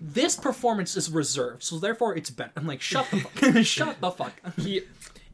[0.00, 2.52] this performance is reserved, so therefore it's better.
[2.56, 3.54] I'm like, shut the fuck.
[3.64, 4.32] shut the fuck.
[4.56, 4.82] He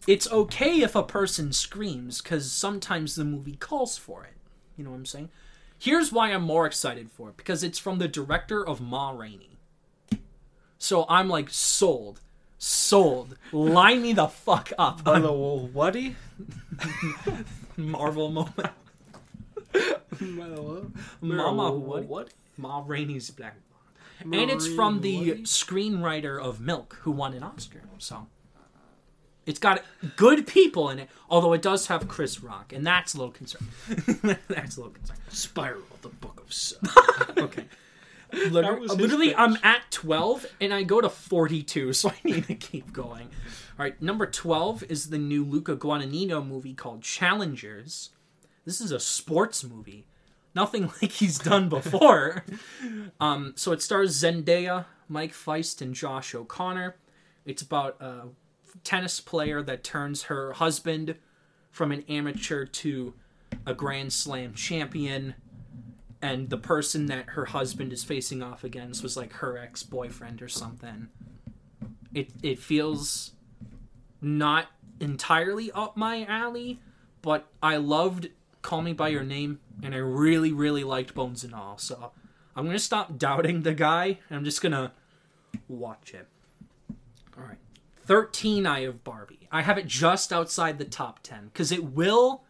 [0.07, 4.35] It's okay if a person screams, because sometimes the movie calls for it.
[4.77, 5.31] You know what I'm saying?
[5.81, 9.57] Here's why I'm more excited for it because it's from the director of Ma Rainey.
[10.77, 12.21] So I'm like sold,
[12.59, 13.39] sold.
[13.51, 15.01] Line me the fuck up.
[15.07, 16.17] I'm Hello, Woody.
[17.79, 18.73] Marvel moment.
[21.23, 22.05] Mama what?
[22.05, 22.29] what?
[22.59, 23.57] Ma Rainey's Black.
[24.21, 27.81] and it's from the screenwriter of Milk who won an Oscar.
[27.97, 28.27] So
[29.51, 33.19] it's got good people in it, although it does have Chris Rock, and that's a
[33.19, 33.67] little concern.
[34.49, 35.17] that's a little concern.
[35.29, 36.81] Spiral, the Book of Sun.
[37.37, 37.65] Okay.
[38.33, 39.35] Literally, literally.
[39.35, 43.25] I'm at 12 and I go to 42, so I need to keep going.
[43.77, 48.11] All right, number 12 is the new Luca Guadagnino movie called Challengers.
[48.65, 50.07] This is a sports movie.
[50.55, 52.45] Nothing like he's done before.
[53.21, 56.95] um, so it stars Zendaya, Mike Faist, and Josh O'Connor.
[57.45, 58.29] It's about a
[58.85, 61.17] tennis player that turns her husband
[61.71, 63.15] from an amateur to
[63.67, 65.35] a Grand Slam champion
[66.23, 70.43] and the person that her husband is facing off against was like her ex boyfriend
[70.43, 71.09] or something.
[72.15, 73.33] It it feels
[74.21, 74.67] not
[75.01, 76.81] entirely up my alley,
[77.23, 78.29] but I loved
[78.61, 81.79] Call Me by Your Name, and I really really liked Bones and All.
[81.79, 82.13] So
[82.55, 84.93] I'm gonna stop doubting the guy, I'm just gonna
[85.69, 86.27] watch it.
[88.11, 88.67] All right, thirteen.
[88.67, 89.49] I have Barbie.
[89.53, 92.45] I have it just outside the top ten because it will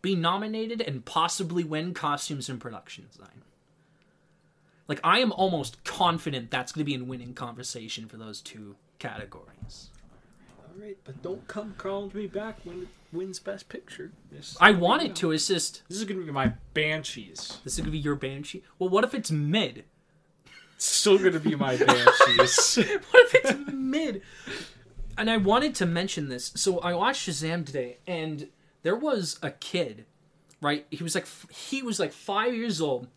[0.00, 3.42] be nominated and possibly win costumes and production design.
[4.88, 8.76] Like I am almost confident that's going to be in winning conversation for those two
[8.98, 9.90] categories.
[10.58, 14.10] All right, but don't come calling me back when it wins Best Picture.
[14.30, 15.30] This, I want it to.
[15.30, 17.58] It's just This is gonna be my Banshees.
[17.62, 18.62] this is going to be your banshee.
[18.78, 19.84] Well, what if it's mid?
[20.74, 22.76] It's still gonna be my Banshees.
[23.10, 24.22] What if it's mid?
[25.16, 26.52] And I wanted to mention this.
[26.54, 28.48] So I watched Shazam today, and
[28.82, 30.06] there was a kid,
[30.60, 30.86] right?
[30.90, 33.08] He was like he was like five years old.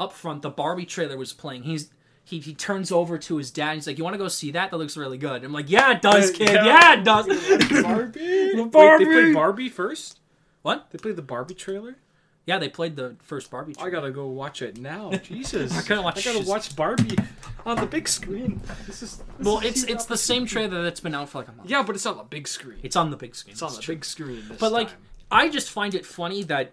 [0.00, 1.62] Up front, the Barbie trailer was playing.
[1.62, 1.90] He's
[2.24, 3.74] he, he turns over to his dad.
[3.74, 4.70] He's like, "You want to go see that?
[4.70, 6.50] That looks really good." I'm like, "Yeah, it does, uh, kid.
[6.50, 6.64] Yeah.
[6.64, 8.54] Yeah, it does." Barbie.
[8.54, 10.18] Wait, they played Barbie first.
[10.62, 10.86] What?
[10.90, 11.96] They played the Barbie trailer.
[12.44, 13.74] Yeah, they played the first Barbie.
[13.80, 15.12] I gotta go watch it now.
[15.22, 17.16] Jesus, I gotta watch I gotta watch Barbie
[17.64, 18.60] on the big screen.
[18.86, 21.48] This is this Well, is it's it's the same trailer that's been out for like
[21.48, 21.70] a month.
[21.70, 22.78] Yeah, but it's on the big screen.
[22.82, 23.52] It's on the big screen.
[23.52, 23.94] It's on the true.
[23.94, 24.42] big screen.
[24.58, 24.96] But like, time.
[25.30, 26.72] I just find it funny that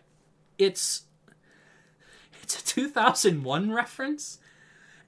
[0.57, 1.03] it's
[2.41, 4.39] it's a 2001 reference,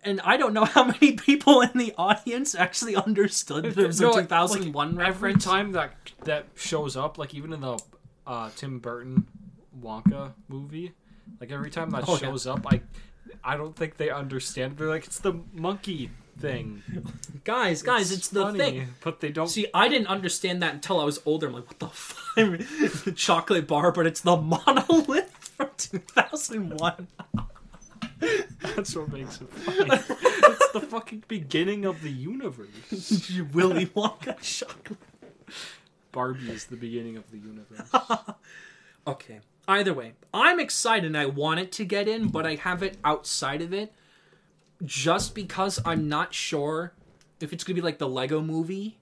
[0.04, 4.00] and I don't know how many people in the audience actually understood that it was
[4.00, 5.44] No, a like- 2001 every reference.
[5.44, 5.94] time that
[6.26, 7.80] that shows up, like even in the
[8.28, 9.26] uh, Tim Burton
[9.80, 10.93] Wonka movie,
[11.39, 12.19] like every time that Oh, yeah.
[12.19, 12.81] shows up, I
[13.43, 14.77] I don't think they understand.
[14.77, 16.81] They're like, it's the monkey thing.
[17.43, 18.88] Guys, guys, it's, the funny, thing.
[19.03, 19.48] but they don't.
[19.48, 21.48] See, I didn't understand that until I was older.
[21.48, 22.35] I'm like, what the fuck?
[23.06, 27.07] the chocolate bar, but it's the monolith from 2001.
[28.76, 29.89] That's what makes it funny.
[29.91, 32.69] it's the fucking beginning of the universe.
[33.53, 34.99] Willy Wonka chocolate.
[36.11, 37.89] Barbie is the beginning of the universe.
[39.07, 39.39] Okay.
[39.72, 42.98] Either way, I'm excited and I want it to get in, but I have it
[43.06, 43.93] outside of it
[44.84, 46.91] just because I'm not sure
[47.39, 48.98] if it's going to be like the Lego movie.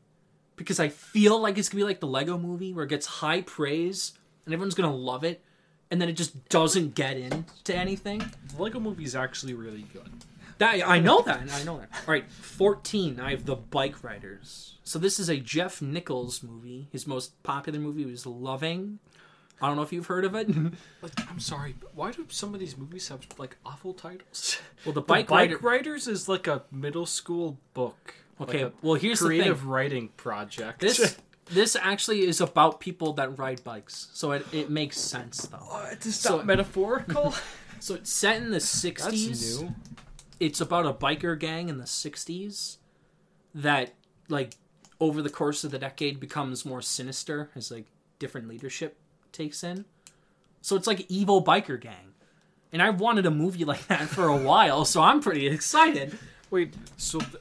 [0.56, 3.08] Because I feel like it's going to be like the Lego movie where it gets
[3.08, 4.14] high praise
[4.46, 5.44] and everyone's going to love it,
[5.90, 8.20] and then it just doesn't get into anything.
[8.56, 10.12] the Lego movie is actually really good.
[10.60, 11.50] That I know that.
[11.52, 11.90] I know that.
[12.06, 13.20] All right, 14.
[13.20, 14.76] I have The Bike Riders.
[14.84, 16.90] So this is a Jeff Nichols movie.
[16.92, 19.00] His most popular movie was Loving.
[19.62, 20.48] I don't know if you've heard of it.
[21.02, 24.58] Like, I'm sorry, but why do some of these movies have like awful titles?
[24.86, 25.58] Well, the The Bike, Bike, Rider.
[25.58, 28.16] Riders is like a middle school book.
[28.42, 29.68] Okay, like well here's the creative thing.
[29.70, 30.80] writing project.
[30.80, 31.18] This
[31.52, 35.58] this actually is about people that ride bikes, so it, it makes sense though.
[35.58, 37.34] what is So- metaphorical?
[37.82, 39.62] So it's set in the That's '60s.
[39.62, 39.76] new.
[40.40, 42.78] It's about a biker gang in the '60s
[43.56, 43.94] that,
[44.30, 44.56] like,
[45.00, 47.86] over the course of the decade, becomes more sinister as like
[48.20, 48.98] different leadership
[49.32, 49.86] takes in.
[50.62, 52.14] So it's like evil biker gang,
[52.74, 56.18] and I've wanted a movie like that for a while, so I'm pretty excited.
[56.52, 57.36] Wait, so th-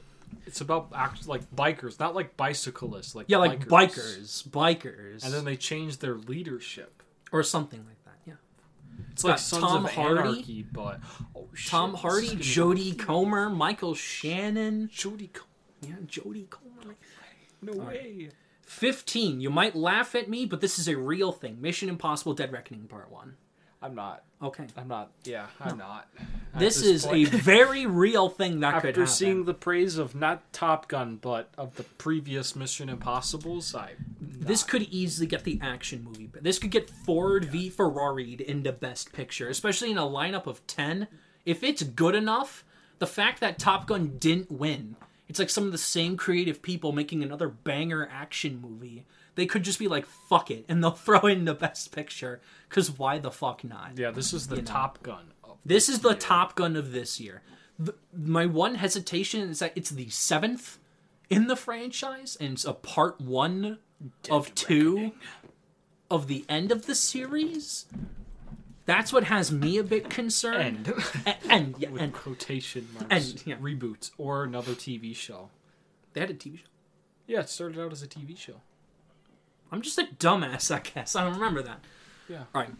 [0.45, 5.45] it's about act like bikers, not like bicyclists, like Yeah, like bikers, bikers, And then
[5.45, 7.03] they change their leadership.
[7.31, 8.15] or something like that.
[8.25, 8.33] Yeah.
[9.11, 10.19] It's like Sons Tom of Hardy.
[10.21, 10.99] Anarchy, but
[11.35, 14.87] oh shit, Tom Hardy, is gonna be- Jodie Comer, Michael Shannon.
[14.91, 15.45] Jodie Co-
[15.81, 16.95] Yeah, Jodie Comer.
[17.61, 18.29] No way.
[18.69, 19.41] 15.
[19.41, 21.59] You might laugh at me, but this is a real thing.
[21.59, 23.35] Mission Impossible Dead Reckoning Part 1.
[23.81, 24.23] I'm not.
[24.43, 24.67] Okay.
[24.77, 25.09] I'm not.
[25.23, 26.07] Yeah, I'm not.
[26.53, 30.53] At This, is a very real thing that could After seeing the praise of not
[30.53, 36.03] Top Gun, but of the previous Mission Impossibles, I this could easily get the action
[36.03, 36.29] movie.
[36.39, 41.07] This could get Ford v Ferrari into Best Picture, especially in a lineup of 10.
[41.43, 42.63] If it's good enough,
[42.99, 44.95] the fact that Top Gun didn't win,
[45.29, 49.05] it's like some of the same creative people making another banger action movie.
[49.35, 52.97] They could just be like, fuck it, and they'll throw in the Best Picture, because
[52.97, 53.91] why the fuck not?
[53.97, 54.67] yeah, this is the You know.
[54.67, 55.31] Top Gun.
[55.43, 56.15] Of This is the.
[56.15, 57.43] Top Gun of this year.
[57.77, 60.79] The, my one hesitation is that it's the seventh
[61.29, 63.77] in the franchise, and it's a part one
[64.29, 65.11] of two
[66.09, 67.85] of the end of the series.
[68.89, 70.87] That's what has me a bit concerned.
[70.87, 70.93] End.
[71.27, 72.13] A- end, yeah, with end.
[72.13, 73.07] quotation marks.
[73.11, 73.55] And, yeah.
[73.57, 75.51] Reboot or another TV show.
[76.13, 76.63] They had a TV show.
[77.27, 78.61] Yeah, it started out as a TV show.
[79.71, 81.15] I'm just a dumbass, I guess.
[81.15, 81.81] I don't remember that.
[82.27, 82.45] Yeah.
[82.55, 82.71] All right,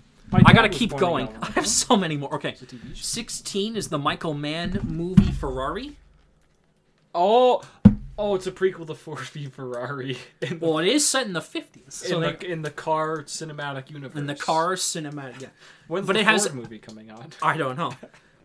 [0.45, 1.27] I gotta keep going.
[1.27, 2.33] out I have so many more.
[2.33, 3.03] Okay, It's a TV show.
[3.03, 5.95] 16 is the Michael Mann movie Ferrari.
[7.13, 7.61] Oh,
[8.19, 11.39] oh, it's a prequel to Ford v Ferrari the, Well, it is set in the
[11.39, 11.93] 50s.
[11.93, 14.17] So in, they, the, in the car cinematic universe.
[14.17, 15.41] in the car cinematic.
[15.41, 15.47] Yeah.
[15.87, 17.35] When's but the it has- Ford movie coming out?
[17.41, 17.93] I don't know.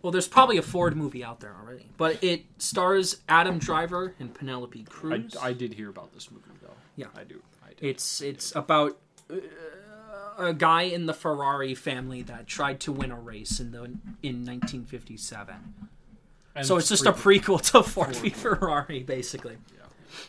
[0.01, 4.33] Well, there's probably a Ford movie out there already, but it stars Adam Driver and
[4.35, 5.35] Penelope Cruz.
[5.41, 6.75] I did hear about this movie though.
[6.97, 7.07] Yeah.
[7.17, 7.43] I do.
[7.65, 7.83] I did.
[7.89, 8.99] It's it's about
[9.31, 9.37] uh,
[10.37, 13.85] a guy in the Ferrari family that tried to win a race in the
[14.23, 15.55] in 1957.
[16.55, 19.87] And so it's just a prequel to Ford v Ferrari, basically, Yeah.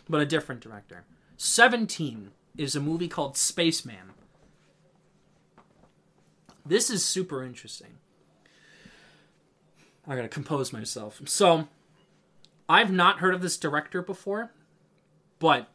[0.10, 1.04] but a different director.
[1.38, 4.12] 17 is a movie called Spaceman.
[6.66, 7.98] This is super interesting.
[10.08, 11.22] I gotta compose myself.
[11.26, 11.68] So,
[12.68, 14.52] I've not heard of this director before,
[15.40, 15.68] but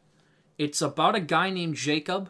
[0.57, 2.29] it's about a guy named Jacob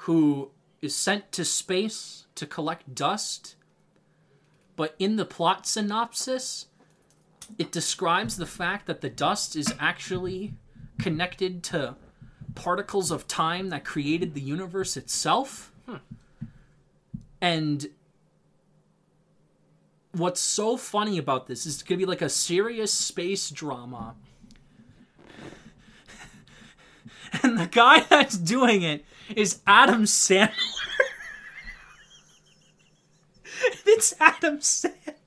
[0.00, 0.50] who
[0.82, 3.54] is sent to space to collect dust.
[4.74, 6.66] But in the plot synopsis,
[7.58, 10.54] it describes the fact that the dust is actually
[10.98, 11.96] connected to
[12.54, 15.72] particles of time that created the universe itself.
[17.40, 17.88] And
[20.12, 24.14] what's so funny about this is it's gonna be like a serious space drama.
[27.42, 29.04] And the guy that's doing it
[29.34, 30.52] is Adam Sandler.
[33.86, 35.25] it's Adam Sandler.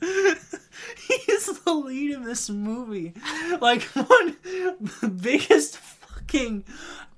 [0.00, 3.12] He's the lead in this movie.
[3.60, 6.64] Like one the biggest fucking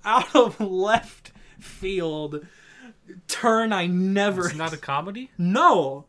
[0.05, 2.47] out of left field
[3.29, 5.31] turn I never It's not a comedy.
[5.39, 6.07] no.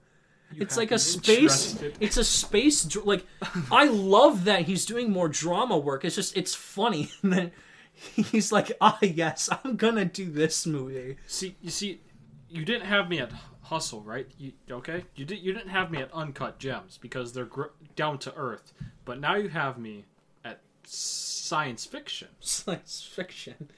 [0.55, 1.81] it's like a space.
[1.99, 2.83] It's a space.
[2.83, 3.25] dr- Like
[3.71, 6.05] I love that he's doing more drama work.
[6.05, 7.51] It's just it's funny that
[7.93, 11.17] he's like, ah, yes, I'm gonna do this movie.
[11.27, 12.01] See, you see,
[12.49, 13.31] you didn't have me at
[13.73, 14.27] Hustle, right?
[14.37, 15.03] You okay?
[15.15, 15.39] You did.
[15.39, 18.71] You didn't have me at Uncut Gems because they're gr- down to earth.
[19.03, 20.05] But now you have me
[20.45, 22.27] at science fiction.
[22.39, 23.69] Science fiction,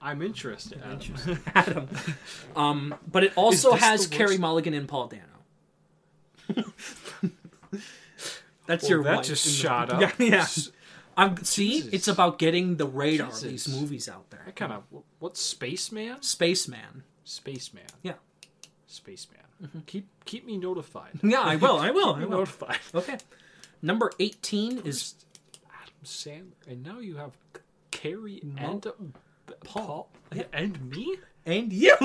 [0.00, 0.80] I'm interested.
[0.84, 1.38] Adam.
[1.54, 1.88] Adam.
[2.56, 4.40] Um, but it also has the Carey worst?
[4.40, 5.24] Mulligan and Paul Dano.
[8.66, 10.00] That's Well, your that wife just in the- shot up.
[10.00, 10.46] Yeah, yeah.
[11.16, 11.70] I'm see.
[11.80, 11.92] Jesus.
[11.92, 14.44] It's about getting the radar of these movies out there.
[14.46, 14.84] I kind of
[15.18, 16.22] what's Spaceman?
[16.22, 17.02] Spaceman.
[17.24, 17.84] Spaceman.
[18.02, 18.14] Yeah.
[18.86, 19.39] Spaceman.
[19.86, 21.18] Keep keep me notified.
[21.22, 21.76] Yeah, I will.
[21.78, 22.14] I will.
[22.14, 22.30] I will.
[22.30, 22.78] notified.
[22.94, 23.18] Okay.
[23.82, 25.14] Number 18 is
[25.70, 27.32] Adam Sandler, and now you have
[27.90, 28.62] Carey No.
[28.72, 28.92] and uh,
[29.64, 30.10] Paul,
[30.52, 31.16] and me.
[31.46, 31.94] and you.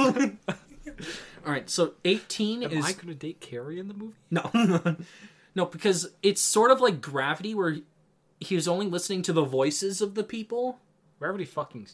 [1.45, 4.15] All right, so 18 Am is I going to date Carey in the movie?
[4.32, 4.49] no.
[5.56, 7.77] no, because it's sort of like Gravity where
[8.40, 10.80] he was only listening to the voices of the people.
[11.19, 11.88] Gravity fucking.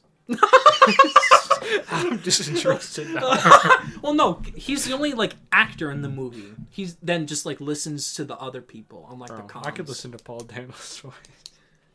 [1.92, 3.38] I'm disinterested now.
[4.02, 6.54] Well, no, he's the only like actor in the movie.
[6.70, 9.68] He's then just like listens to the other people unlike the Oh, comms.
[9.68, 11.14] I could listen to Paul Dano's voice.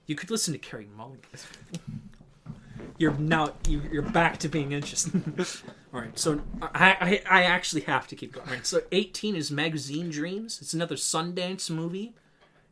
[0.07, 1.25] You could listen to Carey Mulligan.
[2.99, 5.23] You're now you- you're back to being interested.
[5.93, 8.47] All right, so I, I I actually have to keep going.
[8.49, 10.61] All right, so 18 is Magazine Dreams.
[10.63, 12.15] It's another Sundance movie.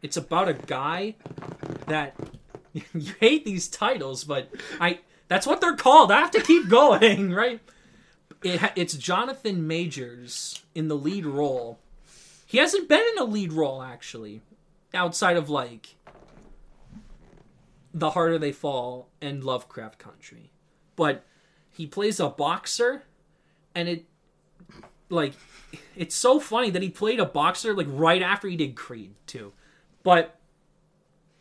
[0.03, 1.17] It's about a guy
[1.89, 2.15] that
[2.73, 4.49] you hate these titles, but
[4.81, 6.13] I that's what they're called.
[6.13, 7.61] I have to keep going, right?
[8.43, 11.79] It, it's Jonathan Majors in the lead role.
[12.47, 14.43] He hasn't been in a lead role actually,
[14.93, 15.97] outside of like
[17.93, 20.51] the Harder They Fall and Lovecraft Country.
[20.97, 21.25] But
[21.71, 23.05] he plays a boxer
[23.75, 24.05] and it
[25.11, 25.35] like
[25.97, 29.53] it's so funny that he played a boxer like right after he did Creed too.
[30.03, 30.39] But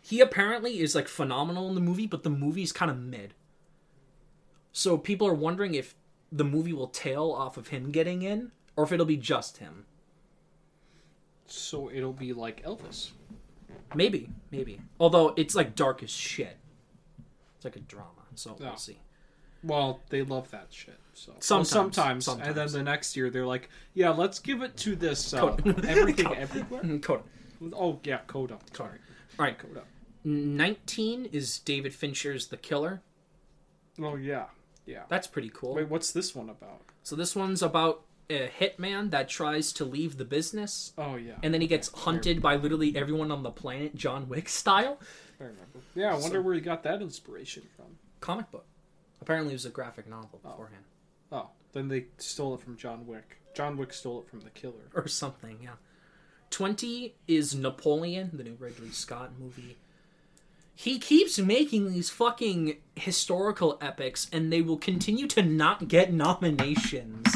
[0.02, 3.34] he apparently is like phenomenal in the movie, but the movie's kind of mid.
[4.74, 5.96] So people are wondering if
[6.32, 9.86] the movie will tail off of him getting in or if it'll be just him.
[11.46, 13.12] So it'll be like Elvis.
[13.96, 14.82] Maybe, maybe.
[15.00, 16.58] Although it's like dark as shit.
[17.56, 18.98] It's like a drama, so we'll see.
[19.64, 20.98] Well, they love that shit.
[21.14, 22.26] So Well, Sometimes.
[22.26, 25.56] sometimes, and then the next year they're like, "Yeah, let's give it to this uh,
[25.88, 26.40] everything Coda.
[26.40, 27.24] everywhere." Coda.
[27.74, 28.58] Oh yeah, Coda.
[28.74, 28.98] Sorry,
[29.40, 29.84] All right, Coda.
[30.26, 33.02] 19 is David Fincher's The Killer.
[34.02, 34.46] Oh yeah,
[34.86, 35.04] yeah.
[35.10, 35.76] That's pretty cool.
[35.76, 36.82] Wait, what's this one about?
[37.04, 41.54] So this one's about a hitman that tries to leave the business Oh yeah, and
[41.54, 45.00] then he gets hunted by literally everyone on the planet, John Wick style.
[45.40, 45.80] I remember.
[45.96, 47.98] Yeah, I wonder where he got that inspiration from.
[48.22, 48.66] Comic book.
[49.22, 50.50] Apparently it was a graphic novel oh.
[50.50, 50.84] beforehand.
[51.32, 53.40] Oh, then they stole it from John Wick.
[53.54, 54.90] John Wick stole it from the killer.
[54.96, 55.76] Or something, yeah.
[56.50, 59.78] 20 is Napoleon, the new Ridley Scott movie.
[60.76, 67.28] He keeps making these fucking historical epics and they will continue to not get nominations.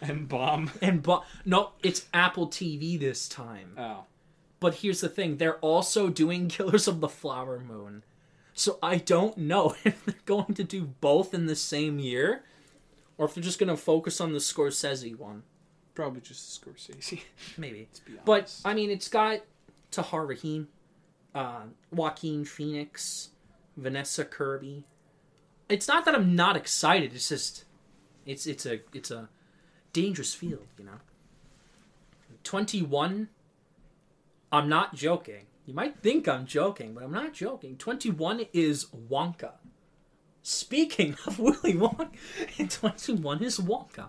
[0.00, 0.70] And bomb.
[0.82, 3.72] And but no, it's Apple TV this time.
[3.78, 4.04] Oh,
[4.60, 8.04] But here's the thing, they're also doing Killers of the Flower Moon.
[8.52, 12.44] So I don't know if they're going to do both in the same year
[13.18, 15.42] or if they're just going to focus on the Scorsese one.
[15.94, 17.20] Probably just the Scorsese.
[17.56, 17.88] maybe.
[18.24, 19.40] But I mean, it's got
[19.90, 20.68] Tahar Rahim,
[21.34, 23.30] uh, Joaquin Phoenix,
[23.76, 24.84] Vanessa Kirby.
[25.68, 27.14] It's not that I'm not excited.
[27.14, 27.64] It's just,
[28.26, 29.28] it's it's a it's a
[29.92, 31.00] dangerous field, you know.
[32.42, 33.28] Twenty one.
[34.52, 35.46] I'm not joking.
[35.66, 37.76] You might think I'm joking, but I'm not joking.
[37.76, 39.52] Twenty one is Wonka.
[40.42, 42.10] Speaking of Willy Wonka,
[42.70, 44.08] twenty one is Wonka.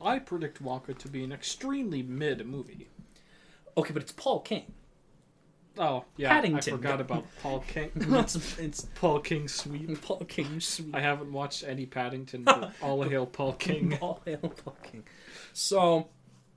[0.00, 2.88] I predict Wonka to be an extremely mid movie.
[3.76, 4.72] Okay, but it's Paul King.
[5.78, 6.74] Oh yeah, Paddington.
[6.74, 7.90] I forgot about Paul King.
[7.96, 10.00] it's, it's Paul King sweep.
[10.02, 10.94] Paul King sweet.
[10.94, 13.98] I haven't watched any Paddington, but all hail Paul King.
[14.00, 15.04] All hail Paul King.
[15.52, 16.08] So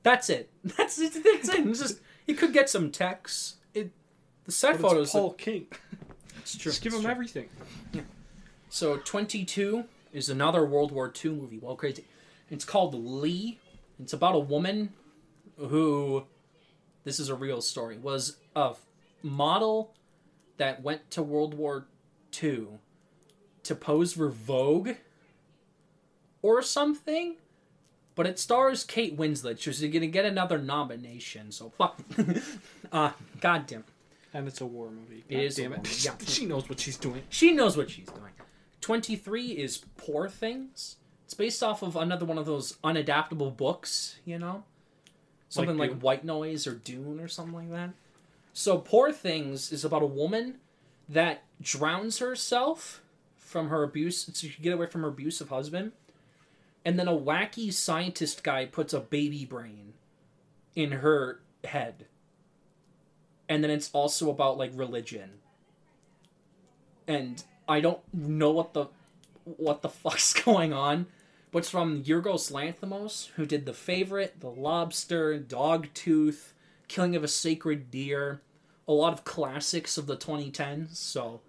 [0.04, 0.50] that's it.
[0.64, 1.14] That's it.
[1.24, 1.68] That's it.
[1.68, 3.56] It's just you could get some text.
[3.74, 3.92] It
[4.46, 5.04] the set But photos.
[5.08, 5.68] it's Paul King.
[6.38, 6.72] it's true.
[6.72, 7.12] Just give it's him true.
[7.12, 7.50] everything.
[8.70, 11.60] So twenty two is another World War II movie.
[11.62, 12.06] Well, crazy.
[12.50, 13.60] It's called Lee.
[14.02, 14.94] It's about a woman
[15.58, 16.24] who,
[17.04, 18.74] this is a real story, was a
[19.22, 19.94] model
[20.58, 21.88] that went to World War
[22.42, 22.68] II
[23.64, 24.92] to pose for Vogue
[26.42, 27.36] or something.
[28.16, 29.60] But it stars Kate Winslet.
[29.60, 31.52] She's going to get another nomination.
[31.52, 32.02] So fuck.
[32.92, 33.86] uh, goddamn.
[34.34, 35.24] And it's a war movie.
[35.30, 36.06] It God is a damn it.
[36.06, 36.12] yeah.
[36.26, 37.24] she knows what she's doing.
[37.30, 38.32] She knows what she's doing.
[38.82, 40.98] 23 is Poor Things.
[41.24, 44.64] It's based off of another one of those unadaptable books, you know?
[45.48, 46.00] Something like, Dune?
[46.00, 47.92] White Noise or Dune or something like that.
[48.54, 50.56] So Poor Things is about a woman
[51.08, 53.02] that drowns herself
[53.38, 55.92] from her abuse so she can get away from her abusive husband.
[56.86, 59.94] And then a wacky scientist guy puts a baby brain
[60.76, 62.06] in her head.
[63.48, 65.40] And then it's also about like religion
[67.10, 68.86] and I don't know what the
[69.44, 71.08] what the fuck's going on.
[71.52, 76.52] But it's from Yorgos Lanthimos, who did The Favorite, The Lobster, Dogtooth,
[76.90, 78.42] Killing of a Sacred Deer,
[78.88, 80.96] a lot of classics of the 2010s.
[80.98, 81.40] So,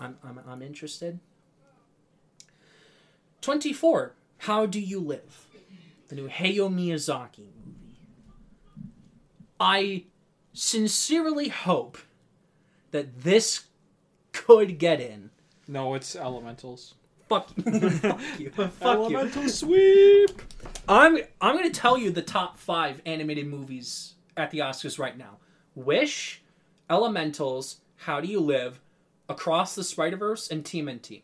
[0.00, 1.18] I'm I'm I'm interested.
[3.42, 4.14] Twenty four.
[4.38, 5.46] How do you live?
[6.08, 7.98] The new Hayao Miyazaki movie.
[9.60, 10.04] I
[10.52, 11.98] sincerely hope
[12.90, 13.64] that this
[14.32, 15.30] could get in.
[15.68, 16.94] No, it's Elementals.
[17.28, 17.62] Fuck you.
[17.90, 18.50] Fuck you.
[18.50, 19.48] Fuck you.
[19.48, 20.42] Sweep.
[20.88, 25.38] I'm I'm gonna tell you the top five animated movies at the Oscars right now.
[25.74, 26.42] Wish,
[26.90, 28.80] Elementals, How Do You Live,
[29.28, 31.22] Across the Spider Verse, and TMNT.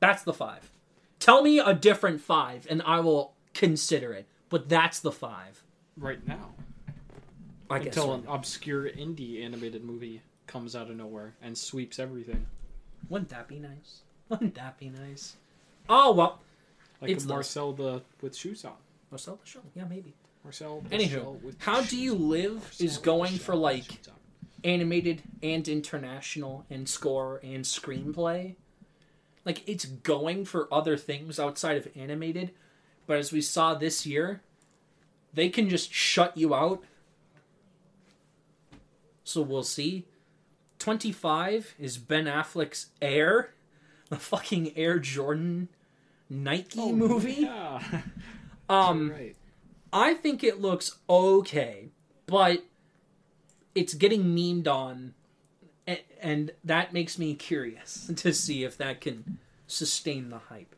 [0.00, 0.70] That's the five.
[1.18, 4.26] Tell me a different five, and I will consider it.
[4.48, 5.62] But that's the five.
[5.96, 6.54] Right now.
[7.68, 7.78] I.
[7.78, 12.46] Until an obscure indie animated movie comes out of nowhere and sweeps everything.
[13.08, 14.00] Wouldn't that be nice?
[14.28, 15.36] Wouldn't that be nice?
[15.88, 16.40] Oh well.
[17.00, 17.34] Like It's a those.
[17.34, 18.72] Marcel the with shoes on.
[19.10, 19.60] Marcel the show.
[19.74, 20.14] Yeah, maybe.
[20.44, 22.14] Marcel Anywho, How Do You.
[22.14, 23.84] Live is going for like
[24.64, 28.56] animated and international and score and screenplay.
[29.44, 32.52] Like it's going for other things outside of animated,
[33.06, 34.40] but as we saw this year,
[35.32, 36.82] they can just shut you out.
[39.24, 40.06] So we'll see.
[40.78, 43.52] 25 is Ben Affleck's Air,
[44.08, 45.68] the fucking Air Jordan
[46.28, 47.32] Nike Oh, movie.
[47.40, 47.82] Yeah.
[48.68, 49.34] Um right.
[49.92, 51.88] I think it looks okay,
[52.26, 52.64] but
[53.74, 55.14] it's getting memed on,
[56.20, 60.74] and, that makes me curious to see if that can sustain the hype.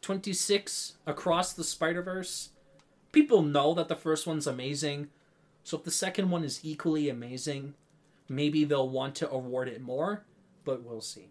[0.00, 2.50] 26 Across the Spider Verse.
[3.12, 5.08] People know that the first one's amazing,
[5.62, 7.74] so if the second one is equally amazing,
[8.28, 10.24] maybe they'll want to award it more,
[10.64, 11.28] but we'll see.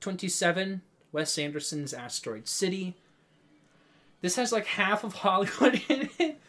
[0.00, 0.82] 27
[1.12, 2.94] Wes Anderson's Asteroid City.
[4.20, 6.40] This has like half of Hollywood in it.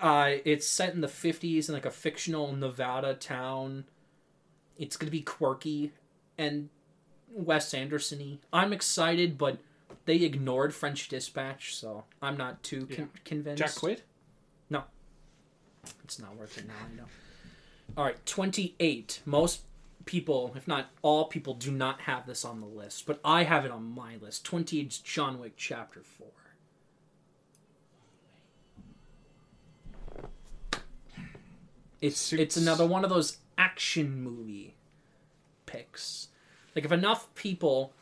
[0.00, 3.84] Uh, it's set in the 50s in like a fictional Nevada town.
[4.78, 5.92] It's going to be quirky
[6.38, 6.70] and
[7.32, 9.58] Wes Anderson I'm excited, but
[10.06, 13.62] they ignored French Dispatch, so I'm not too con- convinced.
[13.62, 14.00] Jack Quaid?
[14.68, 14.84] No.
[16.04, 17.04] It's not worth it now, I know.
[17.96, 19.20] All right, 28.
[19.26, 19.60] Most
[20.06, 23.64] people, if not all people, do not have this on the list, but I have
[23.64, 24.44] it on my list.
[24.44, 26.26] 28 is John Wick Chapter 4.
[32.00, 32.40] It's Suits.
[32.42, 34.74] it's another one of those action movie
[35.66, 36.28] picks.
[36.74, 37.92] Like if enough people,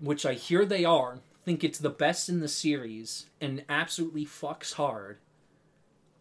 [0.00, 4.74] which I hear they are, think it's the best in the series and absolutely fucks
[4.74, 5.18] hard,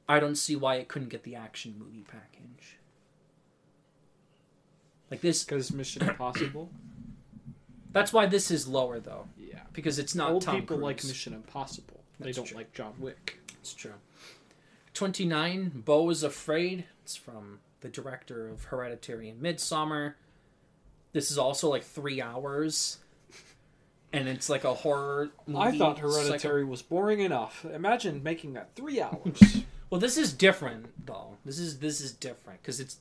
[0.10, 2.78] I don't see why it couldn't get the action movie package.
[5.10, 6.70] Like this Because Mission Impossible.
[7.92, 9.60] that's why this is lower though, Yeah.
[9.74, 10.84] because it's not Old Tom people Cruise.
[10.84, 12.00] like Mission Impossible.
[12.20, 12.58] They don't true.
[12.58, 13.40] like John Wick.
[13.60, 13.94] It's true.
[14.94, 16.86] 29, Beau is Afraid.
[17.16, 20.14] From the director of Hereditary and Midsommar.
[21.14, 22.98] This is also like three hours.
[24.14, 25.60] And it's like a horror movie.
[25.60, 27.66] I thought psycho- Hereditary was boring enough.
[27.66, 29.64] Imagine making that three hours.
[29.90, 31.36] Well, this is different though.
[31.44, 32.96] This is this is different because it's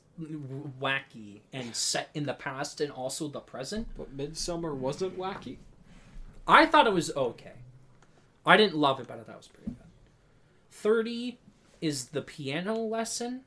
[0.81, 3.87] wacky and set in the past and also the present.
[3.97, 5.55] but Midsommar wasn't wacky.
[6.45, 7.53] I thought it was okay.
[8.45, 9.77] I didn't love it, but I thought it was pretty good.
[10.69, 11.39] Thirty
[11.79, 13.43] is the piano lesson.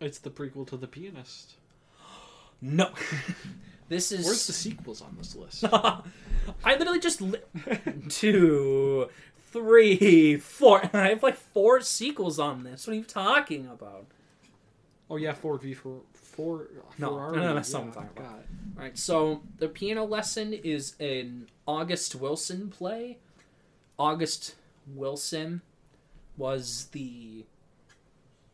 [0.00, 1.54] It's the prequel to The Pianist.
[2.62, 2.90] No,
[3.88, 5.64] this is Where's the sequels on this list?
[5.72, 6.02] I
[6.66, 7.40] literally just li-
[8.10, 9.08] two,
[9.50, 10.82] three, four.
[10.92, 12.86] I have like four sequels on this.
[12.86, 14.04] What are you talking about?
[15.08, 16.68] oh yeah, Ford v for four.
[16.98, 17.36] No, Ferrari.
[17.38, 18.44] no, no, that's yeah, not what I'm talking God.
[18.76, 23.18] All right, so the piano lesson is an August Wilson play.
[23.98, 24.54] August
[24.94, 25.62] Wilson
[26.36, 27.44] was the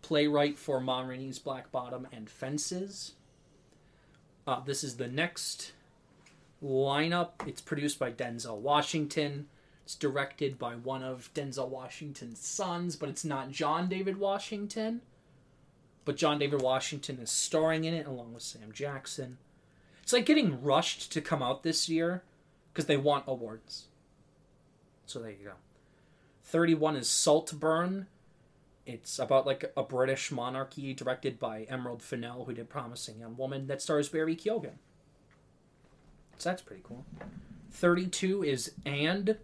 [0.06, 3.14] playwright for Ma Rainey's Black Bottom and Fences.
[4.46, 5.72] Uh, this is the next
[6.62, 7.30] lineup.
[7.44, 9.48] It's produced by Denzel Washington.
[9.84, 15.00] It's directed by one of Denzel Washington's sons, but it's not John David Washington.
[16.04, 19.38] But John David Washington is starring in it along with Sam Jackson.
[20.04, 22.22] It's like getting rushed to come out this year
[22.72, 23.86] because they want awards.
[25.04, 25.52] So there you go.
[26.44, 28.06] 31 is Saltburn.
[28.86, 33.66] It's about like a British monarchy directed by Emerald Fennell, who did Promising Young Woman,
[33.66, 34.78] that stars Barry Keoghan.
[36.38, 37.04] So that's pretty cool.
[37.72, 39.36] 32 is And,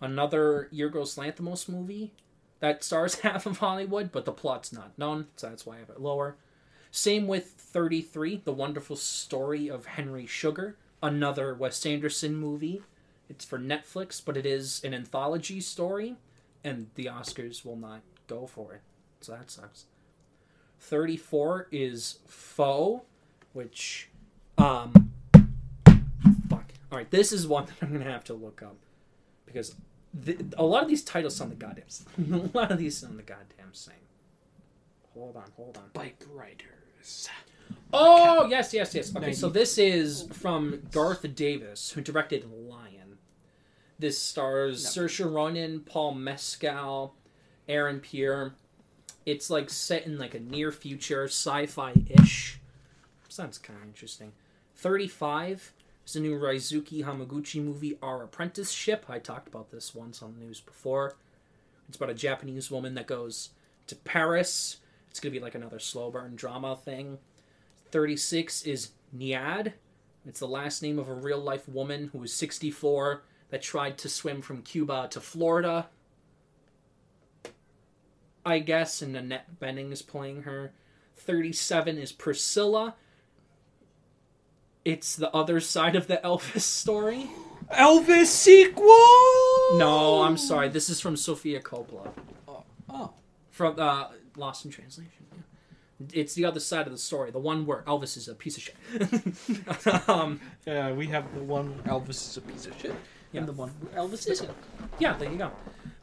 [0.00, 2.12] another Yorgos Lanthimos movie
[2.60, 5.90] that stars half of Hollywood, but the plot's not known, so that's why I have
[5.90, 6.36] it lower.
[6.90, 12.82] Same with 33, The Wonderful Story of Henry Sugar, another Wes Anderson movie.
[13.28, 16.16] It's for Netflix, but it is an anthology story,
[16.64, 18.82] and the Oscars will not go for it.
[19.20, 19.86] So that sucks.
[20.80, 23.02] 34 is Foe,
[23.52, 24.10] which,
[24.56, 25.12] um,
[26.48, 26.72] fuck.
[26.92, 28.76] All right, this is one that I'm going to have to look up
[29.44, 29.74] because
[30.14, 31.84] the, a lot of these titles sound the goddamn
[32.54, 33.94] a lot of these sound the goddamn same.
[35.14, 35.84] Hold on, hold on.
[35.92, 37.28] Bike Riders.
[37.92, 39.14] Oh yes, yes, yes.
[39.14, 43.18] Okay, so this is from Garth Davis, who directed Lion.
[43.98, 47.14] This stars Saoirse Ronan, Paul Mescal,
[47.68, 48.54] Aaron Pierre.
[49.26, 52.58] It's like set in like a near future sci-fi ish.
[53.28, 54.32] Sounds kind of interesting.
[54.74, 55.72] Thirty-five
[56.06, 59.04] is a new Ryusuke Hamaguchi movie, Our Apprenticeship.
[59.08, 61.16] I talked about this once on the news before.
[61.88, 63.50] It's about a Japanese woman that goes
[63.86, 64.78] to Paris.
[65.10, 67.18] It's gonna be like another slow burn drama thing.
[67.90, 69.74] 36 is Nyad.
[70.26, 74.08] It's the last name of a real life woman who was 64 that tried to
[74.08, 75.88] swim from Cuba to Florida.
[78.48, 80.72] I guess, and Annette Bening is playing her.
[81.16, 82.94] 37 is Priscilla.
[84.84, 87.28] It's the other side of the Elvis story.
[87.72, 88.86] Elvis sequel.
[89.78, 90.68] No, I'm sorry.
[90.70, 92.10] This is from Sofia Coppola.
[92.88, 93.12] Oh,
[93.50, 95.12] From uh, Lost in Translation.
[95.30, 96.06] Yeah.
[96.14, 97.30] It's the other side of the story.
[97.30, 100.08] The one where Elvis is a piece of shit.
[100.08, 100.92] um, yeah.
[100.92, 102.94] We have the one where Elvis is a piece of shit,
[103.32, 103.40] Yeah.
[103.40, 104.50] and the one where Elvis isn't.
[104.98, 105.50] Yeah, there you go.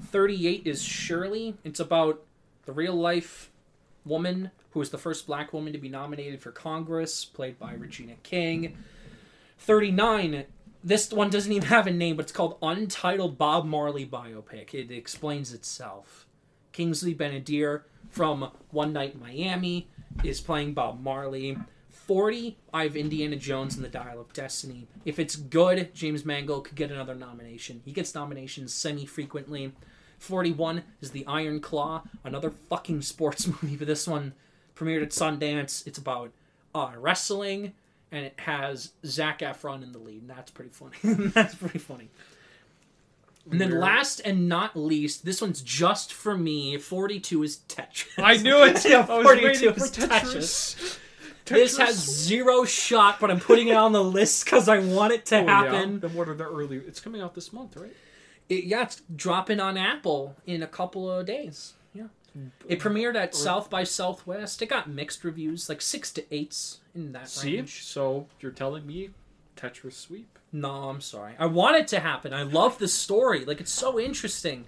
[0.04, 1.56] 38 is Shirley.
[1.64, 2.22] It's about
[2.66, 3.52] the real life
[4.04, 8.16] woman who was the first black woman to be nominated for Congress, played by Regina
[8.24, 8.78] King.
[9.60, 10.46] 39,
[10.84, 14.74] this one doesn't even have a name, but it's called Untitled Bob Marley Biopic.
[14.74, 16.28] It explains itself.
[16.72, 19.88] Kingsley Ben-Adir from One Night in Miami
[20.24, 21.58] is playing Bob Marley.
[21.90, 24.88] 40, I have Indiana Jones and the Dial of Destiny.
[25.06, 27.82] If it's good, James Mangold could get another nomination.
[27.84, 29.72] He gets nominations semi frequently.
[30.20, 34.34] 41 is The Iron Claw, another fucking sports movie, but this one
[34.76, 35.86] premiered at Sundance.
[35.88, 36.32] It's about
[36.74, 37.74] uh, wrestling,
[38.12, 40.96] and it has Zac Efron in the lead, and that's pretty funny.
[41.30, 42.10] that's pretty funny.
[43.50, 43.82] And then Weird.
[43.82, 46.78] last and not least, this one's just for me.
[46.78, 48.08] 42 is Tetris.
[48.18, 48.84] I knew it.
[48.90, 50.98] Yeah, I was 42 waiting for is Tetris.
[51.46, 55.28] This has zero shot, but I'm putting it on the list because I want it
[55.28, 55.64] to Oh, yeah.
[55.72, 56.00] happen.
[56.00, 56.78] Then what are the early?
[56.78, 57.94] It's coming out this month, right?
[58.50, 61.74] It, yeah, it's dropping on Apple in a couple of days.
[61.94, 62.08] Yeah,
[62.68, 64.62] it premiered at South by Southwest.
[64.62, 67.84] It got mixed reviews, like six to eights in that See, range.
[67.84, 69.10] so you're telling me
[69.56, 70.38] Tetris sweep?
[70.52, 71.34] No, I'm sorry.
[71.40, 72.34] I want it to happen.
[72.34, 73.46] I love the story.
[73.46, 74.66] Like it's so interesting,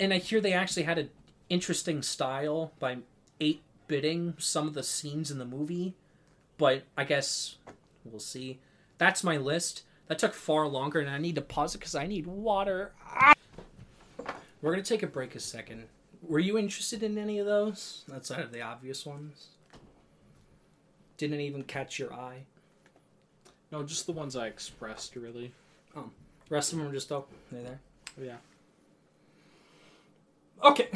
[0.00, 1.10] and I hear they actually had an
[1.48, 2.98] interesting style by
[3.40, 5.94] eight bitting some of the scenes in the movie.
[6.56, 7.56] But I guess
[8.04, 8.60] we'll see.
[8.98, 9.82] That's my list.
[10.08, 12.92] That took far longer, and I need to pause it because I need water.
[13.06, 13.34] Ah!
[14.60, 15.84] We're gonna take a break a second.
[16.22, 19.48] Were you interested in any of those outside of the obvious ones?
[21.16, 22.44] Didn't even catch your eye.
[23.70, 25.52] No, just the ones I expressed, really.
[25.96, 26.10] Oh.
[26.48, 27.80] Rest of them were just oh, they're there.
[28.20, 28.36] Yeah.
[30.62, 30.88] Okay.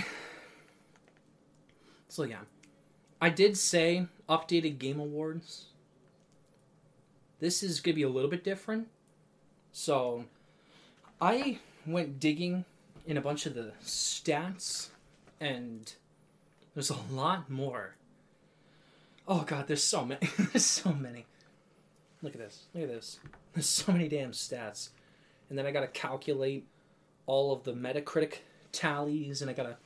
[2.09, 2.40] So yeah,
[3.20, 5.66] I did say updated game awards.
[7.40, 8.89] This is gonna be a little bit different.
[9.78, 10.24] So,
[11.20, 12.64] I went digging
[13.06, 14.88] in a bunch of the stats,
[15.40, 15.94] and
[16.74, 17.94] there's a lot more.
[19.28, 20.28] Oh god, there's so many.
[20.52, 21.26] there's so many.
[22.22, 22.64] Look at this.
[22.74, 23.20] Look at this.
[23.55, 24.88] There's so many damn stats,
[25.48, 26.66] and then I gotta calculate
[27.26, 28.38] all of the Metacritic
[28.72, 29.76] tallies, and I gotta.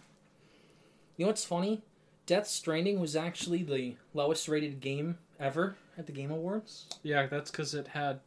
[1.19, 1.82] You know what's funny?
[2.24, 6.86] Death Stranding was actually the lowest rated game ever at the Game Awards.
[7.02, 8.20] Yeah, that's because it had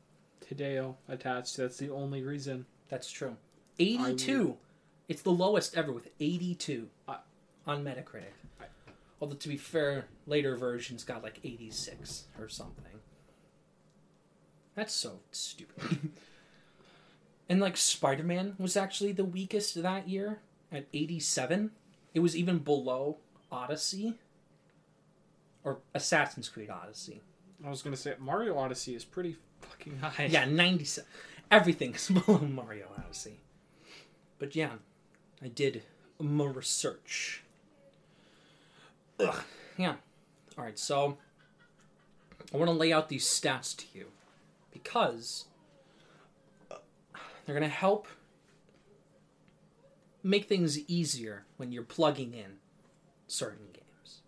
[0.50, 1.58] Hideo attached.
[1.58, 2.66] That's the only reason.
[2.90, 3.38] That's true.
[3.80, 4.58] 82.
[5.08, 7.18] It's the lowest ever with 82 I-
[7.68, 8.34] on Metacritic.
[8.60, 8.66] I-
[9.22, 12.84] Although, to be fair, later versions got like 86 or something.
[14.76, 16.12] That's so stupid.
[17.50, 20.40] and like Spider Man was actually the weakest that year
[20.72, 21.72] at 87.
[22.14, 23.18] It was even below
[23.52, 24.16] Odyssey
[25.64, 27.22] or Assassin's Creed Odyssey.
[27.66, 29.38] I was gonna say Mario Odyssey is pretty
[29.70, 30.26] fucking high.
[30.26, 31.08] Yeah, 97.
[31.52, 33.40] Everything's below Mario Odyssey.
[34.40, 34.72] But yeah,
[35.42, 35.84] I did
[36.20, 37.44] more research.
[39.20, 39.44] Ugh,
[39.78, 39.96] yeah.
[40.58, 41.18] Alright, so
[42.54, 44.08] I want to lay out these stats to you
[44.72, 45.46] because
[46.72, 46.76] uh,
[47.46, 48.08] they're going to help
[50.24, 52.58] make things easier when you're plugging in
[53.28, 54.22] certain games.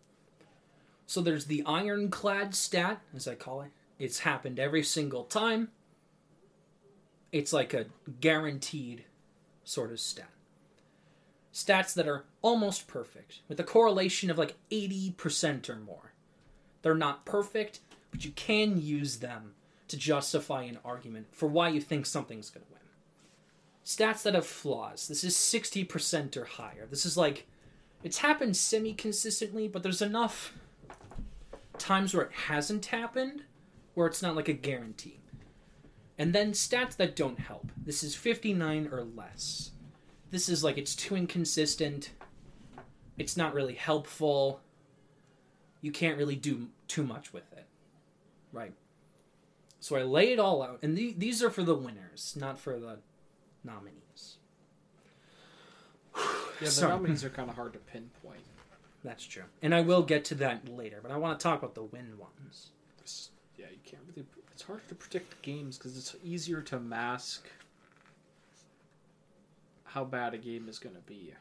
[1.06, 3.72] So there's the ironclad stat, as I call it.
[4.00, 5.70] It's happened every single time.
[7.32, 7.88] It's like a
[8.22, 9.06] guaranteed
[9.64, 10.30] sort of stat.
[11.54, 16.14] Stats that are almost perfect, with a correlation of like 80% or more.
[16.84, 17.80] They're not perfect,
[18.12, 19.56] but you can use them
[19.88, 22.82] to justify an argument for why you think something's going to win.
[23.84, 25.08] Stats that have flaws.
[25.08, 26.86] This is 60% or higher.
[26.90, 27.48] This is like,
[28.04, 30.54] it's happened semi consistently, but there's enough
[31.78, 33.44] times where it hasn't happened
[33.98, 35.20] where it's not like a guarantee.
[36.20, 37.72] And then stats that don't help.
[37.84, 39.72] This is 59 or less.
[40.30, 42.12] This is like it's too inconsistent.
[43.18, 44.62] It's not really helpful.
[45.82, 47.66] You can't really do too much with it.
[48.52, 48.74] Right.
[49.80, 50.78] So I lay it all out.
[50.84, 53.00] And the, these are for the winners, not for the
[53.64, 54.38] nominees.
[56.60, 56.92] Yeah, the Sorry.
[56.92, 58.42] nominees are kind of hard to pinpoint.
[59.04, 59.44] That's true.
[59.64, 62.14] And I will get to that later, but I want to talk about the win
[62.20, 62.74] ones.
[63.88, 64.28] It's- yeah, you can't really.
[64.54, 67.48] It's harder to predict games because it's easier to mask
[69.84, 71.34] how bad a game is going to be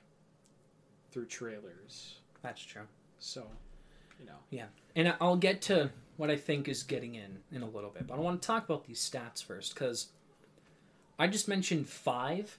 [1.10, 2.16] through trailers.
[2.42, 2.86] That's true.
[3.18, 3.46] So,
[4.20, 7.68] you know, Yeah, And I'll get to what I think is getting in in a
[7.68, 10.08] little bit, but I want to talk about these stats first because
[11.18, 12.58] I just mentioned five,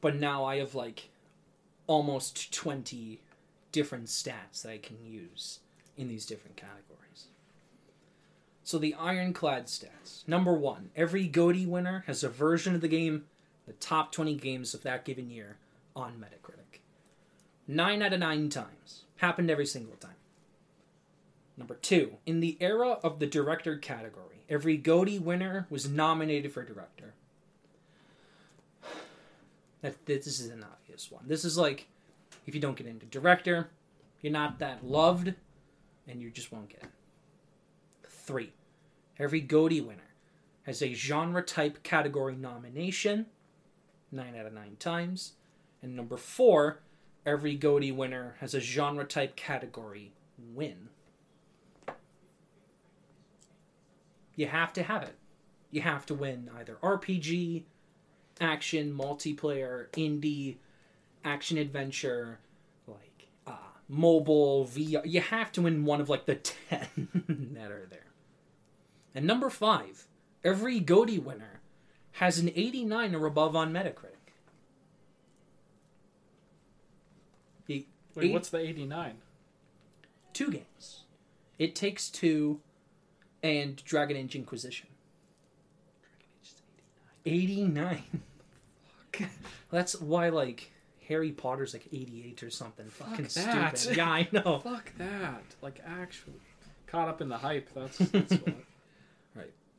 [0.00, 1.10] but now I have like
[1.86, 3.20] almost 20
[3.72, 5.60] different stats that I can use
[5.96, 6.95] in these different categories.
[8.66, 10.26] So the ironclad stats.
[10.26, 13.26] Number one, every GOTY winner has a version of the game,
[13.64, 15.58] the top 20 games of that given year
[15.94, 16.80] on Metacritic.
[17.68, 19.04] Nine out of nine times.
[19.18, 20.16] Happened every single time.
[21.56, 26.64] Number two, in the era of the director category, every GOTY winner was nominated for
[26.64, 27.14] director.
[29.82, 31.22] That this is an obvious one.
[31.28, 31.86] This is like
[32.48, 33.68] if you don't get into director,
[34.22, 35.34] you're not that loved,
[36.08, 36.95] and you just won't get it.
[38.26, 38.52] Three,
[39.20, 40.02] every GOTY winner
[40.64, 43.26] has a genre type category nomination,
[44.10, 45.34] nine out of nine times.
[45.80, 46.80] And number four,
[47.24, 50.10] every GOTY winner has a genre type category
[50.52, 50.88] win.
[54.34, 55.14] You have to have it.
[55.70, 57.62] You have to win either RPG,
[58.40, 60.56] action, multiplayer, indie,
[61.24, 62.40] action adventure,
[62.88, 63.52] like uh,
[63.88, 65.02] mobile, VR.
[65.04, 66.34] You have to win one of like the
[66.68, 68.05] 10 that are there.
[69.16, 70.06] And number five,
[70.44, 71.60] every GOTY winner
[72.12, 74.12] has an 89 or above on Metacritic.
[77.68, 77.88] wait,
[78.18, 79.18] Eight- what's the eighty-nine?
[80.32, 81.02] Two games.
[81.58, 82.60] It Takes Two
[83.42, 84.88] and Dragon Age Inquisition.
[86.02, 86.26] Dragon
[87.26, 88.04] Age 89.
[89.14, 89.30] 89.
[89.70, 90.72] That's why, like,
[91.08, 92.86] Harry Potter's like 88 or something.
[92.88, 93.78] Fucking that.
[93.78, 93.96] stupid.
[93.96, 94.58] Yeah, I know.
[94.60, 95.42] Fuck that!
[95.62, 96.40] Like actually,
[96.86, 97.68] caught up in the hype.
[97.74, 98.54] That's that's what.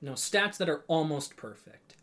[0.02, 1.96] No, stats that are almost perfect.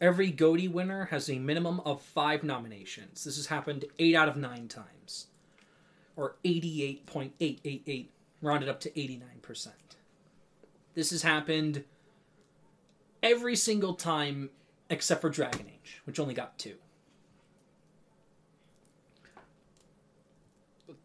[0.00, 3.24] Every GOTY winner has a minimum of five nominations.
[3.24, 5.26] This has happened eight out of nine times.
[6.16, 8.06] or 88.888,
[8.42, 9.68] rounded up to 89%.
[10.94, 11.84] This has happened
[13.22, 14.50] every single time
[14.90, 16.74] except for Dragon Age, which only got two.
[20.86, 20.98] Dragon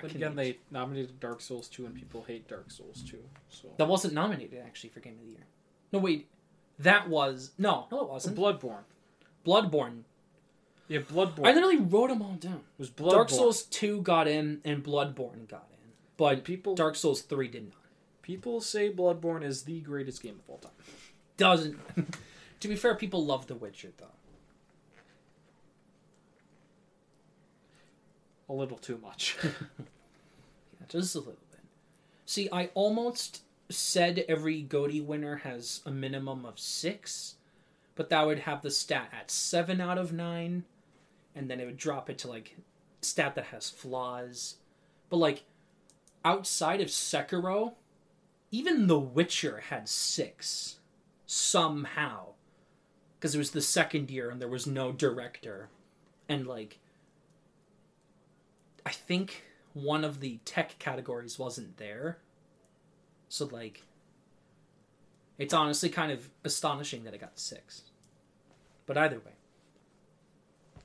[0.00, 0.36] But again, Age.
[0.36, 3.18] they nominated Dark Souls 2 and people hate Dark Souls 2.
[3.48, 5.46] So That wasn't nominated actually for Game of the Year.
[5.92, 6.28] No, wait.
[6.78, 8.36] That was no, no, it wasn't.
[8.36, 8.84] Bloodborne.
[9.46, 10.02] Bloodborne.
[10.88, 11.46] Yeah, Bloodborne.
[11.46, 12.60] I literally wrote them all down.
[12.78, 13.10] was Bloodborne.
[13.10, 17.64] Dark Souls two got in, and Bloodborne got in, but People Dark Souls three did
[17.64, 17.78] not.
[18.22, 20.72] people say Bloodborne is the greatest game of all time.
[21.36, 21.78] Doesn't.
[22.60, 24.06] to be fair, people love The Witcher though.
[28.48, 29.36] A little too much.
[30.78, 31.60] Yeah, just a little bit.
[32.26, 37.36] See, I almost said every Goaty winner has a minimum of six,
[37.94, 40.64] but that would have the stat at seven out of nine,
[41.34, 42.56] and then it would drop it to like
[43.00, 44.56] stat that has flaws.
[45.08, 45.44] But like
[46.24, 47.74] outside of Sekiro,
[48.50, 50.78] even The Witcher had six
[51.26, 52.34] somehow,
[53.18, 55.68] because it was the second year and there was no director,
[56.28, 56.78] and like
[58.86, 59.42] I think
[59.74, 62.18] one of the tech categories wasn't there.
[63.28, 63.82] So like
[65.38, 67.82] it's honestly kind of astonishing that it got 6.
[68.86, 69.32] But either way.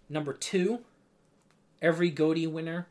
[0.09, 0.79] Number 2,
[1.81, 2.87] every Goaty winner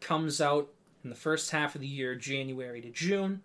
[0.00, 0.68] comes out
[1.02, 3.42] in the first half of the year, January to June.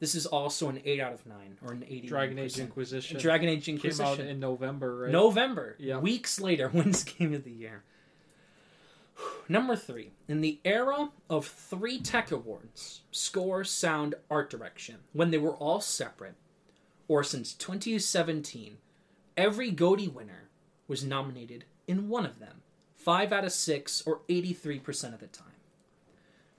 [0.00, 3.48] This is also an 8 out of 9 or an 80 Dragon Age Inquisition Dragon
[3.48, 5.12] Age Inquisition came out in November, right?
[5.12, 5.76] November.
[5.78, 5.98] Yeah.
[5.98, 7.84] Weeks later wins Game of the Year.
[9.48, 10.12] Number three.
[10.26, 15.80] In the era of three tech awards, score, sound, art direction, when they were all
[15.80, 16.34] separate,
[17.08, 18.78] or since 2017,
[19.36, 20.48] every Goaty winner
[20.88, 22.62] was nominated in one of them.
[22.96, 25.48] Five out of six, or 83% of the time.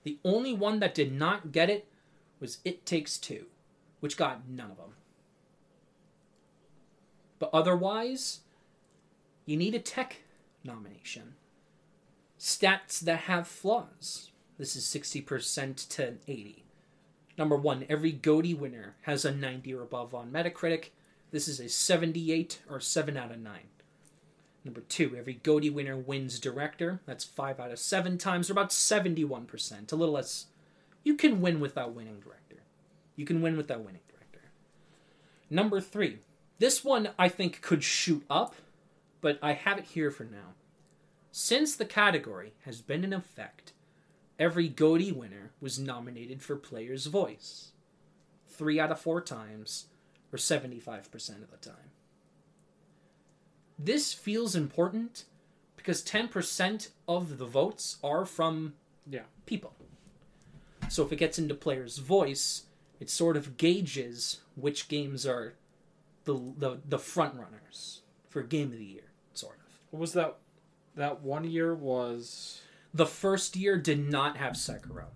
[0.04, 1.88] The only one that did not get it
[2.38, 3.46] was It Takes Two,
[3.98, 4.94] which got none of them.
[7.40, 8.40] But otherwise,
[9.44, 10.18] you need a tech
[10.62, 11.34] nomination.
[12.46, 14.30] Stats that have flaws.
[14.56, 16.64] This is 60% to 80.
[17.36, 20.90] Number one, every Goaty winner has a 90 or above on Metacritic.
[21.32, 23.58] This is a 78 or 7 out of 9.
[24.64, 27.00] Number two, every Goaty winner wins director.
[27.04, 29.90] That's 5 out of 7 times, or about 71%.
[29.90, 30.46] A little less.
[31.02, 32.62] You can win without winning director.
[33.16, 34.48] You can win without winning director.
[35.50, 36.20] Number three,
[36.60, 38.54] this one I think could shoot up,
[39.20, 40.54] but I have it here for now.
[41.38, 43.74] Since the category has been in effect,
[44.38, 47.72] every Goaty winner was nominated for Player's Voice.
[48.48, 49.88] Three out of four times,
[50.32, 51.90] or 75% of the time.
[53.78, 55.26] This feels important
[55.76, 58.72] because 10% of the votes are from
[59.06, 59.24] Yeah.
[59.44, 59.74] people.
[60.88, 62.62] So if it gets into Player's Voice,
[62.98, 65.52] it sort of gauges which games are
[66.24, 68.00] the the, the front runners
[68.30, 69.78] for Game of the Year, sort of.
[69.90, 70.38] What was that?
[70.96, 72.60] That one year was
[72.94, 75.06] The first year did not have Sekiro.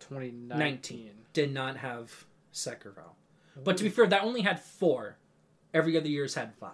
[0.00, 0.58] 2019.
[0.58, 1.10] 19.
[1.32, 3.14] Did not have Sekiro.
[3.62, 5.16] But to be fair, that only had four.
[5.72, 6.72] Every other year's had five.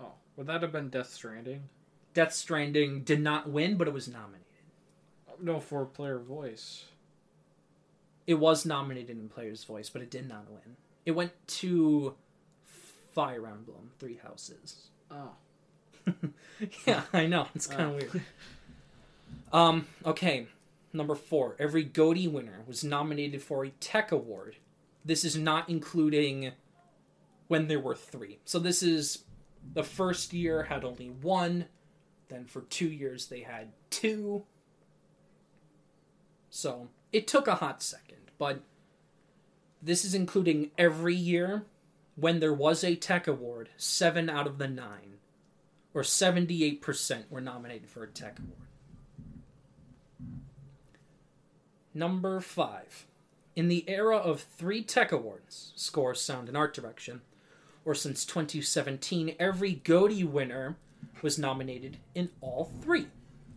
[0.00, 1.62] Oh, would that have been Death Stranding?
[2.14, 4.46] Death Stranding did not win, but it was nominated.
[5.28, 6.86] Oh, no, for player voice.
[8.26, 10.76] It was nominated in Player's Voice, but it did not win.
[11.04, 12.14] It went to
[13.12, 14.88] Fire Emblem, Three Houses.
[15.10, 15.32] Oh.
[16.86, 17.46] yeah, I know.
[17.54, 17.96] It's kind of Oh.
[17.96, 18.22] weird.
[19.52, 20.46] Um, okay.
[20.92, 21.56] Number four.
[21.58, 24.56] Every Goaty winner was nominated for a Tech Award.
[25.04, 26.52] This is not including
[27.48, 28.38] when there were three.
[28.44, 29.24] So this is
[29.74, 31.66] the first year had only one.
[32.28, 34.44] Then for two years they had two.
[36.50, 38.60] So it took a hot second, but
[39.82, 41.64] this is including every year
[42.16, 45.18] when there was a Tech Award, seven out of the nine
[45.94, 48.68] or 78% were nominated for a Tech Award.
[51.92, 53.06] Number five.
[53.56, 57.22] In the era of three Tech Awards, score, sound, and art direction,
[57.84, 60.76] or since 2017, every Goaty winner
[61.20, 63.08] was nominated in all three.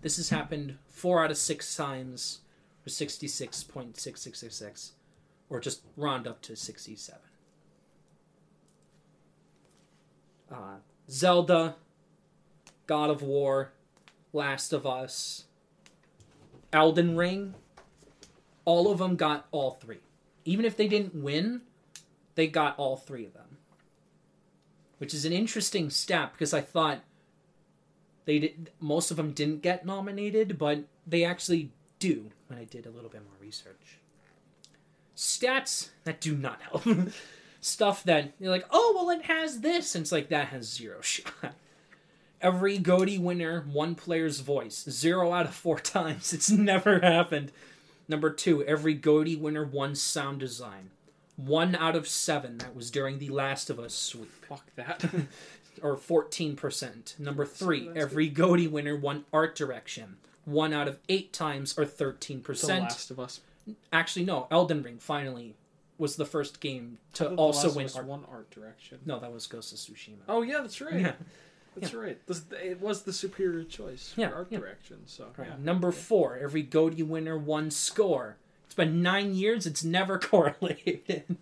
[0.02, 2.40] This has happened four out of six times,
[2.86, 4.92] or 66.6666,
[5.50, 7.20] or just round up to 67.
[10.52, 10.78] Uh,
[11.10, 11.76] Zelda,
[12.88, 13.72] God of War,
[14.34, 15.46] Last of Us,
[16.72, 17.54] Elden Ring,
[18.66, 20.00] all of them got all three.
[20.46, 21.62] Even if they didn't win,
[22.36, 23.58] they got all three of them.
[24.98, 27.02] Which is an interesting stat because I thought
[28.26, 32.86] They did most of them didn't get nominated, but they actually do when I did
[32.86, 34.00] a little bit more research.
[35.16, 36.84] Stats that do not help.
[37.62, 41.02] Stuff that you're like, oh well, it has this, and it's like that has zero
[41.02, 41.54] shot.
[42.44, 46.34] Every Goaty winner, one player's voice, zero out of four times.
[46.34, 47.52] It's never happened.
[48.08, 50.92] Number two, every Goaty winner, one sound design,
[51.38, 52.58] one out of seven.
[52.58, 55.06] That was during the Last of Us sweep Fuck that.
[55.82, 57.20] or 14%.
[57.20, 60.18] Number three, that's every Goaty winner one art direction.
[60.46, 62.68] One out of eight times, or 13%.
[62.68, 63.40] Last of Us.
[63.94, 65.56] Actually, no, Elden Ring finally
[65.98, 68.06] was the first game to also win art.
[68.06, 69.00] one art direction.
[69.06, 70.18] No, that was Ghost of Tsushima.
[70.28, 71.00] Oh yeah, that's right.
[71.00, 71.14] Yeah.
[71.76, 72.20] That's right.
[72.28, 74.60] This, it was the superior choice for Yeah, art yeah.
[74.60, 75.02] direction.
[75.06, 75.50] So Right.
[75.50, 75.56] yeah.
[75.60, 78.38] Number four, every Goaty winner won score.
[78.66, 81.38] It's been nine years, it's never correlated.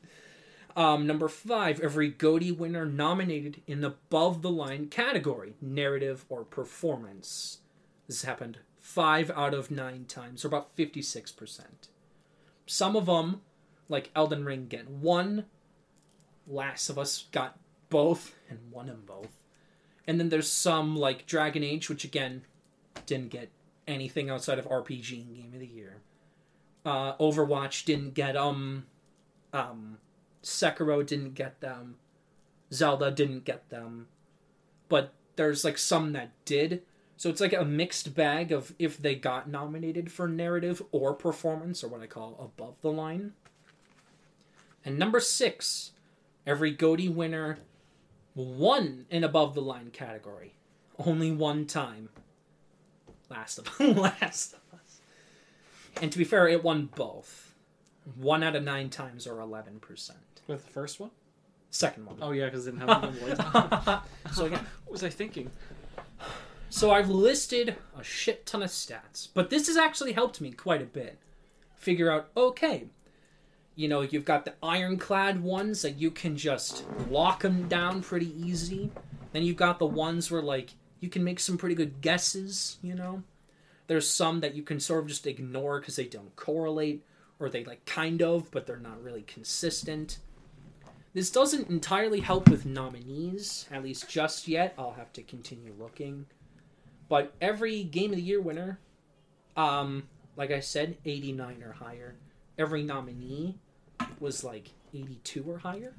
[0.75, 6.43] um, number five, every Goaty winner nominated in the above the line category, narrative or
[6.43, 7.59] performance.
[8.07, 11.61] This happened five out of nine times, or about 56%.
[12.65, 13.41] Some of them,
[13.89, 15.45] like Elden Ring, get one.
[16.47, 17.57] Last of Us got
[17.89, 19.37] both and won them both.
[20.11, 22.41] And then there's some like Dragon Age, which again
[23.05, 23.47] didn't get
[23.87, 26.01] anything outside of RPG and Game of the Year.
[26.83, 28.87] Uh, Overwatch didn't get um,
[29.53, 29.99] um,
[30.43, 31.95] Sekiro didn't get them,
[32.73, 34.09] Zelda didn't get them,
[34.89, 36.83] but there's like some that did.
[37.15, 41.85] So it's like a mixed bag of if they got nominated for narrative or performance,
[41.85, 43.31] or what I call above the line.
[44.83, 45.91] And number six,
[46.45, 47.59] every Goaty winner
[48.35, 50.55] won an above the line category,
[50.97, 52.09] only one time.
[53.29, 54.99] Last of Last of Us.
[56.01, 57.53] And to be fair, it won both.
[58.15, 60.19] One out of nine times, or eleven percent.
[60.47, 61.11] With the first one.
[61.69, 62.17] Second one.
[62.21, 64.35] Oh yeah, because it didn't have the lights.
[64.35, 65.49] so again, what was I thinking?
[66.69, 70.81] so I've listed a shit ton of stats, but this has actually helped me quite
[70.81, 71.19] a bit.
[71.75, 72.87] Figure out, okay,
[73.81, 78.31] you know, you've got the ironclad ones that you can just lock them down pretty
[78.39, 78.91] easy.
[79.33, 82.77] Then you've got the ones where like you can make some pretty good guesses.
[82.83, 83.23] You know,
[83.87, 87.03] there's some that you can sort of just ignore because they don't correlate,
[87.39, 90.19] or they like kind of, but they're not really consistent.
[91.15, 94.75] This doesn't entirely help with nominees, at least just yet.
[94.77, 96.27] I'll have to continue looking.
[97.09, 98.79] But every Game of the Year winner,
[99.57, 100.03] um,
[100.37, 102.13] like I said, 89 or higher.
[102.59, 103.57] Every nominee
[104.21, 105.95] was like 82 or higher.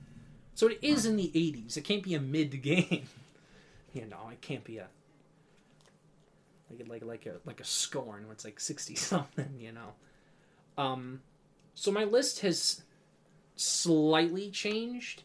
[0.54, 1.76] So it is in the 80s.
[1.76, 3.08] It can't be a mid game.
[3.92, 4.88] you know, it can't be a
[6.78, 9.92] like like like a like a scorn where it's like 60 something, you know.
[10.78, 11.20] Um
[11.74, 12.82] so my list has
[13.56, 15.22] slightly changed.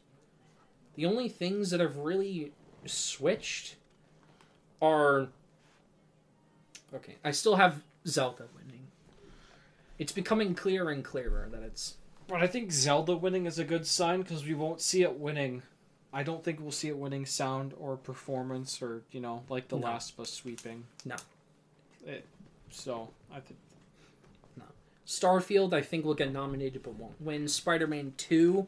[0.96, 2.54] The only things that have really
[2.86, 3.76] switched
[4.82, 5.28] are
[6.94, 7.16] okay.
[7.24, 8.88] I still have Zelda winning.
[10.00, 11.96] It's becoming clearer and clearer that it's
[12.28, 15.64] But I think Zelda winning is a good sign because we won't see it winning.
[16.14, 19.78] I don't think we'll see it winning sound or performance or you know like the
[19.78, 19.88] No.
[19.88, 20.84] Last of Us sweeping.
[21.06, 21.16] No.
[22.06, 22.26] It,
[22.70, 23.60] so I think
[24.58, 24.64] No.
[25.06, 25.74] Starfield.
[25.74, 27.48] I think will get nominated but won't win.
[27.48, 28.68] Spider-Man Two.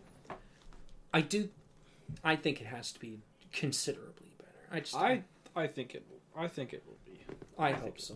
[1.14, 1.50] I do.
[2.24, 3.20] I think it has to be
[3.52, 4.52] considerably better.
[4.72, 5.24] I just I
[5.56, 6.42] I think it will.
[6.42, 7.20] I think it will be.
[7.58, 8.16] I think hope so.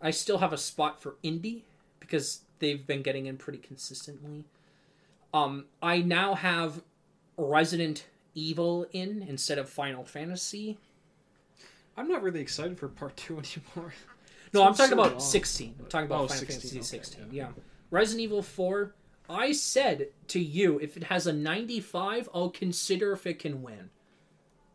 [0.00, 1.62] I still have a spot for indie
[2.00, 4.44] because they've been getting in pretty consistently.
[5.34, 6.82] Um, I now have
[7.36, 10.78] Resident Evil in instead of Final Fantasy.
[11.96, 13.34] I'm not really excited for part two
[13.76, 13.92] anymore.
[14.54, 15.20] No, I'm talking so about long.
[15.20, 15.74] 16.
[15.78, 17.26] I'm talking about Oh, Final 16, Fantasy okay, 16.
[17.30, 17.42] yeah.
[17.44, 17.48] Yeah.
[17.90, 18.94] Resident Evil 4.
[19.30, 23.90] I said to you, if it has a 95, I'll consider if it can win.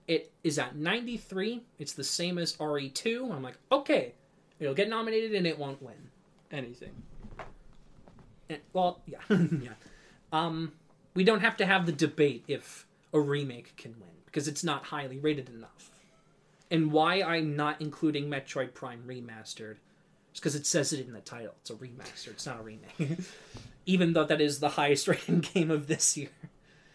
[0.07, 1.63] It is at 93.
[1.77, 3.31] It's the same as RE2.
[3.31, 4.13] I'm like, okay,
[4.59, 6.09] it'll get nominated and it won't win.
[6.51, 7.03] Anything.
[8.49, 9.69] And, well, yeah, yeah.
[10.31, 10.73] Um,
[11.13, 14.85] we don't have to have the debate if a remake can win because it's not
[14.85, 15.89] highly rated enough.
[16.69, 19.77] And why I'm not including Metroid Prime Remastered
[20.33, 21.55] is because it says it in the title.
[21.61, 22.27] It's a remaster.
[22.27, 23.19] It's not a remake.
[23.85, 26.29] Even though that is the highest rated game of this year.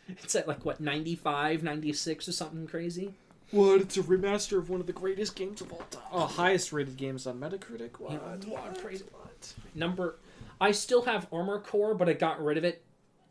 [0.09, 3.14] It's at like what 95, 96 or something crazy.
[3.50, 3.80] What?
[3.80, 6.02] It's a remaster of one of the greatest games of all time.
[6.12, 7.98] Oh, highest rated games on Metacritic.
[7.98, 8.12] What?
[8.12, 8.80] Yeah, what?
[8.80, 9.04] crazy.
[9.10, 9.54] What?
[9.74, 10.16] Number,
[10.60, 12.82] I still have Armor Core, but I got rid of it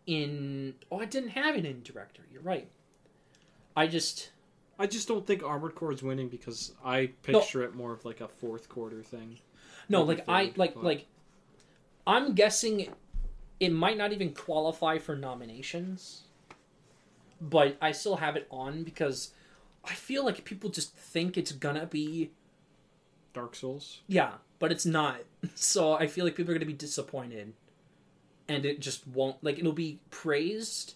[0.07, 0.75] in.
[0.91, 2.23] Oh, I didn't have it in Director.
[2.31, 2.67] You're right.
[3.75, 4.31] I just
[4.79, 8.19] I just don't think Armored Core is winning because I picture it more of like
[8.21, 9.39] a fourth quarter thing.
[9.89, 11.05] no like I like but- like.
[12.07, 12.87] I'm guessing
[13.59, 16.23] it might not even qualify for nominations,
[17.39, 19.33] but I still have it on because
[19.85, 22.31] I feel like people just think it's gonna be
[23.33, 24.01] Dark Souls.
[24.07, 25.21] Yeah, but it's not.
[25.55, 27.53] So I feel like people are to be disappointed.
[28.51, 30.95] And it just won't like it'll be praised,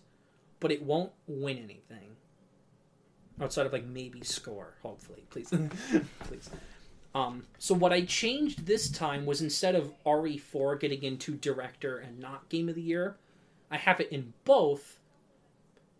[0.60, 2.18] but it won't win anything.
[3.42, 5.24] Outside of like maybe score, hopefully.
[5.30, 5.48] Please.
[6.20, 6.50] Please.
[7.14, 12.20] Um so what I changed this time was instead of RE4 getting into director and
[12.20, 13.16] not game of the year,
[13.72, 15.00] I have it in both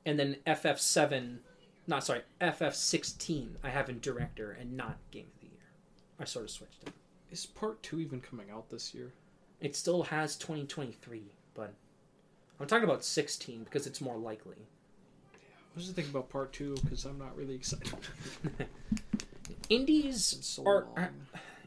[0.06, 1.38] and then FF7
[1.88, 5.70] not sorry, FF16 I have in director and not game of the year.
[6.20, 6.94] I sort of switched it.
[7.32, 9.14] Is part two even coming out this year?
[9.62, 11.24] It still has 2023,
[11.56, 11.74] but
[12.60, 14.56] I'm talking about 16 because it's more likely.
[15.74, 16.76] What does you think about part two?
[16.84, 17.94] Because I'm not really excited.
[19.70, 21.08] Indies so are long.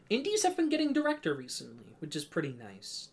[0.09, 3.09] indies have been getting director recently, which is pretty nice.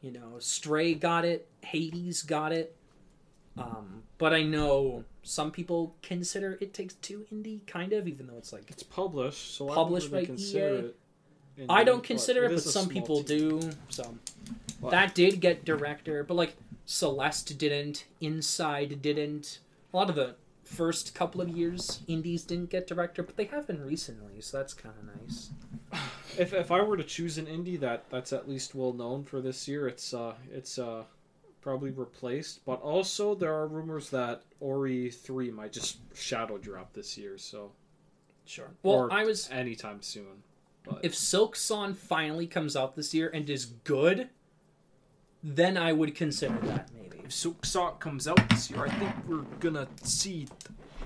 [0.00, 2.76] You know, Stray got it, Hades got it.
[3.56, 8.36] Um, but I know some people consider It Takes Two indie, kind of, even though
[8.38, 11.62] it's like It's published, so Published I by don't really consider EA.
[11.62, 11.66] it.
[11.68, 13.60] I don't consider it, but some people team.
[13.60, 13.70] do.
[13.88, 14.14] So
[14.80, 14.90] What?
[14.90, 16.56] that did get director, but like
[16.86, 19.58] Celeste didn't, Inside didn't.
[19.92, 23.66] A lot of the first couple of years, indies didn't get director, but they have
[23.66, 25.50] been recently, so that's kind of nice.
[26.38, 29.40] If if I were to choose an indie that that's at least well known for
[29.40, 31.02] this year, it's uh it's uh
[31.62, 32.64] probably replaced.
[32.64, 37.72] But also there are rumors that Ori three might just shadow drop this year, so
[38.44, 38.70] Sure.
[38.82, 40.42] Well, Or- I was anytime soon.
[40.84, 44.30] But if Silksong finally comes out this year and is good,
[45.42, 47.22] then I would consider that maybe.
[47.24, 50.48] if Silk Sock comes out this year, I think we're gonna see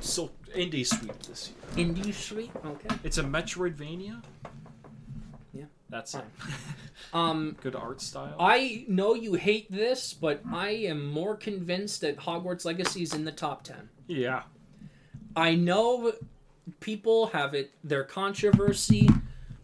[0.01, 1.87] Silk Indie Sweep this year.
[1.87, 2.95] Indie Street, okay.
[3.05, 4.23] It's a Metroidvania.
[5.53, 5.65] Yeah.
[5.91, 6.23] that's Fine.
[6.23, 6.55] it.
[7.15, 8.35] Um, Good art style.
[8.41, 13.25] I know you hate this, but I am more convinced that Hogwarts Legacy is in
[13.25, 13.89] the top ten.
[14.09, 14.43] yeah,
[15.37, 16.13] I know
[16.81, 19.09] people have it their controversy,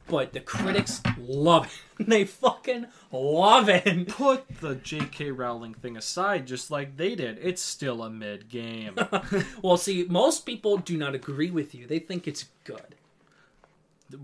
[0.08, 1.66] but the critics love
[1.98, 2.06] it.
[2.08, 4.08] they fucking love it.
[4.08, 5.30] put the J.K.
[5.30, 7.38] Rowling thing aside, just like they did.
[7.40, 8.96] It's still a mid game.
[9.62, 11.86] well, see, most people do not agree with you.
[11.86, 12.94] They think it's good.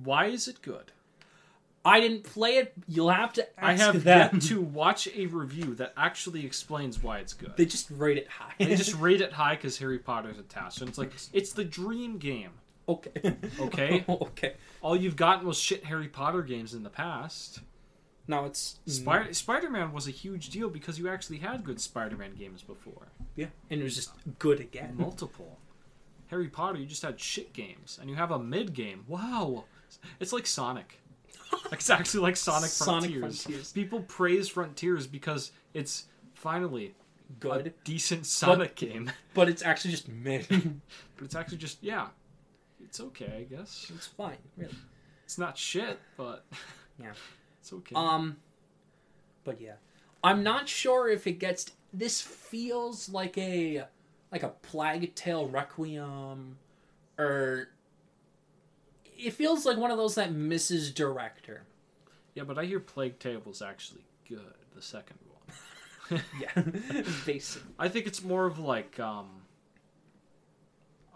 [0.03, 0.93] Why is it good?
[1.85, 2.73] I didn't play it.
[2.89, 4.31] You'll have to I have them.
[4.33, 7.53] yet to watch a review that actually explains why it's good.
[7.57, 8.55] They just rate it high.
[8.59, 12.17] They just rate it high because Harry Potter's attached, and it's like it's the dream
[12.17, 12.53] game.
[12.89, 13.37] Okay.
[13.61, 14.05] Okay.
[14.09, 14.55] okay.
[14.83, 17.61] All you've gotten was shit Harry Potter games in the past.
[18.27, 22.17] Now it's Spider Spider Man was a huge deal because you actually had good Spider
[22.17, 24.95] Man games before, yeah, and it was just good again.
[24.97, 25.59] multiple.
[26.29, 29.05] Harry Potter, you just had shit games, and you have a mid game.
[29.07, 29.65] Wow,
[30.21, 31.01] it's like Sonic.
[31.71, 33.43] It's actually like Sonic, Sonic Frontiers.
[33.43, 33.73] Frontiers.
[33.73, 40.09] People praise Frontiers because it's finally a Good, decent Sonic game, but it's actually just
[40.09, 40.47] mid.
[41.17, 42.09] but it's actually just yeah,
[42.95, 43.91] it's okay, I guess.
[43.93, 44.73] it's fine, really.
[45.25, 46.45] It's not shit, but
[47.03, 47.11] Yeah.
[47.61, 47.93] it's okay.
[47.97, 48.37] Um,
[49.43, 49.75] but yeah,
[50.23, 51.73] I'm not sure if it gets.
[51.93, 53.87] This feels like a
[54.31, 56.57] like a Plague Tale Requiem,
[57.19, 57.67] or
[59.19, 61.65] it feels like one of those that misses director.
[62.35, 64.55] yeah, but I hear Plague Tale was actually good.
[64.77, 65.19] The second
[66.09, 66.21] one.
[66.41, 66.63] Yeah,
[67.27, 67.73] basically.
[67.77, 69.27] I think it's more of like um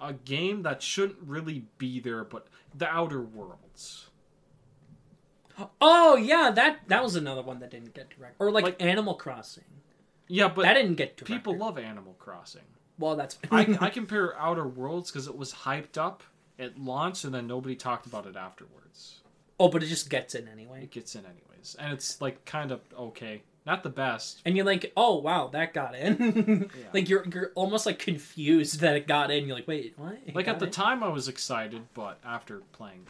[0.01, 4.07] a game that shouldn't really be there, but the Outer Worlds.
[5.81, 8.37] Oh yeah, that that was another one that didn't get director.
[8.39, 9.65] Or like, Like- Animal Crossing,
[10.29, 11.35] Yeah, but that didn't get director.
[11.35, 12.63] people love Animal Crossing.
[12.99, 16.23] Well, that's I, I compare Outer Worlds because it was hyped up
[16.59, 19.21] at launch and then nobody talked about it afterwards.
[19.59, 20.83] oh, but it just gets in anyway.
[20.85, 24.41] It gets in anyways, and it's like kind of okay, not the best.
[24.45, 26.69] And you're like, oh wow, that got in.
[26.79, 26.87] Yeah.
[26.93, 29.47] like you're you're almost like confused that it got in.
[29.47, 30.19] You're like, wait, what?
[30.27, 30.73] It Like at the in?
[30.73, 33.07] time, I was excited, but after playing,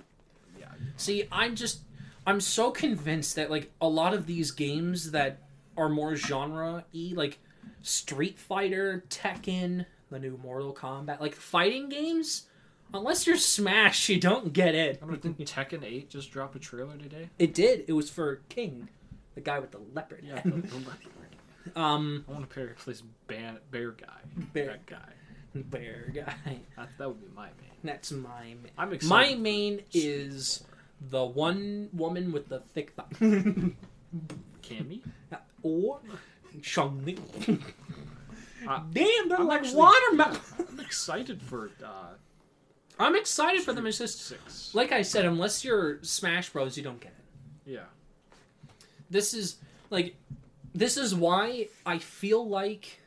[0.58, 0.66] yeah,
[0.96, 1.80] See, I'm just
[2.26, 5.38] I'm so convinced that like a lot of these games that
[5.76, 7.38] are more genre y, like
[7.82, 12.48] Street Fighter, Tekken, the new Mortal Kombat, like fighting games,
[12.92, 14.98] unless you're Smash, you don't get it.
[15.02, 17.30] I mean, didn't Tekken Eight just drop a trailer today?
[17.38, 17.84] It did.
[17.86, 18.88] It was for King,
[19.38, 20.24] the guy with the leopard.
[20.24, 20.44] Yeah, head.
[20.44, 21.76] the, the leopard.
[21.76, 24.06] um, I want to play this bear, bear guy.
[24.52, 24.66] Bear.
[24.66, 25.12] That guy.
[25.54, 26.58] bear guy.
[26.76, 27.70] That, that would be my main.
[27.84, 28.70] That's my main.
[28.76, 29.36] I'm excited.
[29.36, 30.64] My main is
[31.00, 33.76] the one woman with the thick thumb.
[34.62, 35.02] Cammy.
[35.62, 36.00] or
[36.60, 37.16] Chun-Li.
[38.66, 40.40] Uh, Damn, they're I'm like actually- watermelon.
[40.68, 42.14] I'm excited for uh,
[42.98, 43.86] I'm excited for them.
[43.86, 44.74] It's just six.
[44.74, 47.70] like I said, unless you're Smash Bros, you don't get it.
[47.74, 47.84] Yeah.
[49.10, 49.56] This is
[49.90, 50.16] like,
[50.74, 53.00] this is why I feel like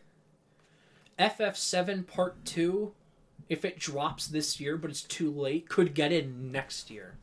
[1.20, 2.94] FF7 Part Two,
[3.50, 7.16] if it drops this year but it's too late, could get in next year.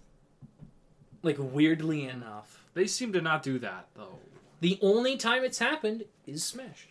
[1.23, 4.19] Like weirdly enough, They seem to not do that though.
[4.61, 6.89] the only time it's happened is Smash.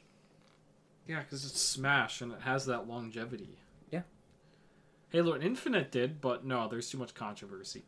[1.08, 3.58] Yeah, because it's Smash and it has that longevity.
[3.90, 4.02] Yeah.
[5.10, 7.84] Halo Infinite did, but no, there's too much controversy.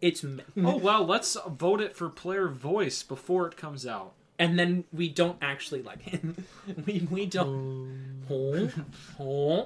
[0.00, 4.12] It's oh well, let's vote it for player voice before it comes out.
[4.38, 6.22] and then we don't actually like it.
[6.86, 8.24] we we don't.
[8.28, 8.82] Huh?
[9.18, 9.64] Huh?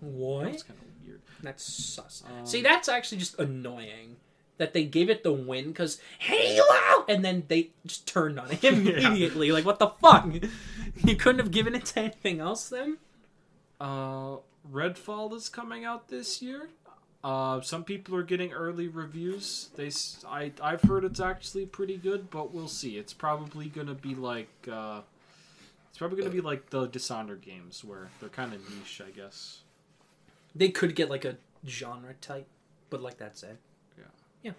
[0.00, 0.44] What?
[0.44, 1.20] That's kind of weird.
[1.42, 2.24] That's sus.
[2.26, 4.16] Um, See, that's actually just annoying
[4.58, 8.50] that they gave it the win because hey Halo, and then they just turned on
[8.50, 9.52] it immediately.
[9.52, 10.26] Like, what the fuck?
[11.04, 12.96] You couldn't have given it to anything else then.
[13.80, 14.38] Uh,
[14.72, 16.70] Redfall is coming out this year.
[17.26, 19.70] Uh, some people are getting early reviews.
[19.74, 19.90] They,
[20.28, 22.98] I, I've heard it's actually pretty good, but we'll see.
[22.98, 25.00] It's probably gonna be like, uh,
[25.88, 29.62] it's probably gonna be like the Dishonored games where they're kind of niche, I guess.
[30.54, 31.36] They could get like a
[31.66, 32.46] genre type,
[32.90, 33.58] but like that's it.
[33.98, 34.04] Yeah.
[34.44, 34.52] Yeah.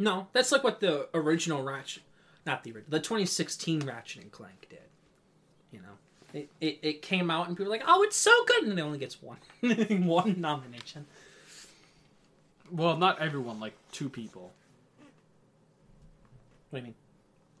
[0.00, 2.02] No, that's like what the original Ratchet,
[2.44, 4.80] not the original, the 2016 Ratchet and Clank did.
[5.70, 8.64] You know, it, it, it came out and people were like, "Oh, it's so good,"
[8.64, 9.38] and it only gets one
[10.04, 11.06] one nomination.
[12.70, 14.52] Well, not everyone, like two people,
[16.70, 16.94] What do you mean?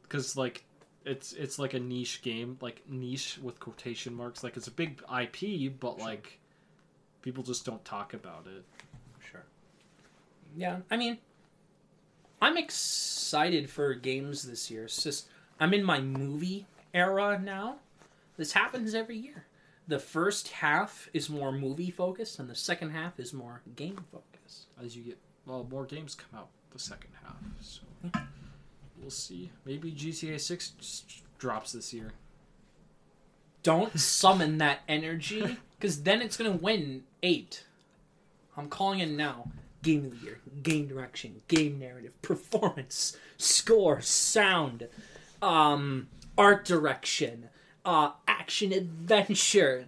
[0.02, 0.64] because like
[1.04, 4.42] it's it's like a niche game, like niche with quotation marks.
[4.42, 6.06] Like it's a big IP, but Sure.
[6.06, 6.38] like
[7.22, 8.64] people just don't talk about it.
[9.30, 9.44] Sure.
[10.56, 11.18] Yeah, I mean,
[12.42, 14.84] I'm excited for games this year.
[14.84, 15.28] It's just
[15.60, 17.76] I'm in my movie era now.
[18.36, 19.46] This happens every year.
[19.88, 24.35] The first half is more movie focused, and the second half is more game focused.
[24.84, 27.82] As you get well more games come out the second half so
[29.00, 31.04] we'll see maybe gta 6
[31.38, 32.12] drops this year
[33.62, 37.64] Don't summon that energy, because then it's gonna win eight.
[38.56, 39.50] I'm calling it now.
[39.82, 44.88] Game of the year, game direction, game narrative, performance, score, sound,
[45.42, 46.08] um,
[46.38, 47.48] art direction,
[47.84, 49.86] uh, action adventure,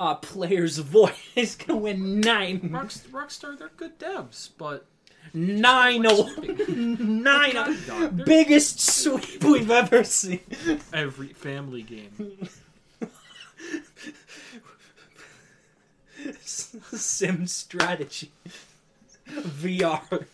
[0.00, 1.14] uh, player's voice.
[1.36, 4.86] It's gonna win nine, Rockst- rockstar they're good devs but
[5.32, 6.24] nine, oh,
[6.68, 10.40] nine, oh, Naughty Dog, they're biggest sweep we've ever seen.
[10.92, 12.48] every family game
[16.42, 18.30] Sim strategy,
[19.28, 20.24] VR.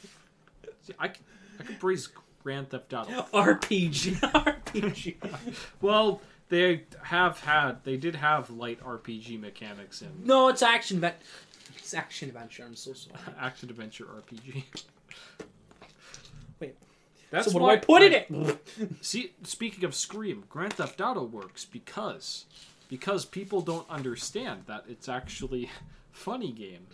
[0.83, 1.15] See, i c-
[1.61, 2.09] i could praise
[2.43, 4.19] grand theft auto RPG.
[4.21, 5.15] RPG.
[5.81, 11.21] well they have had they did have light rpg mechanics in No, it's action but
[11.79, 12.65] It's action adventure.
[12.65, 13.19] I'm so sorry.
[13.41, 14.65] action adventure rpg
[16.61, 16.77] Wait.
[17.31, 18.59] That's so what do why I put in it?
[19.01, 22.47] See, speaking of Scream, Grand Theft Auto works because
[22.89, 25.71] because people don't understand that it's actually
[26.13, 26.87] funny game.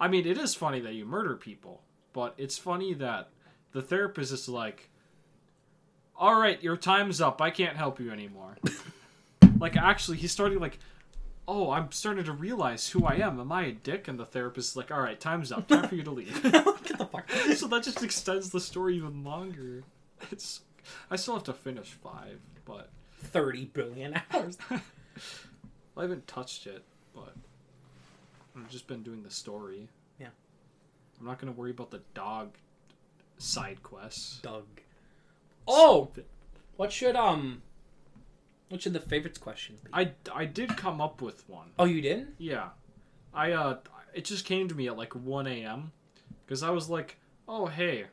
[0.00, 1.82] I mean, it is funny that you murder people,
[2.12, 3.28] but it's funny that
[3.72, 4.88] the therapist is like,
[6.16, 7.40] "All right, your time's up.
[7.40, 8.56] I can't help you anymore."
[9.58, 10.78] like actually, he's starting like,
[11.46, 13.38] "Oh, I'm starting to realize who I am.
[13.40, 15.68] Am I a dick?" And the therapist is like, "All right, time's up.
[15.68, 16.52] Time for you to leave." Get
[16.98, 17.30] the fuck.
[17.54, 19.84] so that just extends the story even longer.
[20.30, 20.60] It's
[21.10, 22.90] I still have to finish five, but
[23.22, 24.58] Thirty billion hours.
[25.96, 26.82] I haven't touched it.
[27.14, 27.34] But
[28.56, 29.88] I've just been doing the story.
[30.18, 30.28] Yeah.
[31.20, 32.56] I'm not gonna worry about the dog
[33.38, 34.40] side quests.
[34.42, 34.66] Doug.
[35.66, 36.10] Oh,
[36.76, 37.62] what should um,
[38.68, 39.90] what should the favorites question be?
[39.92, 41.68] I I did come up with one.
[41.78, 42.34] oh, you didn't?
[42.38, 42.70] Yeah,
[43.32, 43.78] I uh,
[44.14, 45.92] it just came to me at like 1 a.m.
[46.44, 47.18] because I was like,
[47.48, 48.06] oh hey,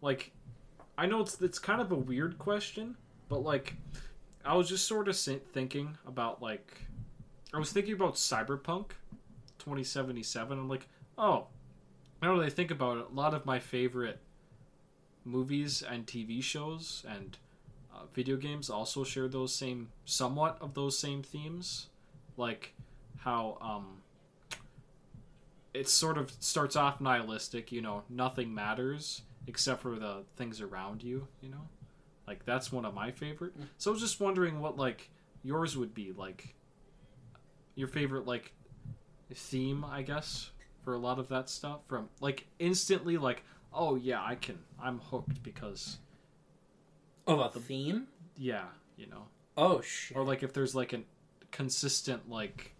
[0.00, 0.32] like,
[0.96, 2.96] I know it's it's kind of a weird question,
[3.28, 3.74] but like,
[4.44, 6.86] I was just sort of thinking about like,
[7.52, 8.90] I was thinking about Cyberpunk
[9.58, 10.58] 2077.
[10.58, 10.88] I'm like,
[11.18, 11.46] oh,
[12.22, 14.20] now that I think about it, a lot of my favorite
[15.24, 17.36] movies and TV shows and
[17.94, 21.88] uh, video games also share those same, somewhat of those same themes,
[22.36, 22.74] like
[23.18, 23.98] how um
[25.72, 31.02] it sort of starts off nihilistic, you know, nothing matters except for the things around
[31.02, 31.68] you, you know?
[32.26, 33.52] Like that's one of my favorite.
[33.78, 35.10] So I was just wondering what like
[35.42, 36.54] yours would be like
[37.74, 38.52] your favorite like
[39.34, 40.50] theme, I guess,
[40.84, 44.98] for a lot of that stuff from like instantly like, oh yeah, I can I'm
[44.98, 45.98] hooked because
[47.26, 48.08] Oh, about the theme?
[48.36, 48.64] yeah,
[48.96, 49.24] you know.
[49.56, 50.16] Oh shit.
[50.16, 51.00] Or like if there's like a
[51.50, 52.72] consistent like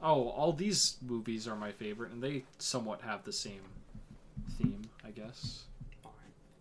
[0.00, 3.60] oh, all these movies are my favorite and they somewhat have the same
[4.58, 5.64] theme, I guess.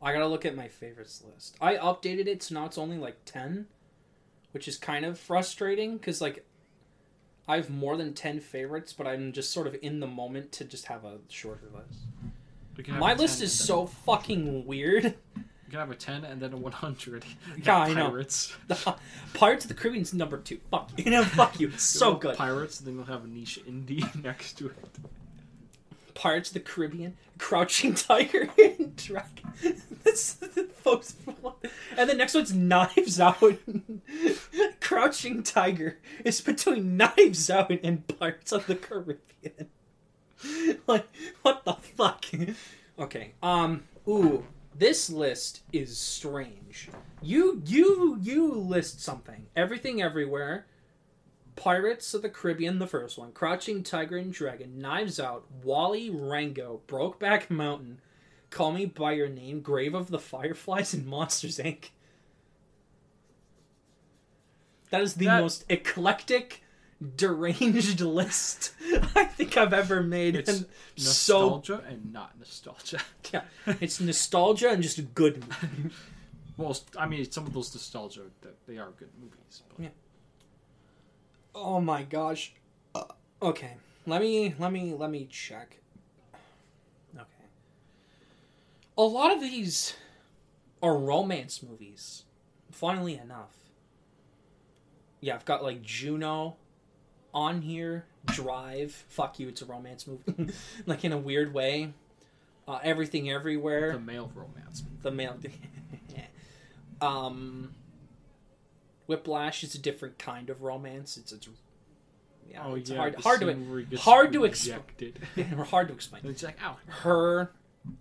[0.04, 1.56] I gotta look at my favorites list.
[1.62, 3.68] I updated it, so now it's only like ten,
[4.52, 6.44] which is kind of frustrating because like
[7.48, 10.64] I have more than ten favorites, but I'm just sort of in the moment to
[10.66, 12.02] just have a shorter list.
[12.78, 15.04] You can have My list is so fucking weird.
[15.06, 15.14] You
[15.70, 17.26] can have a ten and then a one hundred.
[17.64, 18.10] Yeah, I know.
[18.10, 18.54] Pirates.
[19.34, 20.60] Pirates of the Caribbean's number two.
[20.70, 21.12] Fuck you.
[21.12, 21.72] know, fuck you.
[21.78, 22.36] So good.
[22.36, 24.76] Pirates, then you'll have a niche indie next to it.
[26.14, 29.82] Pirates of the Caribbean, Crouching Tiger, and Dragon.
[30.04, 31.16] That's the most.
[31.98, 33.42] And the next one's Knives Out.
[34.82, 39.70] Crouching Tiger is between Knives Out and Pirates of the Caribbean.
[40.88, 41.08] like,
[41.42, 42.26] what the fuck?
[43.00, 43.34] Okay.
[43.42, 43.84] Um.
[44.08, 44.46] Ooh,
[44.78, 46.90] this list is strange.
[47.22, 49.48] You you you list something.
[49.56, 50.68] Everything everywhere.
[51.56, 56.82] Pirates of the Caribbean, the first one, Crouching Tiger and Dragon, Knives Out, WALL-E, Rango,
[56.88, 58.00] Brokeback Mountain,
[58.52, 61.90] Call Me by Your Name, Grave of the Fireflies, and Monsters Inc.
[64.92, 66.64] That is the That- most eclectic,
[67.16, 68.74] deranged list
[69.16, 70.36] I think I've ever made.
[70.36, 70.66] It's and
[70.96, 73.00] so nostalgia and not nostalgia.
[73.34, 73.42] yeah,
[73.80, 75.96] it's nostalgia and just a good movie.
[76.58, 79.64] Well, I mean, some of those nostalgia that they are good movies.
[79.70, 79.90] But Yeah.
[81.56, 82.54] Oh my gosh.
[82.94, 83.06] Uh,
[83.42, 85.80] okay, let me let me let me check.
[87.16, 87.46] Okay.
[88.96, 89.96] A lot of these
[90.84, 92.26] are romance movies.
[92.70, 93.56] Funnily enough.
[95.20, 96.58] Yeah, I've got like Juno
[97.34, 98.92] on here, Drive.
[99.10, 100.54] Fuck you, it's a romance movie.
[100.86, 101.94] like in a weird way.
[102.68, 103.94] Uh, Everything Everywhere.
[103.94, 104.84] the male romance.
[105.02, 105.36] the male
[107.02, 107.74] um
[109.08, 111.50] whiplash is a different kind of romance it's it's
[112.50, 115.20] yeah, oh it's yeah, hard hard to scene where he hard to exp- rejected.
[115.70, 116.78] hard to explain it's like, ow.
[116.88, 117.52] her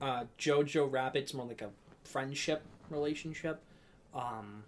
[0.00, 1.70] uh jojo rabbit's more like a
[2.04, 3.62] friendship relationship
[4.14, 4.64] um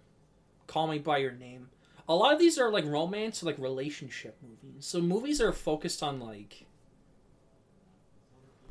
[0.67, 1.69] call me by your name
[2.07, 6.03] a lot of these are like romance or like relationship movies so movies are focused
[6.03, 6.65] on like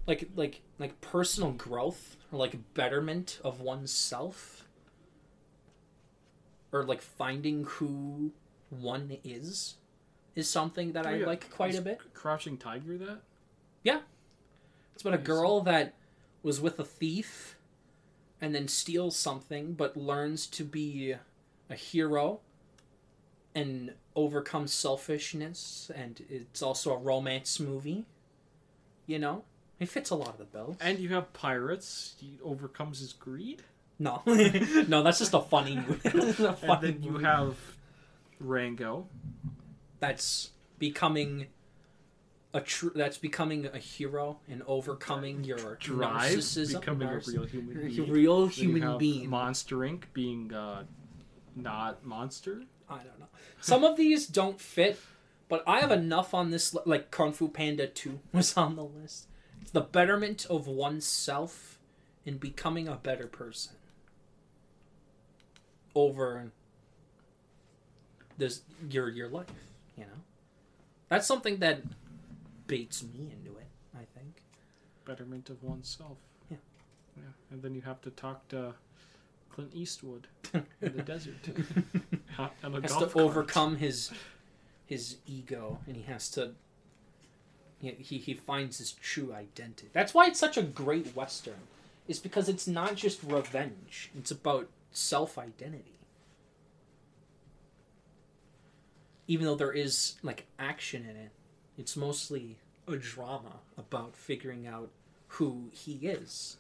[0.07, 4.69] like like like personal growth or like betterment of oneself
[6.73, 8.33] or like finding who
[8.71, 9.77] one is
[10.35, 11.27] is something that Oh, I yeah.
[11.27, 12.01] like quite Is a bit.
[12.15, 13.21] Crouching Tiger, that
[13.83, 14.01] Yeah.
[14.95, 15.95] It's about a girl that
[16.43, 17.57] was with a thief
[18.41, 21.15] and then steals something but learns to be
[21.71, 22.41] a hero
[23.55, 28.05] and overcome selfishness and it's also a romance movie.
[29.07, 29.45] You know?
[29.81, 30.77] It fits a lot of the bills.
[30.81, 32.15] and you have pirates.
[32.21, 33.63] He overcomes his greed,
[33.99, 34.23] No.
[34.27, 35.77] no, that's just a funny.
[36.05, 37.25] That's a and then you movie.
[37.25, 37.57] have
[38.39, 39.07] Rango.
[40.01, 41.47] that's becoming
[42.55, 47.77] a true that's becoming a hero and overcoming your Drive, narcissism becoming a real human
[47.77, 48.11] a being.
[48.11, 50.03] real human being Monster Inc.
[50.13, 50.85] being uh,
[51.57, 52.63] not monster.
[52.93, 53.27] I don't know.
[53.61, 55.01] Some of these don't fit,
[55.49, 56.75] but I have enough on this.
[56.85, 59.27] Like Kung Fu Panda 2 was on the list.
[59.61, 61.79] It's the betterment of oneself
[62.25, 63.77] in becoming a better person
[65.95, 66.53] over
[68.39, 69.47] this your your life.
[69.97, 70.21] You know,
[71.09, 71.83] that's something that
[72.67, 73.69] baits me into it.
[73.95, 74.43] I think.
[75.05, 76.19] Betterment of oneself.
[76.51, 76.57] Yeah.
[77.17, 78.75] Yeah, and then you have to talk to
[79.55, 81.35] Clint Eastwood in the desert.
[82.37, 83.25] Hot on a has golf to cart.
[83.25, 84.11] overcome his
[84.87, 86.53] his ego and he has to
[87.81, 91.61] he, he he finds his true identity that's why it's such a great western
[92.09, 95.99] is because it's not just revenge it's about self-identity
[99.27, 101.31] even though there is like action in it
[101.79, 102.57] it's mostly
[102.87, 104.91] a drama about figuring out
[105.29, 106.57] who he is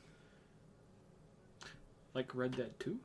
[2.14, 2.98] like Red Dead 2.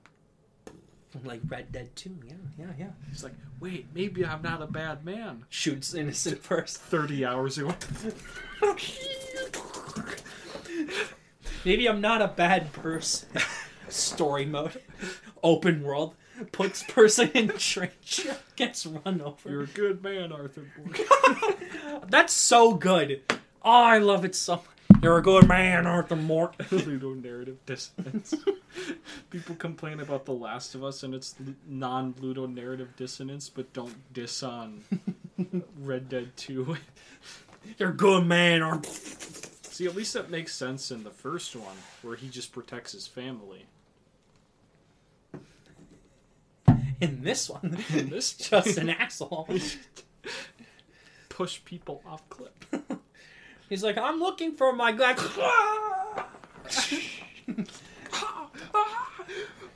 [1.23, 5.03] like red dead 2 yeah yeah yeah He's like, wait, maybe I'm not a bad
[5.05, 5.45] man.
[5.49, 7.73] shoots innocent person 30 hours ago.
[11.65, 13.29] Maybe I'm not a bad person.
[13.89, 14.81] Story mode.
[15.43, 16.13] Open world.
[16.51, 18.27] Puts person in trench.
[18.55, 19.49] Gets run over.
[19.49, 20.65] You're a good man, Arthur
[22.09, 23.21] That's so good.
[23.63, 24.65] Oh, I love it so much.
[25.01, 26.55] You're a good man, Arthur Mort.
[26.71, 28.33] Ludo narrative dissonance.
[29.29, 31.35] People complain about The Last of Us and its
[31.67, 34.83] non Ludonarrative dissonance, but don't diss on
[35.79, 36.75] Red Dead 2.
[37.77, 38.89] You're a good man, Arthur.
[39.69, 43.05] See, at least that makes sense in the first one, where he just protects his
[43.05, 43.65] family.
[46.99, 49.47] In this one, In this just an asshole.
[51.29, 52.51] push people off cliff.
[53.69, 55.27] He's like, I'm looking for my glass.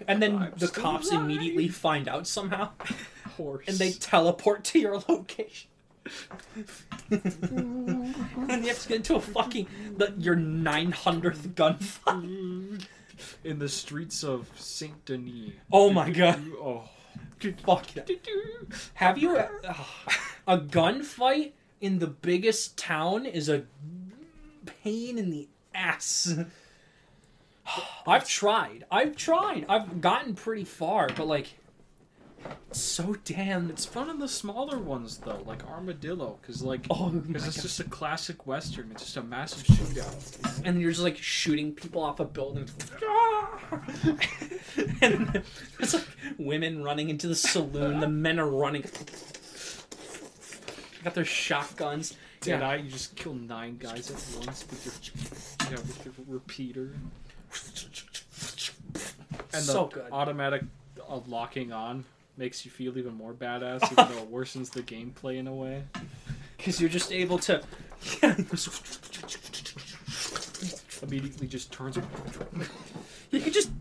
[0.07, 1.23] and then I'm the cops alive.
[1.23, 2.69] immediately find out somehow,
[3.37, 3.65] Horse.
[3.67, 5.69] and they teleport to your location.
[7.09, 12.85] and you have to get into a fucking the, your 900th gunfight.
[13.43, 15.51] In the streets of Saint Denis.
[15.71, 16.41] Oh my god.
[16.59, 16.83] Oh.
[17.65, 18.09] Fuck that.
[18.95, 19.47] Have you uh,
[20.47, 21.51] a gunfight
[21.81, 23.63] in the biggest town is a
[24.83, 26.33] pain in the ass.
[28.07, 28.85] I've tried.
[28.91, 29.65] I've tried.
[29.67, 31.55] I've gotten pretty far, but like
[32.71, 37.47] so damn It's fun in the smaller ones though, like Armadillo, because like, Oh because
[37.47, 37.61] it's God.
[37.61, 38.89] just a classic western.
[38.91, 40.61] It's just a massive shootout.
[40.65, 42.73] and you're just like shooting people off of buildings.
[43.03, 43.59] Ah!
[45.01, 45.43] and
[45.79, 47.99] it's like women running into the saloon.
[47.99, 48.85] The men are running.
[51.03, 52.15] Got their shotguns.
[52.41, 56.91] Dead Eye, you just kill nine guys at once with your yeah with your repeater.
[59.53, 60.11] And so the good.
[60.11, 60.63] automatic
[61.07, 62.05] uh, locking on
[62.37, 65.83] makes you feel even more badass, even though it worsens the gameplay in a way.
[66.57, 67.61] Because you're just able to.
[71.03, 71.97] Immediately just turns.
[73.31, 73.71] you can just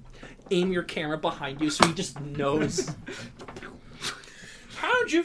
[0.51, 2.91] aim your camera behind you so he just knows.
[4.77, 5.25] How'd you.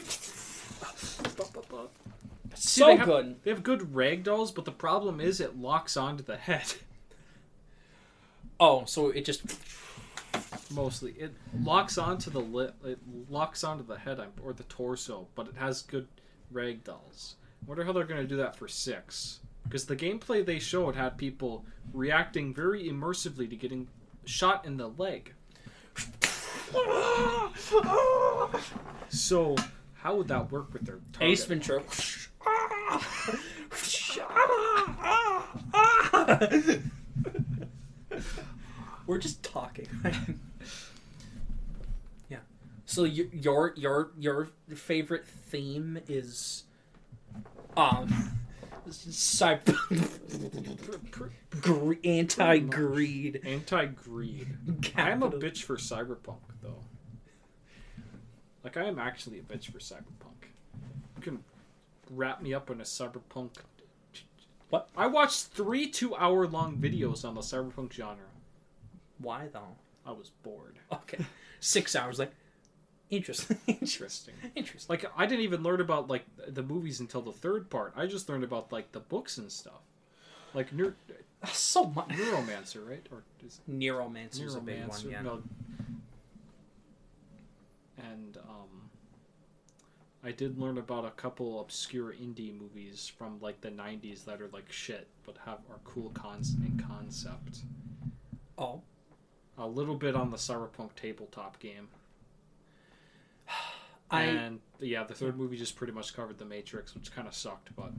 [2.54, 3.36] See, So they have, good.
[3.42, 6.74] They have good rag dolls, but the problem is it locks onto the head.
[8.58, 9.42] Oh, so it just.
[10.70, 12.74] Mostly, it locks onto the lip.
[12.86, 12.98] It
[13.28, 16.08] locks onto the head or the torso, but it has good
[16.50, 17.34] ragdolls.
[17.66, 19.40] Wonder how they're going to do that for six.
[19.64, 23.88] Because the gameplay they showed had people reacting very immersively to getting
[24.24, 25.34] shot in the leg.
[29.08, 29.54] So,
[30.06, 31.32] how would that work with their target?
[31.32, 31.82] Ace Ventura.
[39.08, 39.88] We're just talking.
[42.28, 42.38] yeah.
[42.84, 46.62] So y- your your your favorite theme is
[47.76, 48.38] um
[48.88, 49.76] cyber
[52.04, 53.40] anti-greed.
[53.44, 54.46] Anti-greed.
[54.96, 56.85] I am a bitch for cyberpunk, though.
[58.66, 60.48] Like, I am actually a bitch for cyberpunk.
[61.14, 61.44] You can
[62.10, 63.50] wrap me up in a cyberpunk.
[64.70, 64.88] What?
[64.96, 68.24] I watched three two-hour-long videos on the cyberpunk genre.
[69.18, 69.76] Why though?
[70.04, 70.80] I was bored.
[70.92, 71.24] Okay.
[71.60, 72.32] Six hours like
[73.08, 73.56] interesting.
[73.68, 74.34] Interesting.
[74.56, 74.92] Interesting.
[74.92, 77.92] Like, I didn't even learn about like the movies until the third part.
[77.96, 79.80] I just learned about like the books and stuff.
[80.54, 80.94] Like Neur-
[81.52, 82.08] So much.
[82.08, 83.06] Neuromancer, right?
[83.12, 85.22] Or is Neuromancer's a big one, yeah.
[85.22, 85.40] No.
[87.98, 88.90] And um,
[90.22, 94.48] I did learn about a couple obscure indie movies from like the '90s that are
[94.52, 97.60] like shit, but have are cool cons in concept.
[98.58, 98.82] Oh.
[99.58, 101.88] A little bit on the cyberpunk tabletop game,
[104.10, 107.34] I and yeah, the third movie just pretty much covered the Matrix, which kind of
[107.34, 107.92] sucked, but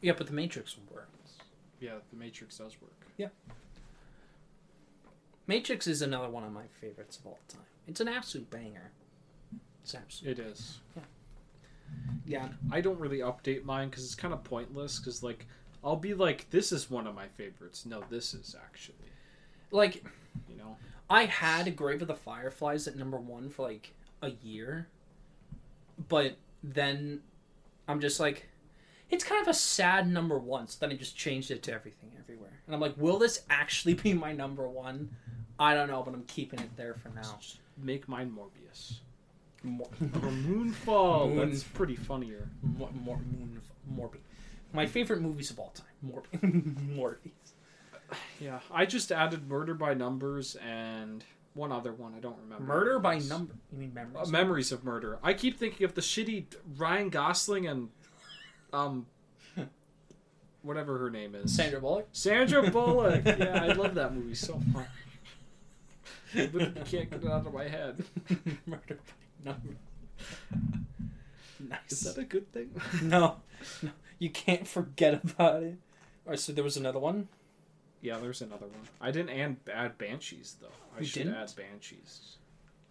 [0.00, 1.34] yeah, but the Matrix works.
[1.80, 3.06] yeah, the Matrix does work.
[3.16, 3.28] Yeah,
[5.46, 7.60] Matrix is another one of my favorites of all time.
[7.90, 8.92] It's an absolute banger.
[9.82, 10.38] It's absolute.
[10.38, 10.78] It is.
[10.96, 11.02] Yeah.
[12.24, 12.48] Yeah.
[12.70, 14.98] I don't really update mine because it's kind of pointless.
[14.98, 15.46] Because like,
[15.82, 17.84] I'll be like, this is one of my favorites.
[17.84, 18.96] No, this is actually,
[19.70, 20.04] Like
[20.48, 20.76] you know.
[21.08, 23.92] I had Grave of the Fireflies at number one for like
[24.22, 24.86] a year,
[26.08, 27.22] but then
[27.88, 28.48] I'm just like,
[29.10, 30.68] it's kind of a sad number one.
[30.68, 33.94] So then I just changed it to everything everywhere, and I'm like, will this actually
[33.94, 35.10] be my number one?
[35.58, 37.38] I don't know, but I'm keeping it there for now.
[37.40, 39.00] Just make mine Morbius.
[39.62, 41.34] More, Or Moonfall.
[41.34, 42.48] Moon- That's pretty funnier.
[42.62, 43.60] more, more, moon,
[43.94, 44.18] Morbi.
[44.72, 46.96] My favorite movies of all time, Morbi.
[46.96, 47.30] Morbi.
[48.40, 51.22] Yeah, I just added Murder by Numbers and
[51.54, 52.14] one other one.
[52.14, 52.64] I don't remember.
[52.64, 53.54] Murder by number.
[53.72, 54.30] You mean Uh, memories?
[54.30, 55.18] Memories of Murder.
[55.22, 56.46] I keep thinking of the shitty
[56.76, 57.88] Ryan Gosling and
[58.72, 59.06] um,
[60.62, 61.54] whatever her name is.
[61.54, 62.08] Sandra Bullock.
[62.12, 63.24] Sandra Bullock.
[63.24, 64.86] yeah, I love that movie so much.
[66.52, 68.04] Literally can't get it out of my head.
[68.66, 68.98] Murder
[69.44, 69.76] by number.
[71.58, 71.92] Nice.
[71.92, 72.70] Is that a good thing?
[73.02, 73.36] no,
[73.82, 75.76] no, you can't forget about it.
[76.26, 77.28] All right, so there was another one.
[78.00, 78.88] Yeah, there's another one.
[79.00, 80.68] I didn't add, add Banshees though.
[80.96, 81.34] I You should didn't?
[81.36, 82.36] add Banshees.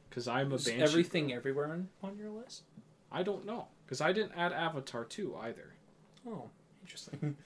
[0.10, 0.84] Because I'm a Is Banshee.
[0.84, 2.64] everything everywhere on, on your list?
[3.12, 3.68] I don't know.
[3.86, 5.74] Because I didn't add Avatar 2 either.
[6.28, 6.50] Oh,
[6.84, 7.38] interesting.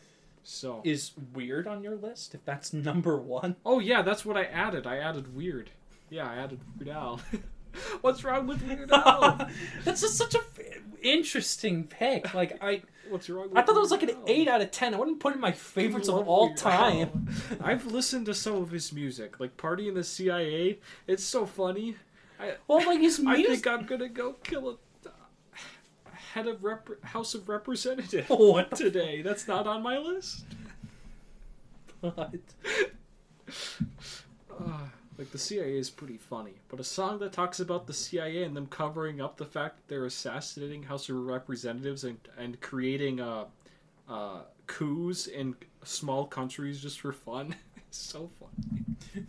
[0.43, 0.81] So.
[0.83, 2.35] Is weird on your list?
[2.35, 4.85] If that's number one, Oh yeah, that's what I added.
[4.85, 5.69] I added Weird.
[6.13, 7.19] Yeah, I added Weird Al.
[8.01, 9.47] What's wrong with Weird Al?
[9.83, 10.59] that's just such a f-
[11.01, 12.33] interesting pick.
[12.35, 14.23] Like I, What's wrong with I thought that was like Weird an Al?
[14.27, 14.93] eight out of ten.
[14.93, 17.29] I wouldn't put it in my favorites of Love all Weird time.
[17.63, 20.77] I've listened to some of his music, like Party in the CIA.
[21.07, 21.95] It's so funny.
[22.39, 23.47] I, Well, like his I music.
[23.63, 24.77] think I'm gonna go kill a
[26.33, 29.21] head of Rep- House of Representatives What the today.
[29.23, 30.45] That's not on my list.
[32.01, 32.33] What?
[34.59, 34.79] Uh,
[35.23, 38.57] like the CIA is pretty funny, but a song that talks about the CIA and
[38.57, 43.45] them covering up the fact that they're assassinating House of Representatives and and creating uh,
[44.09, 45.55] uh, coups in
[45.85, 47.55] small countries just for fun.
[47.77, 48.97] it's so fun.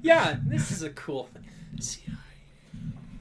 [0.00, 1.44] Yeah, this is a cool thing.
[1.80, 2.14] CIA.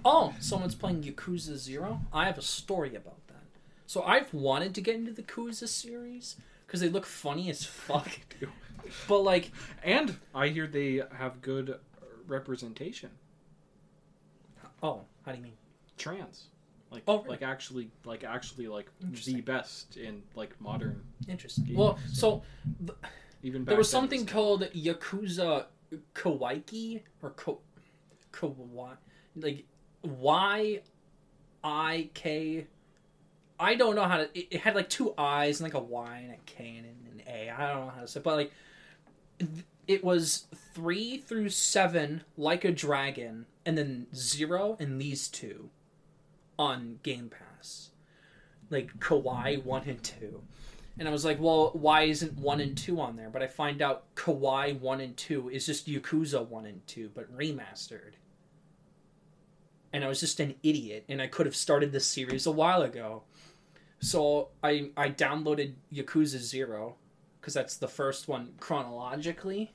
[0.06, 2.02] Oh, someone's playing Yakuza Zero.
[2.14, 3.44] I have a story about that.
[3.88, 6.36] So I've wanted to get into the Yakuza series
[6.68, 8.20] because they look funny as fuck.
[9.08, 9.52] But like,
[9.84, 11.80] And I hear they have good
[12.28, 13.10] representation.
[14.84, 15.54] oh, how do you mean?
[15.98, 16.46] Trans.
[16.90, 17.30] Like, Oh, really?
[17.30, 18.90] like actually, like actually, like
[19.26, 21.04] the best in like modern.
[21.28, 21.66] Interesting.
[21.66, 22.44] Game, Well, so-
[22.86, 22.96] so
[23.44, 25.66] Even there was then, something called Yakuza
[26.14, 27.60] Kawaii or Ko
[28.34, 28.98] Kawaii,
[29.36, 29.66] like
[30.04, 30.82] Y
[31.64, 32.68] I K.
[33.60, 34.24] I don't know how to.
[34.38, 37.24] It, it had like two I's and like a Y and a K and an
[37.28, 37.50] A.
[37.50, 38.56] I don't know how to say, but like th-
[39.88, 45.70] it was three through seven, like a dragon, and then zero and these two
[46.58, 47.90] on Game Pass,
[48.70, 50.42] like Kawaii one and two.
[51.00, 53.30] And I was like, well, why isn't one and two on there?
[53.30, 57.36] But I find out Kawaii one and two is just Yakuza one and two, but
[57.36, 58.14] remastered.
[59.94, 62.82] And I was just an idiot, and I could have started this series a while
[62.82, 63.24] ago.
[64.00, 66.96] So I I downloaded Yakuza Zero,
[67.42, 69.74] because that's the first one chronologically.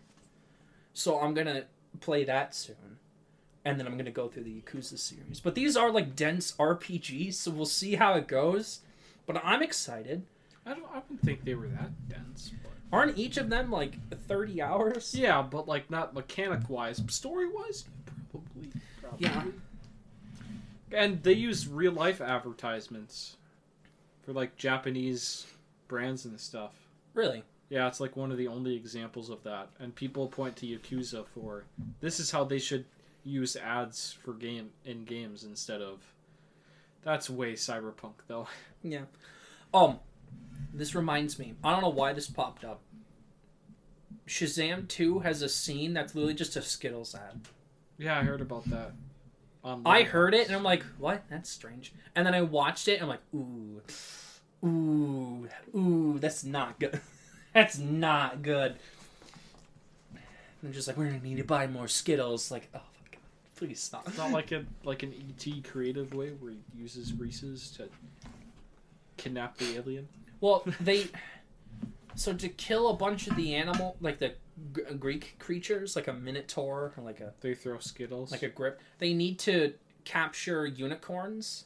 [0.92, 1.64] So I'm gonna
[2.00, 2.98] play that soon,
[3.64, 5.40] and then I'm gonna go through the Yakuza series.
[5.40, 8.80] But these are like dense RPGs, so we'll see how it goes.
[9.26, 10.22] But I'm excited.
[10.64, 10.86] I don't.
[10.90, 12.52] I don't think they were that dense.
[12.62, 12.72] But...
[12.96, 13.94] Aren't each of them like
[14.26, 15.14] 30 hours?
[15.14, 17.84] Yeah, but like not mechanic wise, story wise,
[18.30, 18.70] probably,
[19.00, 19.26] probably.
[19.26, 19.44] Yeah.
[20.92, 23.36] And they use real life advertisements
[24.22, 25.46] for like Japanese
[25.88, 26.72] brands and stuff.
[27.12, 27.42] Really?
[27.68, 29.68] Yeah, it's like one of the only examples of that.
[29.78, 31.64] And people point to Yakuza for
[32.00, 32.84] this is how they should
[33.24, 36.00] use ads for game in games instead of.
[37.02, 38.48] That's way cyberpunk though.
[38.82, 39.06] Yeah.
[39.74, 39.98] Um,
[40.72, 41.54] this reminds me.
[41.64, 42.82] I don't know why this popped up.
[44.28, 47.40] Shazam 2 has a scene that's literally just a Skittles ad.
[47.98, 48.92] Yeah, I heard about that.
[49.84, 51.24] I heard it and I'm like, what?
[51.28, 51.92] That's strange.
[52.14, 53.82] And then I watched it and I'm like, ooh,
[54.64, 57.00] ooh, ooh, that's not good.
[57.56, 58.74] that's not good.
[60.62, 62.50] I'm just like, we're gonna need to buy more Skittles.
[62.50, 63.20] Like, oh my god,
[63.56, 64.06] please stop.
[64.08, 67.88] It's not like a like an ET creative way where he uses Reese's to
[69.16, 70.06] kidnap the alien.
[70.40, 71.06] Well, they
[72.14, 74.34] so to kill a bunch of the animal, like the
[74.74, 78.32] G- Greek creatures, like a minotaur or like a They throw Skittles.
[78.32, 79.72] like a grip, they need to
[80.04, 81.64] capture unicorns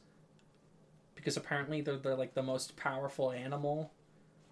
[1.14, 3.92] because apparently they're, they're like the most powerful animal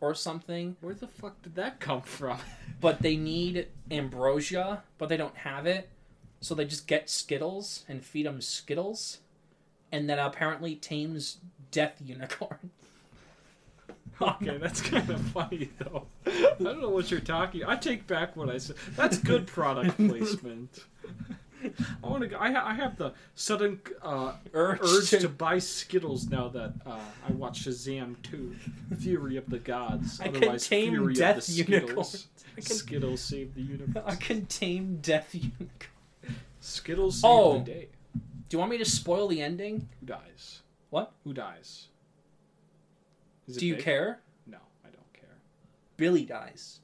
[0.00, 0.76] or something.
[0.80, 2.38] Where the fuck did that come from?
[2.80, 5.88] But they need ambrosia, but they don't have it,
[6.40, 9.18] so they just get Skittles and feed them Skittles,
[9.90, 11.38] and that apparently tames
[11.72, 12.70] death unicorn.
[14.22, 16.06] okay, that's kind of funny though.
[16.26, 17.64] I don't know what you're talking.
[17.64, 18.76] I take back what I said.
[18.94, 20.84] That's good product placement.
[22.04, 22.40] I want to.
[22.40, 26.72] I, ha- I have the sudden uh, Urge, urge to to buy Skittles now that
[26.86, 28.54] uh, I watch Shazam 2,
[28.98, 30.20] Fury of the Gods.
[30.20, 31.88] I Otherwise, can tame Fury death of the unicorns.
[32.08, 32.26] Skittles.
[32.54, 34.02] Can- Skittles save the universe.
[34.06, 35.70] I can tame death unicorn.
[36.60, 37.58] Skittles save Oh.
[37.58, 37.88] the day.
[38.48, 39.88] Do you want me to spoil the ending?
[40.00, 40.62] Who dies?
[40.90, 41.12] What?
[41.24, 41.88] Who dies?
[43.52, 43.84] Do you big?
[43.84, 44.20] care?
[44.46, 45.36] No, I don't care.
[45.96, 46.80] Billy dies.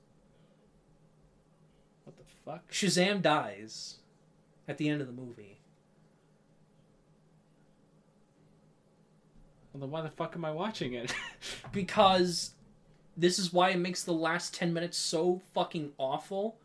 [2.05, 2.71] What the fuck?
[2.71, 3.97] Shazam dies
[4.69, 5.59] at the end of the movie.
[9.73, 11.13] Well, then why the fuck am I watching it?
[11.73, 12.53] Because
[13.17, 16.57] this is why it makes the last 10 minutes so fucking awful.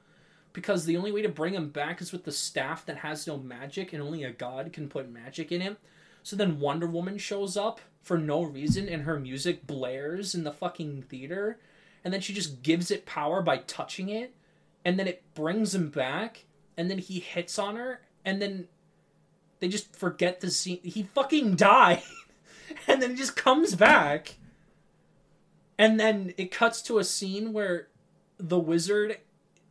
[0.53, 3.37] Because the only way to bring him back is with the staff that has no
[3.37, 5.77] magic, and only a god can put magic in it.
[6.21, 10.51] So then Wonder Woman shows up for no reason, and her music blares in the
[10.51, 11.59] fucking theater.
[12.03, 14.33] And then she just gives it power by touching it.
[14.85, 16.45] And then it brings him back.
[16.77, 18.01] And then he hits on her.
[18.23, 18.67] And then
[19.59, 20.79] they just forget the scene.
[20.83, 22.03] He fucking died.
[22.87, 24.37] and then he just comes back.
[25.77, 27.87] And then it cuts to a scene where
[28.37, 29.17] the wizard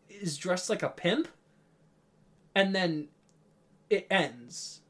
[0.08, 1.28] is dressed like a pimp.
[2.54, 3.08] And then
[3.90, 4.80] it ends.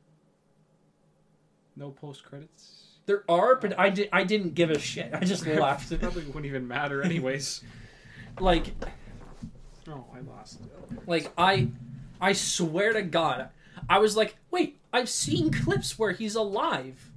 [1.77, 2.85] no post credits.
[3.07, 5.11] There are, but I, did, I didn't give a shit.
[5.15, 5.91] I just laughed.
[5.91, 7.63] It probably wouldn't even matter anyways.
[8.41, 8.75] like,
[9.89, 11.09] oh, I lost it.
[11.09, 11.69] like I,
[12.21, 13.49] I swear to God,
[13.89, 17.11] I was like, wait, I've seen clips where he's alive.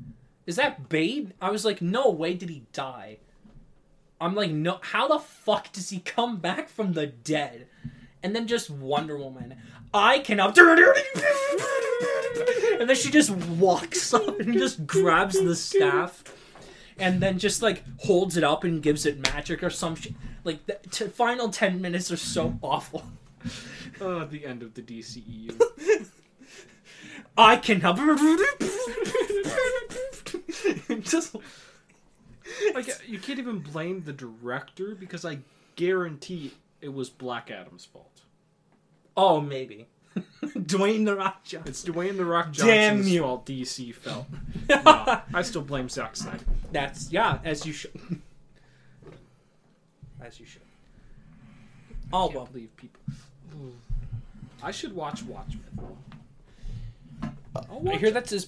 [0.46, 1.32] Is that Babe?
[1.42, 3.18] I was like, no way did he die.
[4.20, 7.68] I'm like, no, how the fuck does he come back from the dead?
[8.22, 9.56] And then just Wonder Woman,
[9.94, 10.58] I cannot.
[12.80, 16.24] And then she just walks up and just grabs the staff,
[16.98, 20.14] and then just like holds it up and gives it magic or some shit.
[20.44, 23.04] Like the t- final ten minutes are so awful.
[24.00, 25.60] Uh, the end of the DCEU.
[27.38, 27.98] I cannot.
[31.02, 31.36] just
[32.76, 35.40] like you can't even blame the director because I
[35.76, 38.22] guarantee it was Black Adam's fault.
[39.16, 39.88] oh maybe
[40.44, 41.70] Dwayne the Rock Johnson.
[41.70, 43.22] It's Dwayne the Rock Damn you.
[43.22, 43.46] fault.
[43.46, 44.28] DC fell.
[44.70, 46.44] No, I still blame Zack Snyder.
[46.74, 47.92] That's yeah, as you should.
[50.22, 50.62] As you should.
[52.12, 52.46] Oh Can't well.
[52.48, 53.02] believe people.
[54.64, 55.64] I should watch Watchmen.
[57.56, 58.14] I'll I hear it.
[58.14, 58.48] that's his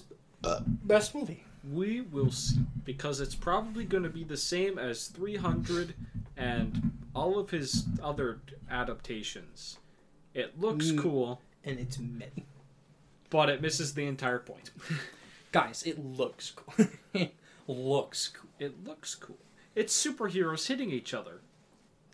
[0.84, 1.44] best movie.
[1.72, 5.94] We will see because it's probably going to be the same as 300
[6.36, 9.78] and all of his other adaptations.
[10.34, 10.98] It looks Mm.
[10.98, 12.42] cool, And it's mid.
[13.30, 14.70] but it misses the entire point.
[15.52, 16.86] Guys, it looks cool.
[17.14, 17.34] it
[17.68, 18.50] looks cool.
[18.58, 19.38] It looks cool.
[19.74, 21.40] It's superheroes hitting each other.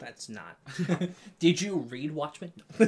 [0.00, 0.56] That's not.
[1.38, 2.52] Did you read Watchmen?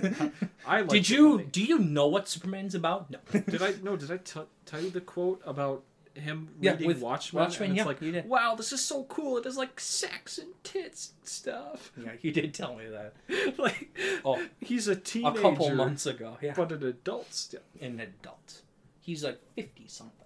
[0.67, 1.43] I like Did it you?
[1.53, 3.11] Do you know what Superman's about?
[3.11, 3.19] No.
[3.33, 3.97] Did I no?
[3.97, 5.83] Did I t- tell you the quote about
[6.15, 7.43] him Yeah, reading with Watchmen?
[7.45, 8.29] Watchmen, and it's yeah, like, you did.
[8.29, 9.37] wow, this is so cool.
[9.39, 11.93] It is like sex and tits and stuff.
[12.03, 13.15] Yeah, you did tell me that
[13.59, 15.29] like, Oh, he's a teenager.
[15.31, 16.37] a teenager, couple months ago.
[16.43, 17.61] Yeah, but an adult still.
[17.81, 18.63] an adult.
[19.01, 20.19] He's like fifty something.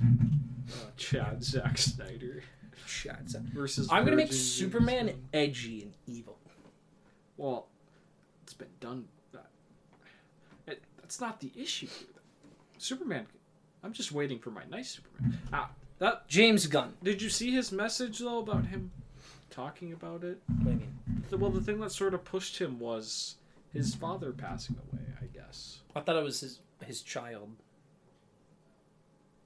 [0.00, 2.42] Uh, Chad Zack Snyder
[2.86, 3.34] Shots.
[3.34, 3.88] versus.
[3.90, 6.38] I'm gonna make Virgin Superman edgy and evil.
[7.36, 7.68] Well,
[8.42, 9.06] it's been done.
[9.32, 9.46] That
[10.66, 11.86] it, that's not the issue.
[11.86, 12.08] Here.
[12.78, 13.26] Superman.
[13.82, 15.38] I'm just waiting for my nice Superman.
[15.52, 16.26] Ah, that.
[16.28, 16.94] James Gunn.
[17.02, 18.90] Did you see his message though about him
[19.50, 20.40] talking about it?
[20.46, 21.24] What do you mean?
[21.30, 23.36] The- well, the thing that sort of pushed him was
[23.72, 25.02] his father passing away.
[25.20, 25.80] I guess.
[25.96, 27.50] I thought it was his his child.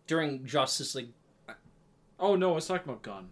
[0.07, 1.13] During Justice League.
[2.21, 3.29] Oh no, I was talking about Gunn.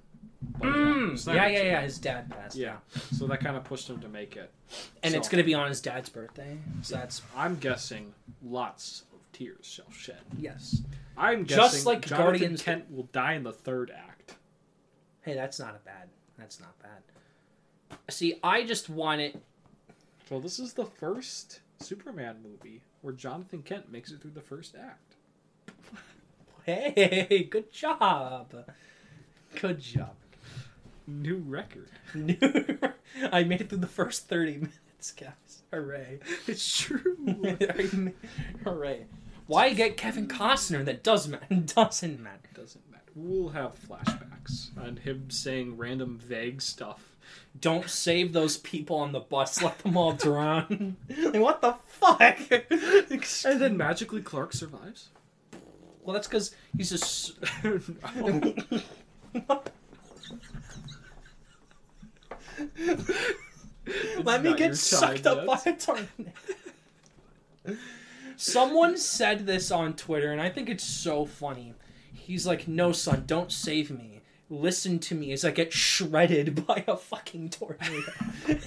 [0.58, 1.80] But Mm, it's yeah, yeah, yeah.
[1.82, 2.56] His dad passed.
[2.56, 2.76] Yeah,
[3.12, 4.52] so that kind of pushed him to make it.
[5.02, 6.58] And So- it's gonna be on his dad's birthday.
[6.82, 10.20] So that's I'm guessing lots of tears shall shed.
[10.38, 10.82] yes.
[11.18, 14.34] I'm guessing Just like Jonathan Guardians- Kent will die in the third act.
[15.22, 16.08] Hey, that's not a bad.
[16.38, 17.98] That's not bad.
[18.10, 19.42] See, I just want it.
[20.30, 24.74] Well, this is the first Superman movie where Jonathan Kent makes it through the first
[24.76, 25.05] act.
[26.66, 28.52] Hey, good job.
[29.60, 30.16] Good job.
[31.06, 31.90] New record.
[32.14, 32.36] New.
[33.30, 35.62] I made it through the first thirty minutes, guys.
[35.72, 36.18] Hooray!
[36.48, 37.16] It's true.
[38.64, 39.06] Hooray!
[39.46, 41.46] Why get Kevin Costner that does matter?
[41.54, 42.48] Doesn't matter.
[42.52, 43.12] Doesn't matter.
[43.14, 47.16] We'll have flashbacks and him saying random vague stuff.
[47.60, 49.62] Don't save those people on the bus.
[49.62, 50.96] Let them all drown.
[51.08, 52.40] like, what the fuck?
[52.50, 55.10] And then magically Clark survives.
[56.06, 56.94] Well, that's because he's a.
[56.94, 57.32] s-
[64.22, 66.32] Let me get sucked up by a tornado.
[68.36, 71.74] Someone said this on Twitter, and I think it's so funny.
[72.12, 74.20] He's like, "No, son, don't save me.
[74.50, 78.02] Listen to me as I get shredded by a fucking tornado."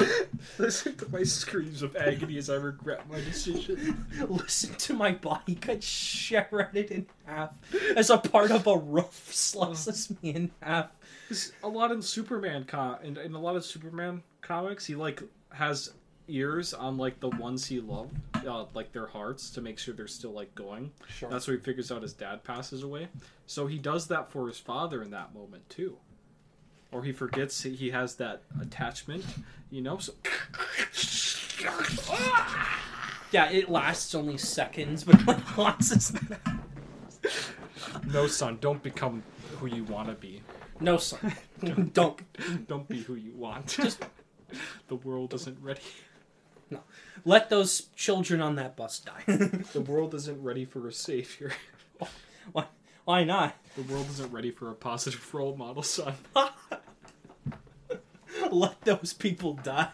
[0.58, 4.06] Listen to my screams of agony as I regret my decision.
[4.28, 7.50] Listen to my body get shredded in half
[7.96, 10.90] as a part of a roof slices me in half.
[11.62, 15.92] A lot in Superman com- in, in a lot of Superman comics, he like has
[16.28, 20.06] ears on like the ones he loved, uh, like their hearts, to make sure they're
[20.06, 20.90] still like going.
[21.08, 21.30] Sure.
[21.30, 23.08] That's where he figures out his dad passes away.
[23.46, 25.96] So he does that for his father in that moment too.
[26.90, 29.24] Or he forgets he- has that attachment,
[29.70, 29.98] you know.
[29.98, 30.12] So
[33.30, 36.12] Yeah, it lasts only seconds, but like lasts.
[38.06, 39.22] no, son, don't become
[39.58, 40.42] who you want to be.
[40.80, 41.34] No, son,
[41.92, 42.20] don't.
[42.68, 43.66] Don't be who you want.
[43.66, 44.04] Just
[44.88, 45.82] the world isn't ready.
[46.70, 46.80] No,
[47.24, 49.24] let those children on that bus die.
[49.72, 51.52] The world isn't ready for a savior.
[52.52, 52.66] why?
[53.08, 53.56] Why not?
[53.74, 56.12] The world isn't ready for a positive role model, son.
[58.50, 59.88] Let those people die.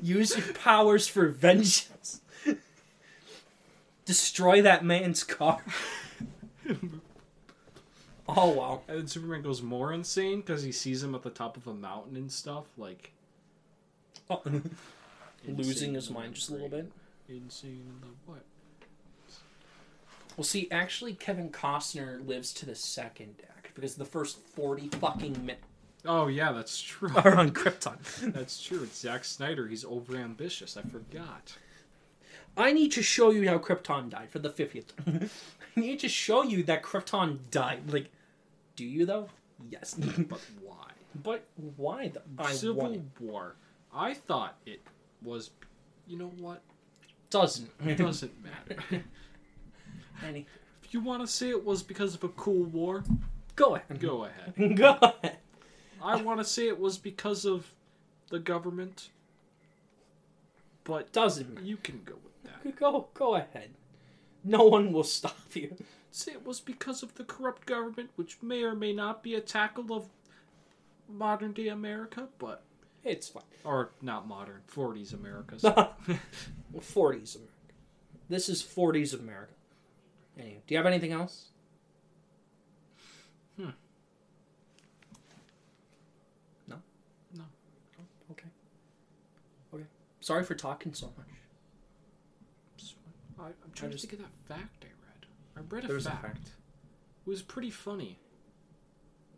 [0.00, 2.22] Use your powers for vengeance.
[4.06, 5.62] Destroy that man's car.
[8.32, 8.82] Oh wow.
[8.86, 11.74] And then Superman goes more insane because he sees him at the top of a
[11.74, 12.66] mountain and stuff.
[12.78, 13.10] Like
[14.30, 14.40] Oh.
[15.48, 16.92] Losing his mind just a little bit.
[17.28, 18.44] Insane in the what?
[20.40, 25.32] Well, see, actually, Kevin Costner lives to the second act because the first forty fucking
[25.44, 25.66] minutes
[26.06, 27.12] Oh yeah, that's true.
[27.14, 27.98] are on Krypton.
[28.32, 28.82] That's true.
[28.84, 29.68] It's Zack Snyder.
[29.68, 30.78] He's overambitious.
[30.78, 31.58] I forgot.
[32.56, 34.94] I need to show you how Krypton died for the fiftieth.
[35.76, 37.92] I need to show you that Krypton died.
[37.92, 38.06] Like,
[38.76, 39.28] do you though?
[39.68, 39.92] Yes.
[39.92, 40.92] But why?
[41.22, 41.44] but
[41.76, 42.08] why?
[42.08, 43.02] The, I Civil.
[43.20, 43.56] War.
[43.94, 44.80] I thought it
[45.22, 45.50] was.
[46.06, 46.62] You know what?
[47.28, 47.70] Doesn't.
[47.84, 49.04] It doesn't matter.
[50.26, 50.46] Any.
[50.82, 53.04] if you want to say it was because of a cool war,
[53.56, 54.00] Go ahead.
[54.00, 54.76] go ahead.
[54.76, 55.36] Go ahead.
[56.02, 57.66] I want to say it was because of
[58.30, 59.10] the government,
[60.84, 61.66] but Doesn't matter.
[61.66, 62.76] you can go with that.
[62.76, 63.08] Go.
[63.14, 63.70] Go ahead.
[64.44, 65.76] No one will stop you.
[66.10, 69.40] Say it was because of the corrupt government, which may or may not be a
[69.40, 70.08] tackle of
[71.08, 72.62] modern day America, but
[73.04, 73.42] It's fine.
[73.64, 75.62] or not modern, 40s America's.
[75.62, 77.52] 40s America.
[78.28, 79.52] This is 40s America.
[80.40, 81.48] Anyway, do you have anything else?
[83.56, 83.70] Hmm.
[86.66, 86.76] No?
[87.36, 87.44] No.
[87.98, 88.48] Oh, okay.
[89.74, 89.84] Okay.
[90.20, 91.26] Sorry for talking so much.
[93.38, 95.26] I, I'm trying just- to think of that fact I read.
[95.56, 96.22] I read a There was a fact.
[96.22, 96.48] fact.
[97.26, 98.18] It was pretty funny.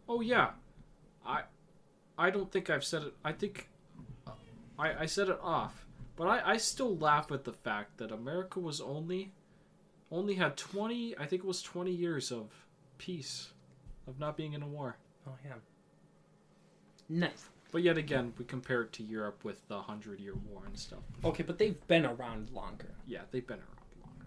[0.09, 0.51] Oh yeah,
[1.27, 1.43] I
[2.19, 3.15] I don't think I've said it.
[3.25, 3.69] I think
[4.79, 8.59] I I said it off, but I I still laugh at the fact that America
[8.61, 9.33] was only
[10.13, 11.17] only had 20.
[11.19, 12.51] I think it was 20 years of
[12.99, 13.51] peace,
[14.07, 14.97] of not being in a war.
[15.27, 15.55] Oh, yeah.
[17.09, 17.49] Nice.
[17.73, 21.01] But yet again, we compare it to Europe with the Hundred Year War and stuff.
[21.25, 22.91] Okay, but they've been around longer.
[23.07, 24.27] Yeah, they've been around longer,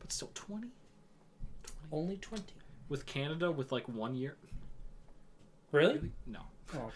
[0.00, 0.68] but still 20.
[0.68, 0.72] 20
[1.92, 2.42] Only 20.
[2.88, 4.36] with Canada with like one year.
[5.70, 5.94] Really?
[5.94, 6.12] Really?
[6.26, 6.40] No.
[6.74, 6.90] Oh.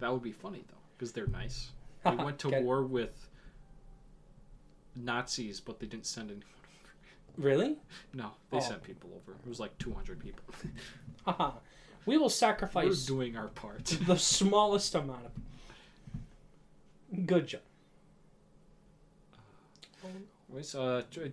[0.00, 1.70] That would be funny though, because they're nice.
[2.04, 3.28] They went to war with
[4.94, 6.46] Nazis, but they didn't send anyone.
[7.36, 7.76] Really?
[8.14, 8.60] No, they Oh.
[8.60, 9.32] sent people over.
[9.44, 10.42] It was like 200 people.
[11.26, 11.52] Haha.
[12.06, 13.84] we will We're sacrifice doing our part.
[13.84, 15.32] the smallest amount of.
[17.26, 17.60] Good job.
[20.48, 21.26] Wait, uh, tr-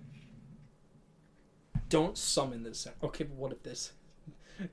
[1.89, 2.87] Don't summon this.
[3.03, 3.91] Okay, but what if this?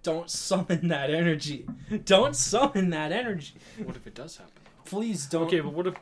[0.03, 1.67] Don't summon that energy.
[2.05, 3.55] Don't summon that energy.
[3.85, 4.53] what if it does happen?
[4.85, 5.43] Please don't.
[5.45, 5.95] Okay, but what if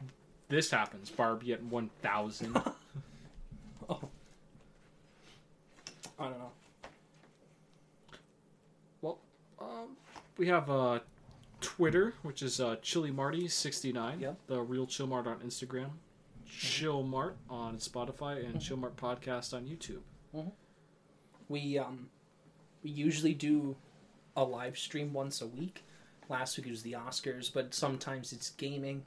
[0.48, 1.10] this happens?
[1.10, 2.56] Barbie at 1,000.
[3.90, 4.00] Oh.
[6.18, 6.50] I don't know.
[9.60, 9.96] um,
[10.36, 11.00] we have uh,
[11.60, 14.20] Twitter, which is uh, Chili Marty 69.
[14.20, 14.36] Yep.
[14.46, 15.90] The real Chill Mart on Instagram.
[16.46, 20.00] Chill Mart on Spotify and Chill Mart podcast on YouTube.
[21.48, 22.08] We um,
[22.82, 23.76] we usually do
[24.36, 25.84] a live stream once a week.
[26.28, 29.04] Last week it was the Oscars, but sometimes it's gaming.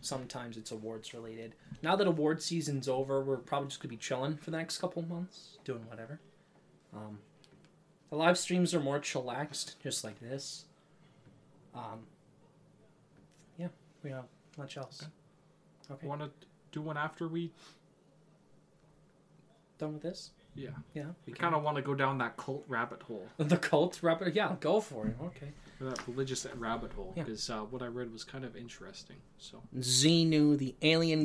[0.00, 1.54] Sometimes it's awards related.
[1.82, 5.02] Now that award season's over, we're probably just gonna be chilling for the next couple
[5.02, 6.20] months, doing whatever.
[6.94, 7.18] Um,
[8.10, 10.66] the live streams are more chillaxed, just like this.
[11.74, 12.00] Um,
[13.58, 13.68] yeah,
[14.02, 14.24] we have
[14.58, 15.06] much else.
[15.90, 16.30] Okay, Want to
[16.72, 17.50] do one after we?
[19.78, 20.30] done with this?
[20.54, 20.68] Yeah.
[20.94, 24.34] Yeah, we kind of want to go down that cult rabbit hole, the cult rabbit.
[24.34, 25.16] Yeah, go for it.
[25.20, 25.48] Okay.
[25.80, 27.24] or that religious rabbit hole, Yeah.
[27.24, 29.16] because uh, what I read was kind of interesting.
[29.38, 29.60] So.
[29.78, 31.20] Xenu, the alien